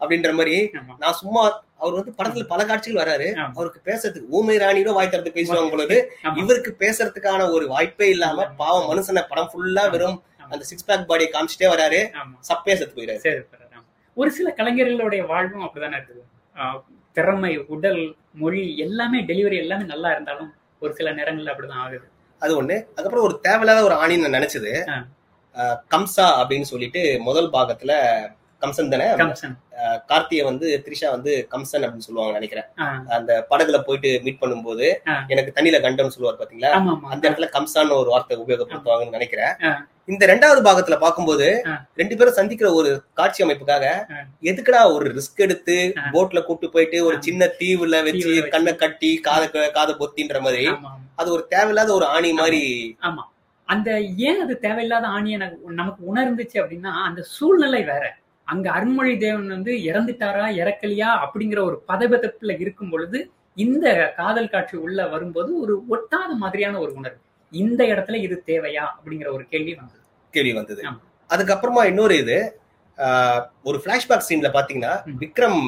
அப்படின்ற 0.00 0.30
மாதிரி 0.38 0.56
நான் 1.02 1.18
சும்மா 1.20 1.42
அவர் 1.82 1.96
வந்து 1.98 2.12
படத்துல 2.18 2.44
பல 2.52 2.60
காட்சிகள் 2.68 3.00
வராரு. 3.02 3.28
அவருக்கு 3.56 3.80
பேசுறதுக்கு 3.88 4.30
ஊமை 4.38 4.56
ராணியோட 4.62 4.92
வாய் 4.98 5.10
திறந்து 5.14 5.32
பேசுவாங்க 5.38 5.70
பொழுது. 5.74 5.96
இவருக்கு 6.42 6.72
பேசுறதுக்கான 6.82 7.48
ஒரு 7.56 7.64
வாய்ப்பே 7.72 8.08
இல்லாம 8.14 8.46
பாவம் 8.62 8.88
மனுஷனை 8.90 9.24
படம் 9.32 9.50
ஃபுல்லா 9.52 9.84
வெறும். 9.94 10.18
அந்த 10.52 10.64
சிக்ஸ் 10.70 10.86
பேக் 10.88 11.08
பாடியை 11.10 11.28
காமிச்சிட்டே 11.32 11.68
வராரு 11.74 12.00
சப்பையா 12.48 12.76
செத்து 12.80 12.94
போயிடாரு. 12.96 13.42
ஒரு 14.16 14.30
சில 14.38 14.48
கலைஞர்களுடைய 14.58 15.22
வாழ்வும் 15.32 15.64
அப்படிதானே 15.66 15.96
இருக்குது. 15.98 16.22
திறமை 17.16 17.52
உடல் 17.74 18.02
மொழி 18.42 18.62
எல்லாமே 18.84 19.18
டெலிவரி 19.30 19.56
எல்லாமே 19.64 19.84
நல்லா 19.92 20.10
இருந்தாலும் 20.14 20.50
ஒரு 20.82 20.92
சில 20.98 21.10
நேரங்கள்ல 21.18 21.52
அப்படிதான் 21.52 21.82
ஆகுது. 21.84 22.06
அது 22.42 22.52
ஒண்ணு. 22.60 22.76
அதுக்கப்புறம் 22.94 23.26
ஒரு 23.28 23.36
தேவையில்லாத 23.46 23.82
ஒரு 23.88 23.96
ஆணின்னு 24.02 24.24
நான் 24.26 24.36
நினைச்சது. 24.38 24.72
கம்சா 25.90 26.26
அப்படின்னு 26.40 26.62
சொல்லிட்டு 26.62 27.20
முதல் 27.20 27.50
பாகத்துல 27.50 27.92
கம்சன் 28.62 28.88
தானே 28.88 29.06
கார்த்தியை 30.08 30.44
வந்து 30.44 30.84
த்ரிஷா 30.84 31.10
வந்து 31.10 31.48
கம்சன் 31.50 31.84
அப்படின்னு 31.84 31.98
சொல்லுவாங்க 31.98 32.32
நினைக்கிறேன் 32.32 32.68
அந்த 33.08 33.46
படகுல 33.50 33.78
போயிட்டு 33.80 34.20
மீட் 34.22 34.40
பண்ணும்போது. 34.40 34.86
எனக்கு 35.26 35.52
தண்ணியில 35.54 35.80
கண்டம் 35.80 36.10
சொல்லுவார் 36.10 36.38
பாத்தீங்களா 36.38 36.70
அந்த 37.04 37.30
இடத்துல 37.30 37.48
கம்சான்னு 37.50 37.92
ஒரு 37.92 38.10
வார்த்தை 38.10 38.38
உபயோகப்படுத்துவாங்கன்னு 38.38 39.10
நினைக்கிறேன். 39.10 39.52
இந்த 40.04 40.26
ரெண்டாவது 40.26 40.60
பாகத்துல 40.62 40.98
பார்க்கும்போது 40.98 41.62
ஆ. 41.66 41.86
ரெண்டு 41.94 42.16
பேரும் 42.16 42.34
சந்திக்கிற 42.34 42.72
ஒரு 42.72 43.02
காட்சி 43.12 43.44
அமைப்புக்காக. 43.44 43.84
எதுக்குடா 44.42 44.92
ஒரு 44.92 45.14
ரிஸ்க் 45.14 45.36
எடுத்து. 45.36 45.76
போட்ல 46.12 46.44
கூட்டு 46.44 46.68
போயிட்டு 46.68 47.04
ஒரு. 47.04 47.16
சின்ன 47.22 47.44
தீவுல 47.58 48.02
வச்சு. 48.04 48.20
கண்ணை 48.50 48.76
கட்டி 48.76 49.16
காதை 49.18 49.70
காதை 49.70 49.94
பொத்தின்ற 49.94 50.40
மாதிரி. 50.40 50.66
அது 51.14 51.32
ஒரு 51.32 51.46
தேவையில்லாத 51.48 51.92
ஒரு 51.92 52.04
ஆணி 52.06 52.32
மாதிரி 52.32 52.62
அந்த 53.68 53.90
ஏன் 54.28 54.40
அது 54.44 54.54
தேவையில்லாத 54.58 55.06
ஆணியை 55.16 55.36
நமக்கு 55.80 56.02
உணர்ந்துச்சு 56.10 56.56
அப்படின்னா 56.62 56.92
அந்த 57.08 57.20
சூழ்நிலை 57.36 57.82
வேற. 57.84 58.04
அங்க 58.48 58.66
அருண்மொழி 58.70 59.12
தேவன் 59.18 59.54
வந்து 59.54 59.72
இறந்துட்டாரா 59.90 60.46
இறக்கலையா 60.62 61.10
அப்படிங்கிற 61.24 61.60
ஒரு 61.68 61.76
பதபதப்புல 61.88 62.54
இருக்கும் 62.60 62.90
பொழுது 62.90 63.18
இந்த 63.56 63.86
காதல் 64.16 64.52
காட்சி 64.54 64.76
உள்ள 64.76 65.00
வரும்போது 65.06 65.50
ஒரு 65.60 65.74
ஒட்டாத 65.94 66.30
மாதிரியான 66.42 66.78
ஒரு 66.78 66.92
உணர்வு. 66.94 67.20
இந்த 67.52 67.80
இடத்துல 67.84 68.18
இது 68.26 68.36
தேவையா 68.46 68.84
அப்படிங்கிற 68.94 69.28
ஒரு 69.36 69.44
கேள்வி 69.52 69.74
வந்தது. 69.74 70.02
கேள்வி 70.34 70.52
வந்தது. 70.52 70.82
அதுக்கப்புறமா 71.30 71.82
இன்னொரு 71.90 72.14
இது 72.22 72.38
ஒரு 73.62 73.78
பிளாஷ்பேக் 73.84 74.26
சீன்ல 74.28 74.48
பாத்தீங்கன்னா. 74.56 74.92
விக்ரம் 75.22 75.60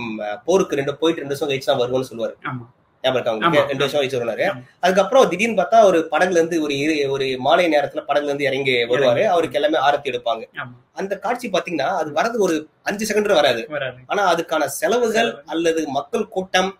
போருக்கு 0.44 0.78
ரெண்டு 0.80 0.94
போயிட்டு 1.00 1.22
ரெண்டு 1.22 1.34
வருஷம் 1.34 1.50
கழிச்சு 1.50 1.70
தான் 1.70 1.82
வருவோம்னு 1.82 2.10
சொல்லுவாரு. 2.10 2.34
ஆமா. 2.50 2.66
ஞாபகம் 3.10 3.14
இருக்கா 3.14 3.32
உங்களுக்கு? 3.32 3.66
ரெண்டு 3.66 3.90
வருஷம் 3.90 4.02
கழிச்சு 4.02 4.22
வருவாரு. 4.22 4.42
அதுக்கப்புறம் 4.80 5.28
திடீர்னு 5.28 5.62
பார்த்தா 5.62 5.82
ஒரு 5.82 6.08
படகுல 6.10 6.30
இருந்து 6.30 6.62
ஒரு 6.62 6.74
இரு- 6.74 7.08
ஒரு 7.08 7.34
மாலை 7.38 7.68
நேரத்துல 7.68 8.02
படகுல 8.08 8.22
இருந்து 8.22 8.44
இறங்கி 8.44 8.72
வருவாரு. 8.72 9.24
அவருக்கு 9.24 9.62
எல்லாமே 9.62 9.90
ஆரத்தி 9.90 10.12
எடுப்பாங்க. 10.14 10.44
அந்த 10.92 11.18
காட்சி 11.18 11.50
பாத்தீங்கன்னா 11.50 11.80
அது 11.80 12.12
வரது 12.12 12.38
ஒரு 12.38 12.68
அஞ்சு 12.82 13.14
செகண்ட் 13.14 13.34
வராது. 13.34 13.66
ஆனா 14.06 14.34
அதுக்கான 14.34 14.64
செலவுகள் 14.64 15.12
செலவு. 15.12 15.42
அல்லது 15.46 15.88
மக்கள் 15.88 16.28
கூட்டம் 16.28 16.78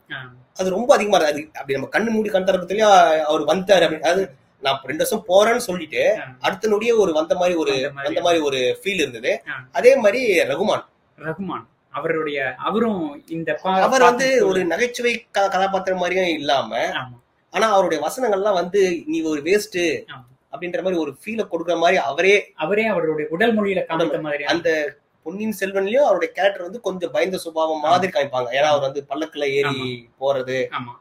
அது 0.55 0.70
ரொம்ப 0.70 0.95
அதிகமா 0.95 1.27
இருக்கு 1.27 1.61
அப்படி 1.61 1.81
நம்ம 1.81 1.89
கண்ணு 1.93 2.12
மூடி 2.12 2.29
கண் 2.29 2.43
திறக்கிறதுலயே 2.43 3.20
அவர் 3.20 3.41
வந்தாரு 3.41 3.83
அப்படி. 3.83 4.01
அது 4.01 4.35
நான் 4.61 4.81
ரெண்டு 4.85 5.07
வருஷம் 5.09 5.24
போறேன்னு 5.29 5.61
சொல்லிட்டு. 5.61 6.16
அடுத்த 6.41 6.68
நொடியே 6.68 6.97
ஒரு 6.97 7.12
வந்த 7.12 7.35
மாதிரி 7.35 7.55
ஒரு 7.55 7.72
அந்த 8.05 8.20
மாதிரி. 8.20 8.43
ஒரு 8.43 8.81
ஃபீல் 8.83 8.95
இருந்தது. 8.95 9.43
அதே 9.72 9.97
மாதிரி 9.97 10.41
ரகுமான். 10.41 10.85
ரகுமான். 11.18 11.66
அவருடைய 11.97 12.38
அவரும் 12.61 13.01
இந்த 13.28 13.51
அவர் 13.86 14.03
வந்து 14.03 14.28
ஒரு 14.47 14.61
நகைச்சுவை 14.64 15.14
கதாபாத்திரம் 15.32 15.99
மாதிரியும் 15.99 16.36
இல்லாம 16.36 16.70
ஆனா 17.53 17.66
அவருடைய 17.72 17.99
வசனங்கள்லாம் 18.07 18.61
வந்து 18.61 18.80
நீ 19.07 19.18
ஒரு 19.22 19.40
வேஸ்ட். 19.40 19.82
அப்படின்ற 20.53 20.80
மாதிரி 20.82 21.01
ஒரு 21.01 21.12
ஃபீலை 21.20 21.44
கொடுக்குற 21.44 21.74
மாதிரி 21.78 21.97
அவரே 22.05 22.34
அவரே 22.57 22.84
அவருடைய 22.86 23.26
உடல் 23.30 23.55
மொழியில 23.57 23.80
காமித்த 23.88 24.18
மாதிரி 24.20 24.44
அந்த 24.44 24.68
பொன்னியின் 25.27 25.55
செல்வன்லயும் 25.61 26.05
அவருடைய 26.05 26.35
கேரக்டர் 26.35 26.62
வந்து 26.62 26.81
கொஞ்சம் 26.81 27.11
பயந்த 27.11 27.39
சுபாவம் 27.39 27.81
மாதிரி 27.81 28.12
காமிப்பாங்க 28.12 28.49
ஏன்னா 28.51 28.68
அவர் 28.68 28.81
வந்து 28.81 29.07
பல்லக்குல 29.09 29.45
ஏறி. 29.51 29.79
போறது 30.20 30.59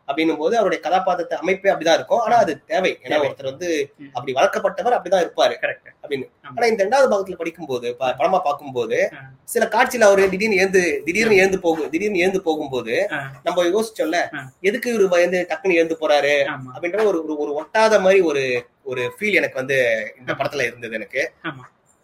அப்படின்னும் 0.08 0.38
போது 0.38 0.56
அவருடைய 0.56 0.84
கதாபாத்திரத்தை 0.84 1.38
அமைப்பே 1.38 1.72
அப்படிதான் 1.72 1.94
இருக்கும் 1.94 2.20
ஆனா 2.20 2.36
அது 2.36 2.64
தேவை 2.66 2.98
ஏன்னா. 3.04 3.10
ஒருத்தர் 3.26 3.44
வந்து. 3.44 3.70
அப்படி 4.14 4.34
வளர்க்கப்பட்டவர் 4.34 4.96
அப்படிதான் 4.98 5.24
இருப்பாரு 5.26 5.56
கரெக்ட் 5.62 5.90
அப்படின்னு. 6.04 6.28
ஆனா 6.50 6.68
இந்த 6.68 6.86
ரெண்டாவது 6.86 7.12
பாகத்துல 7.12 7.36
படிக்கும்போது 7.36 7.96
ப- 7.96 8.16
படமா 8.20 8.40
பார்க்கும்போது. 8.40 8.98
சில 9.44 9.66
காட்சியில 9.66 10.02
அவரு 10.02 10.30
திடீர்னு 10.30 10.56
ஏந்து 10.56 11.04
திடீர்னு 11.04 11.36
ஏந்து 11.36 11.58
போகும் 11.58 11.90
திடீர்னு 11.90 12.26
ஏந்து 12.26 12.38
போகும்போது. 12.40 12.96
நம்ம 13.44 13.64
யோசிச்சோம்ல. 13.66 14.20
எதுக்கு 14.62 15.00
இவரு 15.00 15.10
பயந்து 15.10 15.48
டக்குன்னு 15.50 15.80
ஏந்து 15.82 15.96
போறாரு 16.00 16.36
அப்படின்ற 16.76 17.00
ஒரு- 17.04 17.38
ஒரு 17.38 17.52
ஒட்டாத 17.56 18.00
மாதிரி 18.02 18.22
ஒரு 18.22 18.44
ஒரு 18.84 19.12
ஃபீல் 19.16 19.34
எனக்கு 19.34 19.56
வந்து 19.56 19.78
இந்த 20.20 20.34
படத்துல 20.34 20.66
இருந்தது 20.66 20.94
எனக்கு 20.94 21.22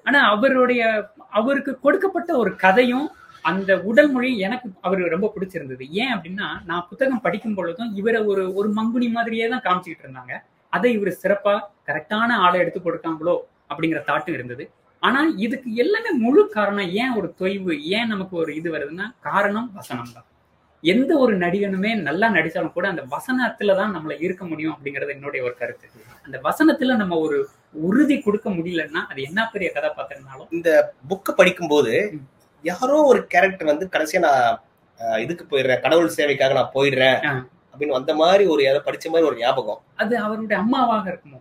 ஆனா 0.05 0.19
அவருடைய 0.33 0.81
அவருக்கு 1.39 1.71
கொடுக்கப்பட்ட 1.85 2.31
ஒரு 2.43 2.51
கதையும் 2.65 3.07
அந்த 3.45 3.71
உடல் 3.89 4.09
மொழி 4.13 4.29
எனக்கு 4.45 4.67
அவருக்கு 4.85 5.13
ரொம்ப 5.13 5.27
பிடிச்சிருந்தது. 5.35 5.83
ஏன் 6.01 6.11
அப்படின்னா 6.15 6.47
நான் 6.69 6.87
புத்தகம் 6.89 7.23
படிக்கும் 7.25 7.55
பொழுதும் 7.59 7.93
இவரை 7.99 8.19
ஒரு 8.31 8.43
ஒரு 8.59 8.69
மங்குனி 8.77 9.07
மாதிரியே 9.17 9.45
தான் 9.53 9.65
காமிச்சிட்டு 9.67 10.05
இருந்தாங்க. 10.05 10.33
அதை 10.73 10.89
இவர் 10.97 11.19
சிறப்பா 11.23 11.55
கரெக்டான 11.89 12.37
ஆளை 12.45 12.57
எடுத்து 12.63 12.81
கொடுத்தாங்களோ 12.81 13.35
அப்படிங்கிற 13.71 14.01
தாட்டும் 14.09 14.37
இருந்தது. 14.37 14.65
ஆனா 15.03 15.19
இதுக்கு 15.45 15.69
எல்லாமே 15.83 16.11
முழு 16.25 16.41
காரணம் 16.57 16.91
ஏன் 17.03 17.15
ஒரு 17.19 17.27
தொய்வு 17.39 17.75
ஏன் 17.97 18.11
நமக்கு 18.13 18.35
ஒரு 18.43 18.51
இது 18.59 18.69
வருதுன்னா 18.75 19.07
காரணம் 19.29 19.69
வசனம் 19.79 20.13
தான் 20.17 20.27
எந்த 20.83 21.11
ஒரு 21.17 21.33
நடிகனுமே 21.37 21.91
நல்லா 22.01 22.27
நடிச்சாலும் 22.29 22.73
கூட 22.73 22.85
அந்த 22.87 23.03
வசனத்துல 23.11 23.75
தான் 23.75 23.93
நம்மள 23.95 24.13
இருக்க 24.21 24.43
முடியும் 24.45 24.73
அப்படிங்கிறது 24.75 25.15
என்னுடைய 25.15 25.41
ஒரு 25.43 25.55
கருத்து 25.59 25.87
அந்த 26.25 26.37
வசனத்துல 26.43 26.95
நம்ம 26.95 27.17
ஒரு 27.17 27.37
உறுதி 27.81 28.17
கொடுக்க 28.19 28.49
முடியலன்னா 28.49 29.01
அது 29.11 29.21
என்ன 29.21 29.49
பெரிய 29.53 29.69
கதாபாத்திரம்னாலும் 29.75 30.49
புக்கு 31.09 31.33
படிக்கும்போது. 31.33 31.93
யாரோ 32.63 32.97
ஒரு 33.03 33.21
கேரக்டர் 33.27 33.71
வந்து 33.71 33.85
கடைசியா 33.93 34.19
நான் 34.19 34.57
இதுக்கு 35.21 35.43
போயிடுறேன் 35.45 35.81
கடவுள் 35.81 36.15
சேவைக்காக 36.17 36.53
நான் 36.53 36.75
போயிடுறேன். 36.75 37.19
அப்படின்னு 37.71 37.97
வந்த 37.99 38.13
மாதிரி 38.15 38.43
ஒரு 38.45 38.61
யாரோ 38.63 38.81
படிச்ச 38.85 39.05
மாதிரி 39.09 39.29
ஒரு 39.29 39.39
ஞாபகம் 39.39 39.81
அது 39.95 40.13
அவருடைய 40.17 40.57
அம்மாவாக 40.59 41.05
இருக்குமோ 41.11 41.39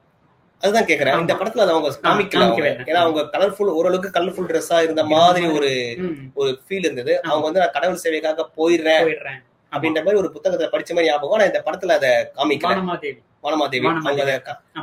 அதுதான் 0.62 0.88
கேக்குறேன். 0.88 1.20
இந்த 1.24 1.34
படத்துல 1.40 1.64
அதை 1.64 1.74
அவங்க 1.74 1.90
காமிக்கல. 2.06 2.70
ஏன்னா 2.88 3.00
அவங்க 3.04 3.20
கலர்ஃபுல் 3.34 3.76
ஓரளவுக்கு 3.78 4.16
கலர்ஃபுல் 4.16 4.48
ட்ரெஸ்ஸா 4.50 4.78
இருந்த 4.86 5.04
மாதிரி 5.12 5.46
ஒரு 5.58 5.70
ஒரு 6.40 6.50
ஃபீல் 6.64 6.86
இருந்தது. 6.86 7.14
அவங்க 7.28 7.44
வந்து 7.48 7.62
நான் 7.62 7.76
கடவுள் 7.76 8.02
சேவைக்காக 8.04 8.46
போயிடுறேன். 8.58 9.06
அப்படின்ற 9.72 10.00
மாதிரி 10.04 10.20
ஒரு 10.22 10.30
புத்தகத்தை 10.36 10.66
படிச்ச 10.72 10.90
மாதிரி 10.94 11.10
ஞாபகம். 11.10 11.34
ஆனா 11.36 11.44
இந்த 11.50 11.62
படத்துல 11.66 11.96
அதை 11.98 12.10
காமிக்கல 12.38 12.74
வானமாதேவி. 13.44 13.88
அவங்க 14.06 14.22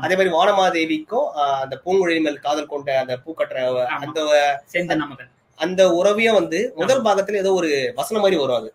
அதை 0.06 0.14
மாதிரி 0.18 0.32
வானமாதேவிக்கும் 0.38 1.28
அந்த 1.64 1.76
பூங்குழலி 1.86 2.22
மேல் 2.28 2.44
காதல் 2.46 2.72
கொண்ட 2.74 2.90
அந்த 3.04 3.16
பூக்கட்டுற. 3.26 3.60
அந்த 4.06 4.20
அந்த 5.60 5.82
உறவையும் 6.00 6.38
வந்து 6.40 6.60
முதல் 6.76 7.04
பாகத்துல 7.06 7.42
ஏதோ 7.44 7.52
ஒரு 7.60 7.70
வசனம் 7.96 8.24
மாதிரி 8.24 8.40
வரும் 8.42 8.60
அது. 8.62 8.70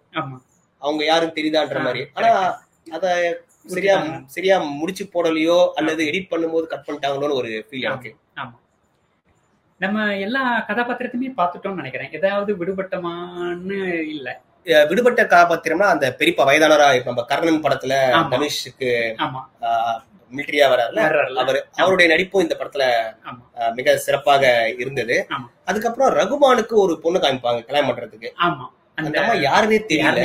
அவங்க 0.83 1.03
யாரும் 1.05 1.35
தெரியுதான்ற 1.37 1.81
மாதிரி. 1.87 2.03
ஆனா 2.19 2.31
அத 2.97 3.07
சரியா. 3.67 3.97
சரியா 4.27 4.57
முடிச்சு 4.81 5.05
போடலையோ 5.15 5.59
அல்லது 5.75 6.03
எடிட் 6.05 6.31
பண்ணும்போது 6.31 6.67
கட் 6.67 6.87
பண்ணிட்டாங்களோன்னு 6.87 7.41
ஒரு 7.41 7.51
ஃபீல் 7.67 7.87
எனக்கு. 7.91 8.11
ஆமா 8.37 8.57
நம்ம 9.81 10.01
எல்லா 10.25 10.41
கதாபாத்திரத்தையுமே 10.69 11.31
பார்த்துட்டோம்னு 11.39 11.81
நினைக்கிறேன். 11.81 12.13
ஏதாவது 12.13 12.51
விடுபட்டமான்னு 12.57 13.79
இல்ல. 14.15 14.29
விடுபட்ட 14.91 15.23
கதாபாத்திரம்னா 15.25 15.87
அந்த 15.95 16.07
பெரியப்பா 16.19 16.45
வயதானரா 16.49 16.87
நம்ம 17.07 17.25
கர்ணன் 17.31 17.65
படத்துல. 17.65 17.95
தனுஷுக்கு 18.35 18.91
மிலிட்டரியா 20.33 20.67
வர்றாருல. 20.73 21.01
அவர் 21.43 21.59
அவருடைய 21.81 22.07
நடிப்பும் 22.13 22.45
இந்த 22.45 22.55
படத்துல 22.61 22.85
மிக 23.79 23.97
சிறப்பாக 24.05 24.45
இருந்தது. 24.83 25.17
அதுக்கப்புறம் 25.71 26.15
ரகுமானுக்கு 26.21 26.77
ஒரு 26.85 26.95
பொண்ணு 27.03 27.19
காமிப்பாங்க 27.19 27.67
கல்யாணம் 27.67 27.91
பண்றதுக்கு. 27.91 28.31
ஆமா. 28.47 28.67
அந்த 28.99 29.17
அம்மா 29.21 29.35
யாருமே 29.45 29.77
தெரியல. 29.91 30.23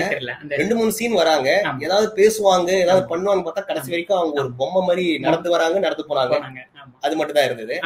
ரெண்டு 0.59 0.76
மூணு 0.78 0.91
சீன் 0.97 1.20
வராங்க. 1.20 1.49
ஏதாவது 1.86 2.07
பேசுவாங்க 2.18 2.70
ஏதாவது. 2.84 3.03
பண்ணுவாங்க 3.11 3.43
பார்த்தா 3.45 3.63
கடைசி 3.70 3.89
வரைக்கும் 3.93 4.20
அவங்க 4.20 4.39
ஒரு 4.43 4.51
பொம்மை 4.59 4.82
மாதிரி 4.88 5.05
நடந்து 5.26 5.53
வராங்க 5.55 5.78
நடந்து 5.86 6.05
போனாங்க. 6.09 6.36
அது 7.05 7.15
மட்டும் 7.20 7.38
தான் 7.38 7.47
இருந்தது 7.49 7.78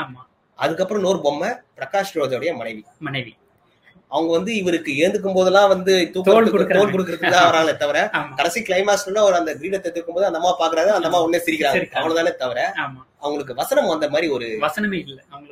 அதுக்கப்புறம் 0.59 1.01
இன்னொரு 1.01 1.21
பொம்மை 1.27 1.49
பிரகாஷ் 1.77 2.15
ரோஜோடைய 2.17 2.51
மனைவி. 2.57 2.83
மனைவி. 3.07 3.33
அவங்க 4.11 4.31
வந்து 4.35 4.51
இவருக்கு 4.61 4.91
ஏந்துக்கும் 5.03 5.37
போதெல்லாம் 5.37 5.69
வந்து 5.73 5.93
தோல். 6.15 6.25
தோல் 6.29 6.49
கொடுக்கறதுக்கு 6.93 7.33
தான் 7.35 7.47
வராங்களே 7.49 7.75
தவிர 7.83 7.99
கடைசி 8.39 8.59
கிளைமாக்ஸ்ல 8.67 9.21
அவர் 9.23 9.39
அந்த 9.39 9.51
கிரீடத்தை 9.59 9.91
தூக்கும் 9.91 10.17
போது 10.17 10.27
அந்த 10.29 10.39
அம்மா 10.41 10.51
பாக்குறாரு 10.61 10.91
அந்த 10.95 11.07
அம்மா 11.09 11.21
உடனே 11.25 11.41
சிரிக்கிறாங்க. 11.45 11.85
அவ்வளவுதானே 11.99 12.33
தவிர 12.43 12.59
அவங்களுக்கு 13.21 13.53
வசனம் 13.61 13.91
வந்த 13.91 14.09
மாதிரி 14.13 14.29
ஒரு 14.37 14.47
வசனமே 14.65 14.99
இல்ல. 15.05 15.19
ஆமா 15.31 15.45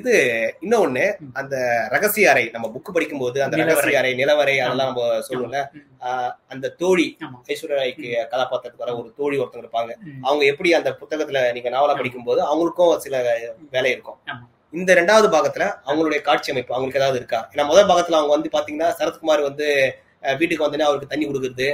இது 0.00 0.12
இன்னொன்னு. 0.64 1.04
அந்த 1.40 1.56
ரகசிய 1.94 2.30
அறை 2.30 2.44
நம்ம 2.54 2.66
புக் 2.74 2.94
படிக்கும் 2.96 3.22
போது 3.22 3.38
அந்த. 3.44 3.58
ரகசிய 3.62 3.98
அறை 4.00 4.12
நிலவரை 4.20 4.54
அதெல்லாம் 4.64 4.90
நம்ம 4.90 5.20
சொல்லுவோம்ல. 5.28 5.60
அந்த 6.54 6.72
தோழி 6.80 7.06
ஐஸ்வர்யா 7.52 7.78
ராய்க்கு 7.80 8.08
கதாபாத்திரத்துக்கு 8.32 8.84
வர 8.84 8.94
ஒரு 9.00 9.08
தோழி 9.20 9.38
ஒருத்தங்க 9.42 9.64
இருப்பாங்க. 9.64 9.92
அவங்க 10.28 10.44
எப்படி 10.52 10.72
அந்த 10.80 10.92
புத்தகத்துல 11.02 11.42
நீங்க 11.58 11.72
நாவலா. 11.76 11.96
படிக்கும் 12.00 12.28
போது 12.30 12.42
அவங்களுக்கும் 12.50 12.96
சில 13.06 13.22
வேலை 13.76 13.90
இருக்கும். 13.94 14.18
இந்த 14.74 14.90
ரெண்டாவது 15.00 15.28
பாகத்துல 15.34 15.64
அவங்களுடைய 15.88 16.20
காட்சி 16.28 16.52
அமைப்பு 16.52 16.74
அவங்களுக்கு 16.74 17.00
ஏதாவது 17.00 17.20
இருக்கா? 17.20 17.40
ஏன்னா 17.52 17.64
முதல் 17.70 17.88
பாகத்துல 17.90 18.18
அவங்க 18.18 18.34
வந்து 18.36 18.54
பாத்தீங்கன்னா 18.56 18.88
சரத்குமார் 19.00 19.46
வந்து 19.48 19.68
வீட்டுக்கு 20.38 20.64
வந்தோடனே 20.64 20.86
அவருக்கு 20.88 21.10
தண்ணி 21.10 21.26
கொடுக்கறது 21.28 21.66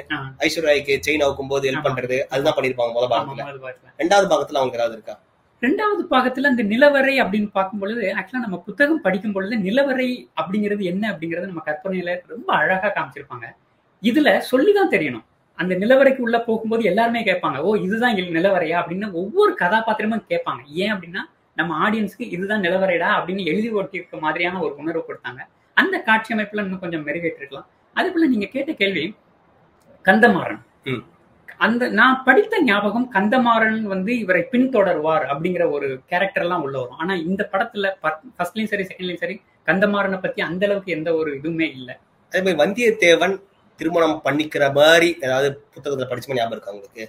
ஐஸ்வர்யாய்க்கு 0.46 0.94
செயின் 1.06 1.24
அவுக்கும் 1.26 1.50
போது 1.52 1.64
ஹெல்ப். 1.70 1.86
பண்றது 1.86 2.16
அதுதான் 2.32 2.56
பண்ணிருப்பாங்க 2.56 2.92
முதல் 2.96 3.12
பாகத்துல. 3.12 3.44
ரெண்டாவது 4.02 4.26
பாகத்துல 4.32 4.60
அவங்களுக்கு 4.60 4.80
ஏதாவது 4.80 4.96
இருக்கா? 4.98 5.16
ரெண்டாவது 5.60 6.02
பாகத்துல 6.10 6.40
அந்த 6.40 6.62
நிலவரை 6.62 7.14
அப்படின்னு 7.22 7.50
பார்க்கும் 7.52 7.78
பொழுது 7.78 8.02
ஆக்சுவலா 8.02 8.42
நம்ம 8.44 8.58
புத்தகம் 8.58 9.00
படிக்கும் 9.00 9.32
பொழுது 9.32 9.56
நிலவரை 9.56 10.28
அப்படிங்கிறது 10.40 10.82
என்ன 10.82 11.10
அப்படிங்கறது 11.10 11.46
நம்ம 11.46 11.62
கற்பனையில 11.66 12.20
ரொம்ப 12.26 12.54
அழகா 12.54 12.92
காமிச்சிருப்பாங்க. 12.94 13.46
இதுல 14.02 14.38
சொல்லிதான் 14.38 14.88
தெரியணும். 14.88 15.24
அந்த 15.54 15.74
நிலவரைக்கு 15.74 16.16
உள்ள 16.16 16.40
போகும்போது 16.40 16.82
எல்லாருமே 16.82 17.24
கேட்பாங்க 17.24 17.56
ஓ 17.56 17.74
இதுதான் 17.74 18.14
நிலவரையா? 18.14 18.78
அப்படின்னு 18.80 19.12
ஒவ்வொரு 19.12 19.56
கதாபாத்திரமும் 19.60 20.24
கேட்பாங்க. 20.28 20.64
ஏன் 20.66 20.92
அப்படின்னா 20.92 21.20
நம்ம 21.54 21.90
ஆடியன்ஸ்க்கு 21.90 22.28
இதுதான் 22.36 22.60
நிலவரைடா 22.60 23.08
அப்படின்னு 23.16 23.44
எழுதி 23.44 23.72
ஓட்டியிருக்க 23.72 24.20
மாதிரியான 24.20 24.60
ஒரு 24.60 24.76
உணர்வு 24.76 25.04
கொடுத்தாங்க. 25.08 25.40
அந்த 25.74 25.98
காட்சி 26.00 26.34
அமைப்புல 26.34 26.62
இன்னும் 26.62 26.78
கொஞ்சம் 26.78 27.06
மெருகேற்றிருக்கலாம். 27.06 27.66
அதே 27.94 28.08
போல 28.08 28.26
நீங்க 28.26 28.46
கேட்ட 28.46 28.72
கேள்வி 28.72 29.14
கந்தமாறன். 30.04 30.60
அந்த 31.60 31.84
நான் 31.98 32.22
படித்த 32.26 32.54
ஞாபகம் 32.68 33.06
கந்தமாறன் 33.14 33.80
வந்து 33.92 34.12
இவரை 34.22 34.42
பின்தொடர்வார் 34.52 35.24
அப்படிங்கிற 35.32 35.64
ஒரு 35.76 35.88
கேரக்டர் 36.10 36.44
எல்லாம் 36.44 36.62
உள்ள 36.66 36.76
வரும். 36.82 37.00
ஆனா 37.02 37.14
இந்த 37.26 37.42
படத்துல 37.52 37.86
ஃபர்ஸ்ட்லயும் 38.36 38.70
சரி 38.72 38.84
செகண்ட்லயும் 38.90 39.22
சரி 39.24 39.36
கந்தமாறனை 39.68 40.18
பத்தி 40.22 40.40
அந்த 40.48 40.64
அளவுக்கு 40.68 40.96
எந்த 40.98 41.10
ஒரு 41.20 41.30
இதுவுமே 41.38 41.68
இல்லை. 41.78 41.94
அதே 42.32 42.40
மாதிரி 42.44 42.60
வந்தியத்தேவன் 42.62 43.34
திருமணம் 43.78 44.16
பண்ணிக்கிற 44.26 44.64
மாதிரி 44.78 45.08
ஏதாவது 45.26 45.48
புத்தகத்துல 45.74 46.08
படிச்ச 46.10 46.38
ஞாபகம் 46.38 46.56
இருக்கா 46.56 46.74
உங்களுக்கு? 46.76 47.04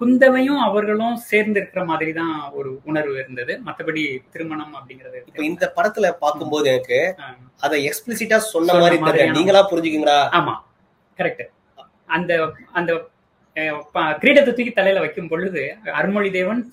குந்தவையும் 0.00 0.60
அவர்களும் 0.68 1.16
சேர்ந்து 1.30 1.58
இருக்கிற 1.60 1.82
மாதிரி 1.90 2.12
தான் 2.20 2.36
ஒரு 2.58 2.70
உணர்வு 2.90 3.16
இருந்தது. 3.22 3.52
மத்தபடி 3.66 4.02
திருமணம் 4.34 4.72
அப்படிங்கிறது 4.78 5.18
இப்ப 5.28 5.44
இந்த 5.50 5.66
படத்துல 5.76 6.06
பார்க்கும்போது 6.22 6.66
எனக்கு 6.72 7.00
அதை 7.66 7.78
எக்ஸ்பிளிசிட்டா 7.88 8.38
சொன்ன 8.54 8.78
மாதிரி 8.82 9.26
நீங்களா 9.36 9.62
புரிஞ்சுக்கீங்களா? 9.72 10.18
ஆமா 10.38 10.54
கரெக்ட் 11.18 11.44
அந்த 12.16 12.32
அந்த 12.78 12.90
கிரீடத்தை 13.56 14.44
தூக்கி 14.44 14.70
தலையில 14.70 15.04
வைக்கும் 15.04 15.28
பொழுது 15.28 15.76
அருள்மொழி 15.92 16.30
தேவன் 16.30 16.72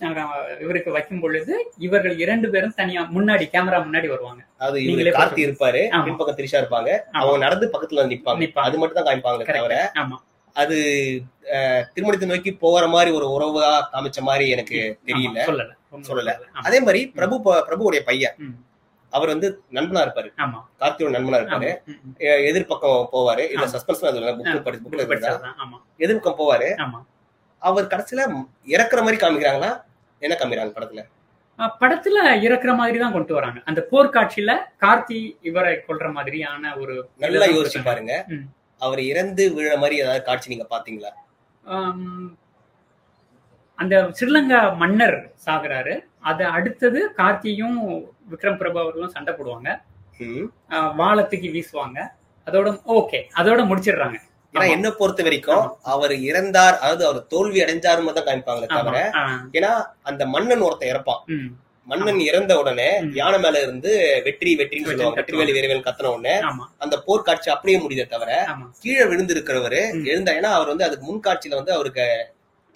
இவருக்கு 0.59 0.91
வைக்கும் 0.91 1.19
பொழுது 1.19 1.71
இவர்கள் 1.77 2.19
இரண்டு 2.19 2.49
பேரும் 2.49 2.73
தனியா 2.75 3.09
முன்னாடி 3.15 3.43
கேமரா 3.53 3.81
முன்னாடி 3.81 4.07
வருவாங்க. 4.07 4.43
அது 4.57 4.79
கார்த்தி 4.79 4.81
போட்டு- 4.81 5.45
இருப்பாரு 5.45 5.87
ஆமா. 5.89 6.03
பின்பக்கம் 6.03 6.35
திரிஷா 6.35 6.63
இருப்பாங்க. 6.63 6.97
அவங்க 7.11 7.37
நடந்து 7.37 7.69
பக்கத்துல 7.73 8.11
நிப்பாங்க. 8.13 8.51
அது 8.53 8.77
மட்டும் 8.77 9.03
தான் 9.03 9.21
காமிப்பாங்க 9.21 9.53
தவிர 9.53 9.91
ஆமா. 9.95 10.15
அது 10.53 10.75
திருமணத்தை 11.93 12.27
நோக்கி 12.27 12.53
போகிற 12.53 12.87
மாதிரி 12.87 13.11
ஒரு 13.11 13.27
உறவா 13.27 13.83
காமிச்ச 13.95 14.19
மாதிரி 14.19 14.49
எனக்கு 14.49 14.99
தெரியல. 15.05 15.65
சொல்லல. 16.07 16.31
அதே 16.53 16.79
மாதிரி 16.79 17.07
பிரபு 17.07 17.41
ப- 17.41 17.65
பிரபுவுடைய 17.69 17.99
பையன். 17.99 18.35
அவர் 19.13 19.31
வந்து 19.31 19.47
நண்பனா 19.71 20.01
இருப்பாரு. 20.05 20.29
ஆமா. 20.43 20.59
கார்த்தியோட 20.81 21.11
நண்பனா 21.15 21.39
இருப்பாரு. 21.41 21.69
எதிர்பக்கம் 22.49 23.09
போவாரு. 23.15 23.43
இல்ல. 23.55 23.65
சஸ்பென்ஸ். 23.73 24.03
புக் 24.39 24.65
படி 24.67 24.77
புக்ல 24.85 25.03
இருந்தா 25.07 25.33
எதிர்பக்கம் 26.05 26.39
போவாரு. 26.41 26.69
ஆமா. 26.85 27.01
அவர் 27.61 27.91
கடைசியில 27.91 28.21
இறக்குற 28.75 29.01
மாதிரி 29.05 29.19
காமிக்கிறாங்களா? 29.23 29.71
என்ன 30.21 30.33
காமிக்கிறாங்க 30.39 30.73
படத்துல? 30.77 31.03
படத்துல 31.81 32.17
இறக்குற 32.45 32.71
மாதிரி 32.77 32.97
தான் 32.99 33.15
கொண்டு 33.15 33.33
வராங்க. 33.33 33.59
அந்த 33.69 33.79
போர்க்காட்சியில 33.91 34.51
கார்த்தி 34.83 35.19
இவரை 35.49 35.73
கொல்ற 35.87 36.07
மாதிரியான 36.11 36.73
ஒரு 36.81 36.93
நல்லா 37.23 37.47
யோசிச்சு. 37.55 37.81
பாருங்க. 37.83 38.13
அவர் 38.81 39.01
இறந்து 39.11 39.43
விழுற 39.57 39.75
மாதிரி 39.81 39.97
ஏதாவது 40.03 40.23
காட்சி 40.29 40.51
நீங்க 40.53 40.65
பாத்தீங்களா? 40.71 41.11
அந்த 43.79 43.95
ஸ்ரீலங்கா 44.17 44.59
மன்னர் 44.81 45.17
சாகுறாரு. 45.45 45.93
அது 46.23 46.43
அடுத்தது 46.55 46.99
கார்த்தியும் 47.17 47.79
விக்ரம் 48.31 48.59
பிரபு 48.59 48.77
அவர்களும் 48.81 49.15
சண்டை 49.15 49.33
போடுவாங்க 49.33 49.69
ம். 50.23 50.45
ஆஹ் 50.73 50.91
வாழை 50.97 51.23
தூக்கி 51.25 51.49
வீசுவாங்க 51.53 51.99
அதோட 52.47 52.69
ஓகே 52.95 53.19
அதோட 53.39 53.61
முடிச்சிடுறாங்க 53.67 54.17
ஏன்னா. 54.53 54.65
என்ன 54.73 54.87
பொறுத்த 54.93 55.21
வரைக்கும். 55.23 55.61
அவர் 55.91 56.11
இறந்தார் 56.25 56.75
அதாவது 56.77 57.03
அவர் 57.05 57.19
தோல்வி 57.31 57.59
அடைஞ்சாருன்னு 57.63 58.13
தான் 58.13 58.27
காமிப்பாங்களே. 58.27 58.67
தவிர 58.73 58.97
ஏன்னா 59.57 59.71
அந்த 60.09 60.23
மன்னன் 60.33 60.65
ஒருத்தன் 60.65 60.91
இறப்பான் 60.91 61.21
மன்னன் 61.87 62.19
இறந்த 62.27 62.53
உடனே. 62.59 62.89
யானை 63.17 63.37
மேல 63.39 63.61
இருந்து 63.63 63.91
வெற்றி 64.27 64.51
வெற்றின்னு 64.59 64.87
சொல்லுவாங்க 64.89 65.09
வெற்றி 65.11 65.33
வெற்றிவேலி 65.33 65.55
வீரவேல் 65.57 65.87
கத்தன 65.87 66.11
உடனே 66.13 66.35
அந்த 66.83 66.95
போர்க்காட்சி 67.07 67.49
அப்படியே 67.53 67.77
முடியுதே 67.81 68.05
தவிர 68.07 68.31
கீழே 68.83 69.05
விழுந்திருக்கிறவரு 69.09 69.81
ம். 69.91 70.05
எழுந்தா 70.09 70.37
ஏன்னா 70.37 70.51
அவர் 70.57 70.71
வந்து 70.71 70.87
அதுக்கு 70.87 71.07
முன்காட்சியில 71.09 71.59
வந்து 71.59 71.75
அவருக்கு 71.75 72.05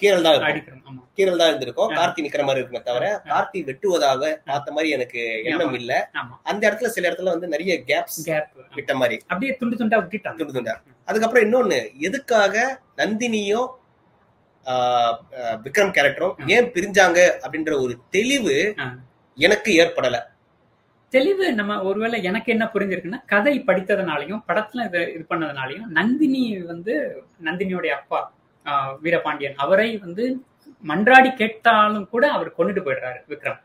கீரல் 0.01 0.25
தான் 0.25 0.35
இருக்கும் 0.35 0.99
கீரல் 1.17 1.39
தான் 1.41 1.49
இருந்திருக்கும். 1.51 1.91
கார்த்தி 1.97 2.23
நிக்கிற 2.25 2.43
மாதிரி 2.47 2.61
இருக்குமே 2.61 2.81
தவிர. 2.89 3.05
கார்த்தி 3.31 3.59
வெட்டுவதாக 3.69 4.31
பார்த்த 4.49 4.75
மாதிரி 4.75 4.89
எனக்கு 4.97 5.21
எண்ணம் 5.49 5.75
இல்ல. 5.79 5.93
அந்த 6.49 6.61
இடத்துல 6.69 6.91
சில 6.95 7.09
இடத்துல 7.09 7.33
வந்து 7.35 7.47
நிறைய 7.53 7.73
கேப்ஸ் 7.89 8.19
கேப் 8.29 8.51
விட்ட 8.77 8.93
மாதிரி. 9.01 9.17
அப்படியே 9.31 9.53
துண்டு 9.61 9.79
துண்டா 9.81 9.99
விட்டுட்டாங்க. 10.03 10.39
துண்டு 10.41 10.57
துண்டா. 10.57 10.75
அதுக்கப்புறம் 11.09 11.45
இன்னொன்னு 11.47 11.79
எதுக்காக 12.09 12.55
நந்தினியும் 13.01 13.67
விக்ரம் 15.65 15.93
கேரக்டரும். 15.97 16.37
ஏன் 16.55 16.71
பிரிஞ்சாங்க 16.77 17.19
அப்படின்ற 17.43 17.73
ஒரு 17.83 17.93
தெளிவு. 18.15 18.55
எனக்கு 19.37 19.71
ஏற்படல. 19.83 20.17
தெளிவு 21.13 21.45
நம்ம 21.57 21.73
ஒருவேளை 21.89 22.17
எனக்கு 22.29 22.49
என்ன 22.53 22.65
புரிஞ்சிருக்குன்னா 22.73 23.19
கதை 23.33 23.53
படித்ததுனாலையும் 23.67 24.41
படத்துல 24.47 24.85
இது 24.87 25.01
இது 25.13 25.23
பண்ணதுனாலையும் 25.29 25.85
நந்தினி 25.97 26.41
வந்து 26.71 26.93
நந்தினியோடைய 27.47 27.93
அப்பா 27.99 28.19
வீரபாண்டியன். 29.01 29.55
அவரை 29.57 29.97
வந்து 29.97 30.23
மன்றாடி 30.83 31.35
கேட்டாலும் 31.35 32.09
கூட 32.09 32.31
அவர் 32.31 32.55
கொண்டுட்டு 32.57 32.81
போயிடுறாரு 32.81 33.19
விக்ரம். 33.29 33.59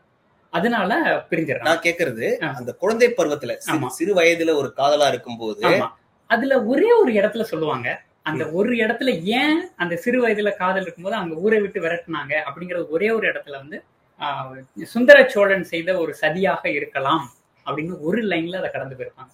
அதனால 0.53 0.91
பிரிஞ்சிடறாங்க 1.29 1.63
நான் 1.63 1.83
கேக்குறது. 1.83 2.25
அந்த 2.53 2.71
குழந்தை 2.73 3.13
பருவத்துல 3.17 3.53
சிறு- 3.91 4.15
வயதுல 4.15 4.55
ஒரு 4.55 4.73
காதலா 4.77 5.07
இருக்கும்போது 5.07 5.61
ஆமா. 5.69 5.87
அதுல 6.29 6.63
ஒரே 6.63 6.91
ஒரு 6.93 7.11
இடத்துல 7.11 7.41
சொல்லுவாங்க 7.43 7.87
அந்த 8.21 8.51
ஒரு 8.51 8.73
இடத்துல 8.73 9.09
ஏன் 9.33 9.69
அந்த 9.75 9.95
சிறு 9.95 10.27
வயதுல 10.27 10.55
காதல் 10.55 10.81
இருக்கும்போது 10.81 11.15
அங்க 11.15 11.35
ஊரை 11.35 11.61
விட்டு 11.61 11.81
விரட்டுனாங்க 11.81 12.33
அப்படிங்கறது 12.45 12.87
ஒரே 12.89 13.09
ஒரு 13.09 13.31
இடத்துல 13.31 13.51
வந்து 13.57 13.77
ஆஹ், 14.21 14.59
சுந்தர 14.85 15.27
சோழன் 15.27 15.63
செய்த 15.63 15.97
ஒரு 15.97 16.15
சதியாக 16.21 16.65
இருக்கலாம் 16.71 17.23
அப்படின்னு 17.65 17.99
ஒரு 17.99 18.21
லைன்ல 18.23 18.57
அதை 18.57 18.69
கடந்து 18.69 18.95
போயிருப்பாங்க. 18.95 19.31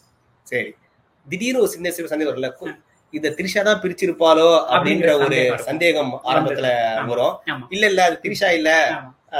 சரி. 0.47 0.71
திடீர்னு 1.27 1.59
ஒரு 1.59 1.69
சின்ன 1.69 1.91
சிறு 1.91 2.07
சந்தேகம் 2.07 2.33
இத 3.13 3.33
திரிஷா 3.37 3.61
தான் 3.63 3.81
பிரிச்சிருப்பாளோ 3.81 4.47
அப்படின்ற 4.69 4.87
ஒரு 5.19 5.37
சந்தேகம் 5.65 6.11
ஆரம்பத்துல. 6.29 6.67
வரும். 7.11 7.33
இல்ல 7.69 7.85
இல்ல 7.87 8.01
அது 8.05 8.17
திரிஷா 8.23 8.49
இல்ல. 8.53 8.71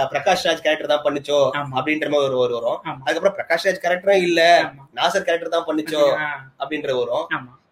பிரகாஷ் 0.09 0.43
ராஜ் 0.45 0.63
கேரக்டர் 0.63 0.91
தான் 0.91 1.05
பண்ணுச்சோ 1.05 1.37
அப்படின்ற 1.77 2.07
மாதிரி 2.07 2.25
ஒரு 2.27 2.37
ஒரு 2.39 2.53
வரும். 2.57 2.75
அதுக்கப்புறம் 2.99 3.37
பிரகாஷ் 3.37 3.65
ராஜ் 3.65 3.83
கேரக்டரும் 3.83 4.25
இல்ல. 4.25 4.41
நாசர் 4.97 5.23
கேரக்டர் 5.23 5.55
தான் 5.55 5.69
பண்ணுச்சோ 5.69 6.03
அப்படின்ற 6.59 6.91
வரும். 6.99 7.25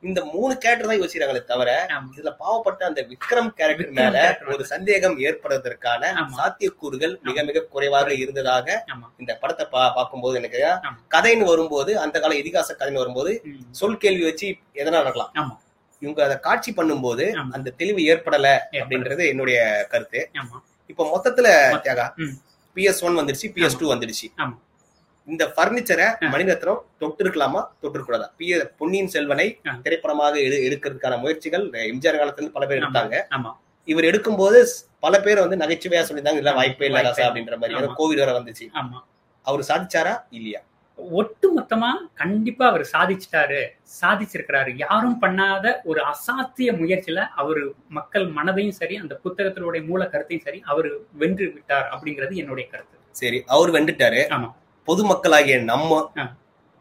இந்த 0.04 0.20
மூணு 0.32 0.54
கேரக்டர் 0.58 0.89
தான் 0.89 1.00
யோசிக்கிறாங்களே 1.00 1.41
தவிர 1.45 1.70
இதுல 2.12 2.32
பாவப்பட்ட 2.39 2.82
அந்த 2.86 3.02
விக்ரம் 3.10 3.50
கேரக்டர் 3.56 3.93
மேல. 3.98 4.18
ஒரு 4.54 4.64
சந்தேகம் 4.68 5.16
ஏற்படுவதற்கான. 5.24 6.02
சாத்தியக்கூறுகள் 6.38 7.14
மிக 7.28 7.43
மிக 7.43 7.64
குறைவாக 7.68 8.10
இருந்ததாக 8.16 8.68
இந்த 9.20 9.32
படத்தை 9.36 9.66
பா- 9.72 9.93
பார்க்கும்போது 9.95 10.38
எனக்கு. 10.38 10.62
கதைன்னு 11.16 11.45
வரும்போது 11.45 11.93
அந்த 12.00 12.18
கால 12.20 12.36
இதிகாச 12.36 12.70
கதைன்னு 12.74 13.04
வரும்போது 13.04 13.34
சொல் 13.74 13.98
கேள்வி 13.98 14.26
வச்சு 14.26 14.50
எதனா 14.76 15.00
நடக்கலாம். 15.02 15.32
இவங்க 16.00 16.24
அதை 16.24 16.39
காட்சி 16.39 16.74
பண்ணும்போது. 16.74 17.26
அந்த 17.52 17.70
தெளிவு 17.72 18.00
ஏற்படல. 18.14 18.48
அப்படின்றது 18.72 19.28
என்னுடைய 19.28 19.60
கருத்து 19.89 20.30
இப்ப 20.88 21.04
மொத்தத்துல 21.06 21.48
மொத்த- 21.72 21.82
தியாகா. 21.84 22.06
பிஎஸ் 22.76 23.02
ஒன் 23.02 23.18
வந்துருச்சு 23.18 23.48
பிஎஸ் 23.56 23.80
டூ 23.80 23.93
வந்துருச்சு 23.93 24.28
ஆமா. 24.38 24.56
இந்த 25.28 25.54
பர்னிச்சரை. 25.58 26.06
மணிரத்னம் 26.34 26.82
தொட்டு 26.98 27.24
இருக்கலாமா 27.24 27.62
தொட்டு 27.82 28.04
கூடாதா 28.04 28.34
பிய 28.38 28.64
பொன்னியின் 28.78 29.08
செல்வனை. 29.08 29.48
திரைப்படமாக 29.84 30.38
எடு- 30.38 30.64
எடுக்கிறதுக்கான 30.68 31.20
முயற்சிகள் 31.20 31.70
எம்ஜிஆர் 31.70 32.20
காலத்துல 32.20 32.34
இருந்து 32.34 32.52
பல 32.52 32.66
பேர். 32.66 32.82
எடுத்தாங்க 32.82 33.16
இவர் 33.88 34.04
எடுக்கும்போது 34.04 34.60
பல 35.00 35.20
பேர் 35.20 35.39
வந்து 35.39 35.56
நகைச்சுவையா 35.56 36.04
சொல்லியிருந்தாங்க 36.04 36.38
இல்ல. 36.38 36.54
வாய்ப்பே 36.54 36.86
இல்ல 36.86 37.02
வாய்ப்பே 37.02 37.24
ராசா 37.24 37.26
இல்ல. 37.28 37.32
அப்படின்ற 37.32 37.58
மாதிரி. 37.58 37.88
கோவிட் 37.98 38.16
வேற 38.16 38.39
வந்துச்சு 38.39 38.66
அவர் 39.45 39.60
சாதிச்சாரா 39.60 40.24
இல்லையா 40.30 40.60
ஒட்டு 40.98 41.48
மொத்தமா 41.58 41.89
கண்டிப்பா 42.14 42.66
அவர் 42.68 42.84
சாதிச்சிட்டாரு 42.93 43.60
சாதிச்சிருக்கிறாரு 44.02 44.72
யாரும் 44.78 45.20
பண்ணாத 45.22 45.76
ஒரு 45.84 46.02
அசாத்திய 46.02 46.72
முயற்சியில 46.72 47.22
அவரு 47.36 47.64
மக்கள் 47.89 48.26
மனதையும் 48.28 48.72
சரி 48.72 48.95
அந்த 48.95 49.16
புத்தகத்தினுடைய 49.26 49.86
மூல 49.86 50.06
கருத்தையும் 50.06 50.41
சரி 50.41 50.62
அவர் 50.66 50.89
வென்று 51.14 51.48
விட்டார் 51.54 51.88
அப்படிங்கிறது 51.93 52.36
என்னுடைய 52.36 52.68
கருத்து 52.68 52.98
சரி 53.16 53.43
அவர் 53.48 53.72
வெண்டுட்டாரு 53.72 54.22
ஆமா. 54.30 54.50
பொதுமக்களாகிய 54.88 55.64
நம்ம. 55.64 55.91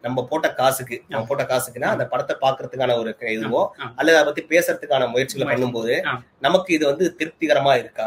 நம்ம 0.04 0.22
போட்ட 0.22 0.48
காசுக்கு 0.54 0.96
நம்ம 1.08 1.22
போட்ட 1.26 1.44
காசுக்குன்னா 1.44 1.88
அந்த 1.88 2.04
படத்தை 2.06 2.34
பாக்குறதுக்கான 2.40 2.96
ஒரு 2.98 3.10
இதுவோ. 3.30 3.62
அல்லது 3.96 4.16
அதை 4.16 4.26
பத்தி 4.26 4.42
பேசுறதுக்கான 4.48 5.08
முயற்சிகளை 5.08 5.44
முயற்சி. 5.44 5.54
பண்ணும்போது. 5.54 5.94
நமக்கு 6.38 6.74
இது 6.74 6.86
வந்து 6.86 7.16
திருப்திகரமா 7.20 7.74
இருக்கா 7.78 8.06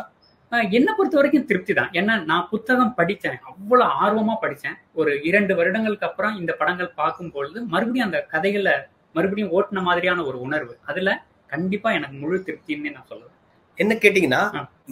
என்னை 0.72 0.92
பொறுத்த 0.94 1.18
வரைக்கும் 1.18 1.46
திருப்தி 1.46 1.74
தான் 1.74 1.92
ஏன்னா 1.92 2.14
நான் 2.24 2.48
புத்தகம் 2.50 2.96
படித்தேன் 2.96 3.40
அவ்வளவு 3.42 3.92
ஆர்வமா 4.02 4.36
படித்தேன் 4.42 4.78
ஒரு 4.94 5.12
இரண்டு 5.22 5.56
வருடங்களுக்கு 5.56 6.08
அப்புறம் 6.08 6.38
இந்த 6.38 6.54
படங்கள் 6.54 6.96
பார்க்கும் 6.96 7.32
பொழுது 7.32 7.60
மறுபடியும் 7.66 8.08
அந்த 8.08 8.22
கதைகளை 8.26 8.76
மறுபடியும் 9.16 9.52
ஓட்டின 9.52 9.82
மாதிரியான 9.82 10.24
ஒரு 10.24 10.40
உணர்வு 10.42 10.74
அதுல 10.86 11.12
கண்டிப்பா 11.48 11.92
எனக்கு 11.92 12.18
முழு 12.18 12.40
திருப்தின்னு 12.48 12.96
நான் 12.96 13.10
சொல்லுவேன் 13.10 13.36
என்ன 13.78 13.94
கேட்டீங்கன்னா. 13.94 14.42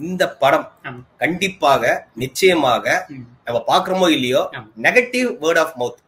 இந்த 0.02 0.24
படம். 0.42 0.66
கண்டிப்பாக 1.16 1.82
நிச்சயமாக. 2.14 2.86
நம்ம 3.44 3.58
பாக்குறோமோ 3.66 4.06
இல்லையோ. 4.10 4.42
Negative 4.82 5.28
word 5.42 5.58
of 5.58 5.74
mouth. 5.80 6.00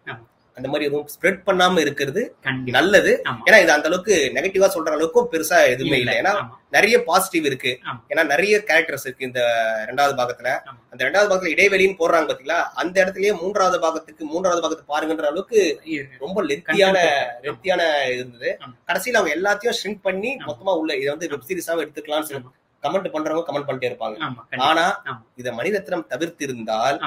அந்த 0.60 0.68
மாதிரி 0.68 0.86
எதுவும் 0.86 1.08
ஸ்ப்ரெட் 1.14 1.40
பண்ணாம 1.46 1.80
இருக்கிறது 1.80 2.22
நல்லது 2.70 3.12
ஏன்னா 3.46 3.62
இது 3.62 3.72
அந்த 3.72 3.86
அளவுக்கு 3.86 4.30
நெகட்டிவா 4.34 4.66
சொல்ற 4.74 4.90
அளவுக்கும் 4.94 5.26
பெருசா 5.30 5.58
எதுவுமே 5.64 5.98
இல்லை 5.98 6.14
ஏன்னா 6.18 6.32
நிறைய 6.70 7.02
பாசிட்டிவ் 7.04 7.44
இருக்கு. 7.44 7.78
ஏன்னா 8.08 8.26
நிறைய 8.26 8.62
கேரக்டர்ஸ் 8.66 9.04
இருக்கு 9.04 9.26
இந்த 9.26 9.40
ரெண்டாவது 9.86 10.14
பாகத்துல. 10.14 10.48
அந்த 10.90 11.04
ரெண்டாவது 11.04 11.30
பாகத்துல 11.30 11.52
இடைவெளின்னு 11.54 11.94
போடுறாங்க 11.98 12.28
பாத்தீங்களா 12.30 12.60
அந்த 12.74 13.04
இடத்துலயே 13.04 13.40
மூன்றாவது 13.40 13.78
பாகத்துக்கு 13.78 14.18
மூன்றாவது 14.18 14.62
பாகத்தை 14.62 14.84
பாருங்கன்ற 14.86 15.22
அளவுக்கு. 15.22 15.80
ரொம்ப 16.18 16.42
லெத்தியான. 16.44 16.98
லெத்தியான 17.42 17.82
இருந்தது. 18.08 18.58
கடைசியில 18.86 19.12
அவங்க 19.12 19.34
எல்லாத்தையும் 19.36 19.74
ஷ்ரிங்க் 19.84 20.00
பண்ணி. 20.02 20.36
மொத்தமா 20.46 20.76
உள்ள 20.76 20.96
இதை 20.96 21.08
வந்து 21.08 21.28
வெப் 21.28 21.42
சீரிஸாவும் 21.48 21.84
எடுத்துக்கலாம்னு. 21.84 22.42
கமெண்ட் 22.82 23.14
பண்றவங்க 23.16 23.42
கமெண்ட் 23.46 23.68
பண்ணிட்டே 23.68 23.88
இருப்பாங்க. 23.92 24.16
ஆனா. 24.58 25.02
இத 25.36 25.52
மணிரத்னம் 25.52 26.06
தவிர்த்து 26.06 26.44
இருந்தால் 26.44 26.98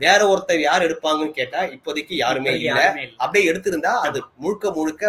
வேற 0.00 0.20
ஒருத்தர் 0.28 0.60
யார் 0.60 0.84
எடுப்பாங்கன்னு 0.86 1.30
கேட்டா 1.30 1.60
இப்போதைக்கு 1.74 2.14
யாருமே 2.16 2.52
இல்ல 2.58 2.80
அப்படியே 3.16 3.44
எடுத்திருந்தா 3.52 3.92
அது 4.06 4.18
முழுக்க 4.36 4.70
முழுக்க 4.70 5.02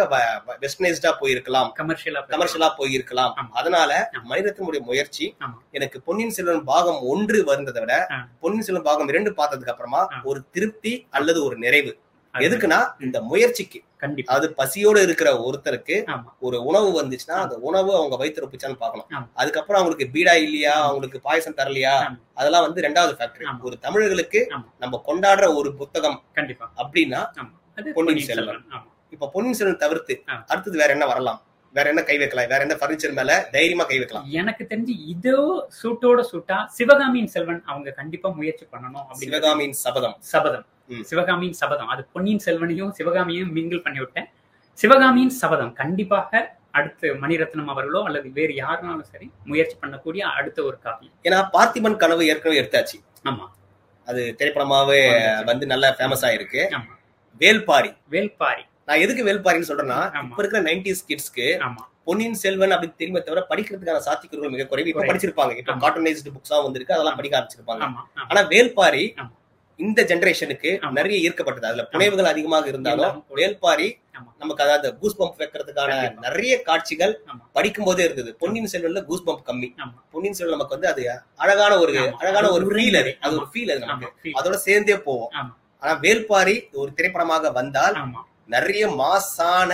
வெஸ்டர்னைஸ்டா 0.62 1.10
போயிருக்கலாம் 1.20 1.70
கமர்ஷியலா 1.80 2.22
கமர்ஷியலா 2.32 2.68
போயிருக்கலாம். 2.78 3.32
அதனால 3.52 3.90
ஆமா. 4.10 4.22
மணிரத்னமுடைய 4.30 4.80
முயற்சி. 4.80 5.26
எனக்கு 5.70 6.00
பொன்னியின் 6.00 6.30
செல்வன் 6.30 6.64
பாகம் 6.64 7.00
ஒன்று 7.12 7.44
வந்ததை 7.44 7.82
விட. 7.82 7.94
பொன்னியின் 8.40 8.66
செல்வன் 8.68 8.82
பாகம் 8.82 9.08
இரண்டு 9.08 9.30
பார்த்ததுக்கு 9.30 9.74
அப்புறமா. 9.74 10.02
ஒரு 10.24 10.42
திருப்தி 10.50 10.94
அல்லது 11.10 11.44
ஒரு 11.44 11.56
நிறைவு 11.56 11.92
எதுக்குன்னா 12.34 12.80
இந்த 13.00 13.18
முயற்சிக்கு 13.22 13.78
கண்டிப்பா 14.02 14.34
அது 14.34 14.46
பசியோட 14.58 14.98
இருக்கிற 15.02 15.30
ஒருத்தருக்கு 15.44 15.96
ஒரு 16.40 16.58
உணவு 16.64 16.88
வந்துச்சுன்னா 16.98 17.36
அந்த 17.40 17.56
உணவு 17.64 17.90
அவங்க 17.96 18.16
வயிற்று 18.16 18.44
ஒப்பிச்சான்னு 18.46 18.78
பார்க்கணும் 18.78 19.08
ஆமா. 19.10 19.26
அதுக்கப்புறம் 19.34 19.80
அவங்களுக்கு 19.80 20.06
பீடா 20.14 20.34
இல்லையா 20.42 20.74
அவங்களுக்கு 20.84 21.20
பாயசம் 21.20 21.58
தரலையா. 21.58 21.94
அதெல்லாம் 22.34 22.66
வந்து 22.66 22.80
ரெண்டாவது 22.82 23.14
ஃபேக்டரி. 23.18 23.46
ஒரு 23.62 23.76
தமிழர்களுக்கு. 23.80 24.42
நம்ம 24.78 25.02
கொண்டாடுற 25.06 25.48
ஒரு 25.56 25.70
புத்தகம் 25.74 26.18
கண்டிப்பா 26.32 26.68
அப்படின்னா 26.82 27.20
பொன்னியின் 27.96 28.28
செல்வன். 28.30 28.62
இப்ப 29.12 29.28
பொன்னியின் 29.28 29.58
செல்வன் 29.58 29.82
தவிர்த்து. 29.84 30.14
அடுத்தது 30.48 30.76
வேற 30.78 30.90
என்ன 30.92 31.06
வரலாம் 31.06 31.40
வேற 31.74 31.86
என்ன 31.88 32.02
கை 32.02 32.14
வைக்கலாம் 32.18 32.48
வேற 32.48 32.60
என்ன 32.62 32.76
பர்னிச்சர் 32.78 33.12
மேல 33.16 33.32
தைரியமா 33.52 33.84
கை 33.84 33.98
வைக்கலாம் 33.98 34.24
எனக்கு 34.34 34.62
தெரிஞ்சு 34.64 34.94
இதோ 35.12 35.36
சூட்டோட 35.78 36.20
சூட்டா 36.30 36.56
சிவகாமியின் 36.76 37.30
செல்வன் 37.34 37.60
அவங்க 37.66 37.90
கண்டிப்பா 37.92 38.28
முயற்சி 38.38 38.64
பண்ணணும் 38.66 39.04
சிவகாமியின் 39.20 39.76
சபதம் 39.82 40.16
சபதம். 40.30 40.64
சிவகாமியின் 41.00 41.52
சபதம். 41.52 41.88
அது 41.88 42.06
பொன்னியின் 42.12 42.40
செல்வனையும் 42.46 42.92
சிவகாமியையும் 42.98 43.54
மிங்கிள் 43.56 43.82
பண்ணி 43.82 43.98
விட்டேன் 43.98 44.28
சிவகாமியின் 44.72 45.30
சபதம். 45.30 45.72
கண்டிப்பாக 45.72 46.58
அடுத்து 46.70 47.14
மணிரத்னம் 47.14 47.64
அவர்களோ 47.64 48.02
அல்லது 48.02 48.30
வேறு 48.30 48.52
யாருனாலும் 48.52 49.00
சரி 49.00 49.30
முயற்சி 49.44 49.76
பண்ணக்கூடிய 49.82 50.18
அடுத்த 50.18 50.62
ஒரு 50.62 50.78
காவியம். 50.78 51.14
ஏன்னா 51.22 51.48
பார்த்திபன் 51.52 51.96
கனவு 51.96 52.26
ஏற்கனவே 52.26 52.60
எடுத்தாச்சு. 52.60 52.98
ஆமா. 53.24 53.46
அது 54.06 54.34
திரைப்படமாவே. 54.38 55.00
வந்து 55.44 55.66
நல்லா 55.66 55.94
ஃபேமஸ் 55.98 56.24
ஆயிருக்கு. 56.28 56.62
வேல்பாரி. 57.38 57.96
வேல்பாரி. 58.10 58.62
நான் 58.86 58.98
எதுக்கு 58.98 59.24
வேல்பாரின்னு 59.26 59.68
சொல்றேன்னா. 59.68 60.22
இப்ப 60.22 60.42
இருக்கிற 60.42 60.62
நைன்டிஸ் 60.62 61.04
கிட்ஸ்க்கு 61.08 61.46
ஆமா. 61.60 61.82
பொன்னியின் 62.04 62.34
செல்வன் 62.34 62.70
அப்படின்னு 62.70 62.94
தெரியுமே 62.96 63.22
தவிர 63.22 63.46
படிக்கிறதுக்கான 63.50 64.00
சாத்தியக்கூறுகள் 64.06 64.50
மிக 64.50 64.66
குறைவு. 64.66 64.88
இப்ப. 64.88 65.04
படிச்சிருப்பாங்க. 65.04 65.56
இப்ப. 65.56 65.74
கார்ட்டூனைஸ்டு 65.74 66.32
புக்ஸா 66.32 66.62
வந்திருக்கு 66.62 66.94
அதெல்லாம் 66.94 67.16
படிக்க 67.16 67.38
ஆரம்பிச்சிருப்பாங்க. 67.38 67.82
ஆனா 68.28 68.48
வேல்பாரி. 68.48 69.04
இந்த 69.80 70.00
ஜெனரேஷனுக்கு. 70.10 70.70
நிறைய 70.98 71.16
ஈர்க்கப்பட்டது 71.26 71.68
அதுல 71.70 71.84
புனைவுகள் 71.92 72.30
அதிகமாக 72.32 72.66
இருந்தாலும். 72.72 73.16
வேல்பாரி. 73.36 73.88
நமக்கு 74.38 74.62
அதாவது 74.64 74.88
கூஸ் 74.98 75.18
பம்ப் 75.20 75.38
வைக்கிறதுக்கான. 75.40 75.92
நிறைய 76.26 76.54
காட்சிகள். 76.62 77.14
படிக்கும் 77.52 77.86
போதே 77.88 78.04
இருந்தது 78.04 78.30
பொன்னியின் 78.42 78.70
செல்வன்ல 78.72 79.02
கூஸ் 79.04 79.24
பம்ப் 79.26 79.44
கம்மி. 79.50 79.68
பொன்னியின் 80.12 80.38
செல்வன் 80.38 80.56
நமக்கு 80.56 80.76
வந்து 80.76 80.90
அது 80.92 81.04
அழகான 81.36 81.72
ஒரு. 81.78 81.94
அழகான 82.22 82.50
ஒரு 82.50 82.66
ஃபீல் 82.74 82.98
அது. 83.02 83.12
அது 83.20 83.34
ஒரு 83.36 83.48
ஃபீல் 83.52 83.72
அது 83.74 83.80
நமக்கு. 83.84 84.32
அதோட 84.40 84.58
சேர்ந்தே 84.66 84.98
போவோம். 85.08 85.32
ஆனா 85.82 85.92
வேல்பாரி 86.00 86.56
ஒரு 86.72 86.90
திரைப்படமாக 86.94 87.52
வந்தால் 87.52 87.94
நிறைய 88.46 88.84
மாசான 89.00 89.70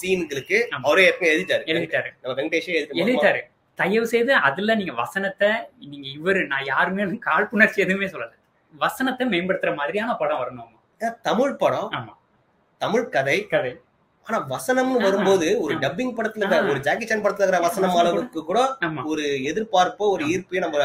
சீன்களுக்கு. 0.00 0.58
அவரே 0.82 1.04
ஏற்கனவே 1.04 1.34
எழுதிட்டாரு 1.36 1.64
எழுதிட்டாரு 1.72 2.08
நம்ம 2.22 2.34
வெங்கடேஷே 2.40 2.72
எழுதி 2.78 3.02
எழுதிட்டாரு 3.02 3.42
தயவு 3.78 4.06
செய்து 4.06 4.32
அதுல 4.48 4.74
நீங்க 4.74 4.92
வசனத்தை 4.92 5.48
நீங்க 5.84 6.06
இவரு 6.16 6.40
நான் 6.46 6.64
யாருமே 6.64 7.04
காழ்ப்புணர்ச்சி 7.26 7.80
எதுவுமே 7.84 8.06
சொல்லல 8.06 8.32
வசனத்தை 8.78 9.26
மேம்படுத்துற 9.26 9.74
மாதிரியான 9.76 10.14
படம் 10.14 10.40
வரணும் 10.40 10.72
தமிழ் 11.22 11.56
படம் 11.56 11.90
ஆமா 11.92 12.12
தமிழ் 12.80 13.08
கதை 13.08 13.38
கதை 13.46 13.72
ஆனா 14.26 14.38
வசனம்னு. 14.50 15.02
வரும்போது 15.02 15.48
ஒரு. 15.60 15.74
டப்பிங் 15.76 16.14
படத்துல. 16.16 16.46
ஒரு 16.68 16.80
ஜாக்கி 16.80 17.06
சான் 17.06 17.22
படத்துல 17.22 17.44
இருக்கிற 17.44 17.60
வசனம் 17.60 17.96
அளவுக்கு 17.96 18.40
கூட 18.44 18.60
ஒரு 19.04 19.24
எதிர்பார்ப்போ 19.50 20.04
ஒரு 20.08 20.24
ஆமா. 20.24 20.30
ஈர்ப்பையோ 20.32 20.60
நம்ம 20.60 20.78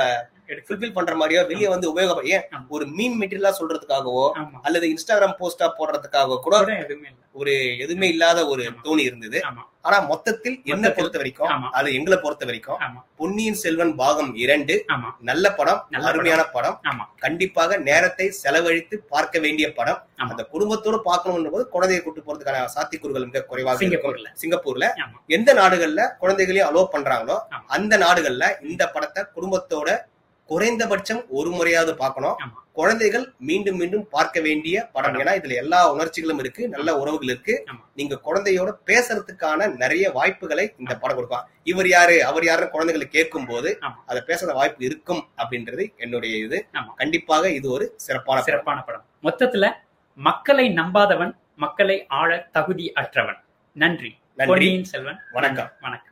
ஃபுல்பில் 0.67 0.93
பண்ற 0.93 1.13
மாதிரியோ 1.15 1.47
வெளியே 1.47 1.67
வந்து 1.67 1.87
உபயோகம் 1.91 2.25
ஏன். 2.35 2.45
ஒரு 2.75 2.85
மீன் 2.97 3.17
மெட்டீரியலா 3.21 3.51
சொல்றதுக்காகவோ 3.59 4.25
அல்லது 4.61 4.87
இன்ஸ்டாகிராம் 4.93 5.37
போஸ்டா 5.41 5.69
போடுறதுக்காக 5.79 6.39
கூட 6.39 6.55
ஒரு 7.41 7.51
எதுவுமே 7.77 8.07
இல்லாத 8.07 8.39
ஒரு. 8.47 8.63
தோணி 8.85 9.03
இருந்தது. 9.09 9.37
ஆனா 9.81 9.99
மொத்தத்தில் 10.09 10.55
என்ன. 10.65 10.87
பொறுத்த 10.97 11.17
வரைக்கும். 11.17 11.47
அது 11.77 11.93
எங்களை 11.97 12.17
பொறுத்த 12.23 12.43
வரைக்கும் 12.45 12.81
பொன்னியின் 13.19 13.59
செல்வன் 13.61 13.95
பாகம் 13.95 14.35
இரண்டு 14.35 14.75
நல்ல 15.29 15.45
படம் 15.53 15.79
அருமையான 16.09 16.43
படம். 16.55 16.75
கண்டிப்பாக 17.17 17.77
நேரத்தை 17.87 18.25
செலவழித்து 18.41 18.95
பார்க்க 19.13 19.39
வேண்டிய 19.39 19.67
படம். 19.73 19.99
அந்த 20.25 20.43
குடும்பத்தோடு 20.53 21.01
பார்க்கணும் 21.01 21.53
போது 21.55 21.67
குழந்தையை 21.67 22.01
கூட்டு 22.03 22.21
போறதுக்கான 22.27 22.65
சாத்தியக்கூறுகள் 22.75 23.27
மிக 23.29 23.43
குறைவாக 23.43 23.79
சிங்கப்பூர்ல. 23.83 24.27
சிங்கப்பூர்ல. 24.43 24.85
எந்த 25.37 25.53
நாடுகள்ல 25.53 26.01
குழந்தைகளையும் 26.23 26.69
அலோ 26.69 26.83
பண்றாங்களோ. 26.95 27.37
அந்த 27.77 27.93
நாடுகள்ல 27.97 28.45
இந்த 28.69 28.83
படத்தை 28.89 29.23
குடும்பத்தோட 29.35 29.89
குறைந்தபட்சம் 30.51 31.21
ஒரு 31.29 31.49
முறையாவது 31.49 31.93
பார்க்கணும். 31.95 32.37
குழந்தைகள் 32.73 33.25
மீண்டும் 33.39 33.75
மீண்டும் 33.75 34.07
பார்க்க 34.09 34.37
வேண்டிய 34.41 34.75
படம். 34.93 35.13
ஏன்னா 35.13 35.31
இதுல 35.39 35.53
எல்லா 35.55 35.79
உணர்ச்சிகளும் 35.93 36.39
இருக்கு 36.39 36.67
நல்ல 36.67 36.97
உறவுகள் 36.97 37.27
இருக்கு. 37.27 37.55
நீங்க 37.95 38.15
குழந்தையோட 38.25 38.71
பேசுறதுக்கான 38.85 39.75
நிறைய 39.75 40.11
வாய்ப்புகளை 40.11 40.65
இந்த 40.77 40.95
படம் 40.95 41.15
கொடுக்கும். 41.15 41.45
இவர் 41.63 41.87
யாரு 41.87 42.15
அவர் 42.25 42.45
யாருன்னு 42.45 42.69
குழந்தைகளை 42.69 43.09
கேட்கும் 43.11 43.45
போது. 43.45 43.79
அதை 44.05 44.21
பேசுற 44.27 44.53
வாய்ப்பு 44.53 44.85
இருக்கும் 44.85 45.23
அப்படின்றது 45.37 45.85
என்னுடைய 45.95 46.37
இது. 46.45 46.59
கண்டிப்பாக 46.95 47.49
இது 47.49 47.69
ஒரு 47.71 47.93
சிறப்பான 47.95 48.41
சிறப்பான 48.41 48.81
படம். 48.81 49.05
மொத்தத்துல 49.23 49.71
மக்களை 50.15 50.67
நம்பாதவன் 50.69 51.33
மக்களை 51.55 51.97
ஆள 52.07 52.47
தகுதி 52.51 52.93
அற்றவன். 52.93 53.39
நன்றி. 53.73 54.11
செல்வன். 54.83 55.19
வணக்கம். 55.31 55.71
வணக்கம். 55.81 56.10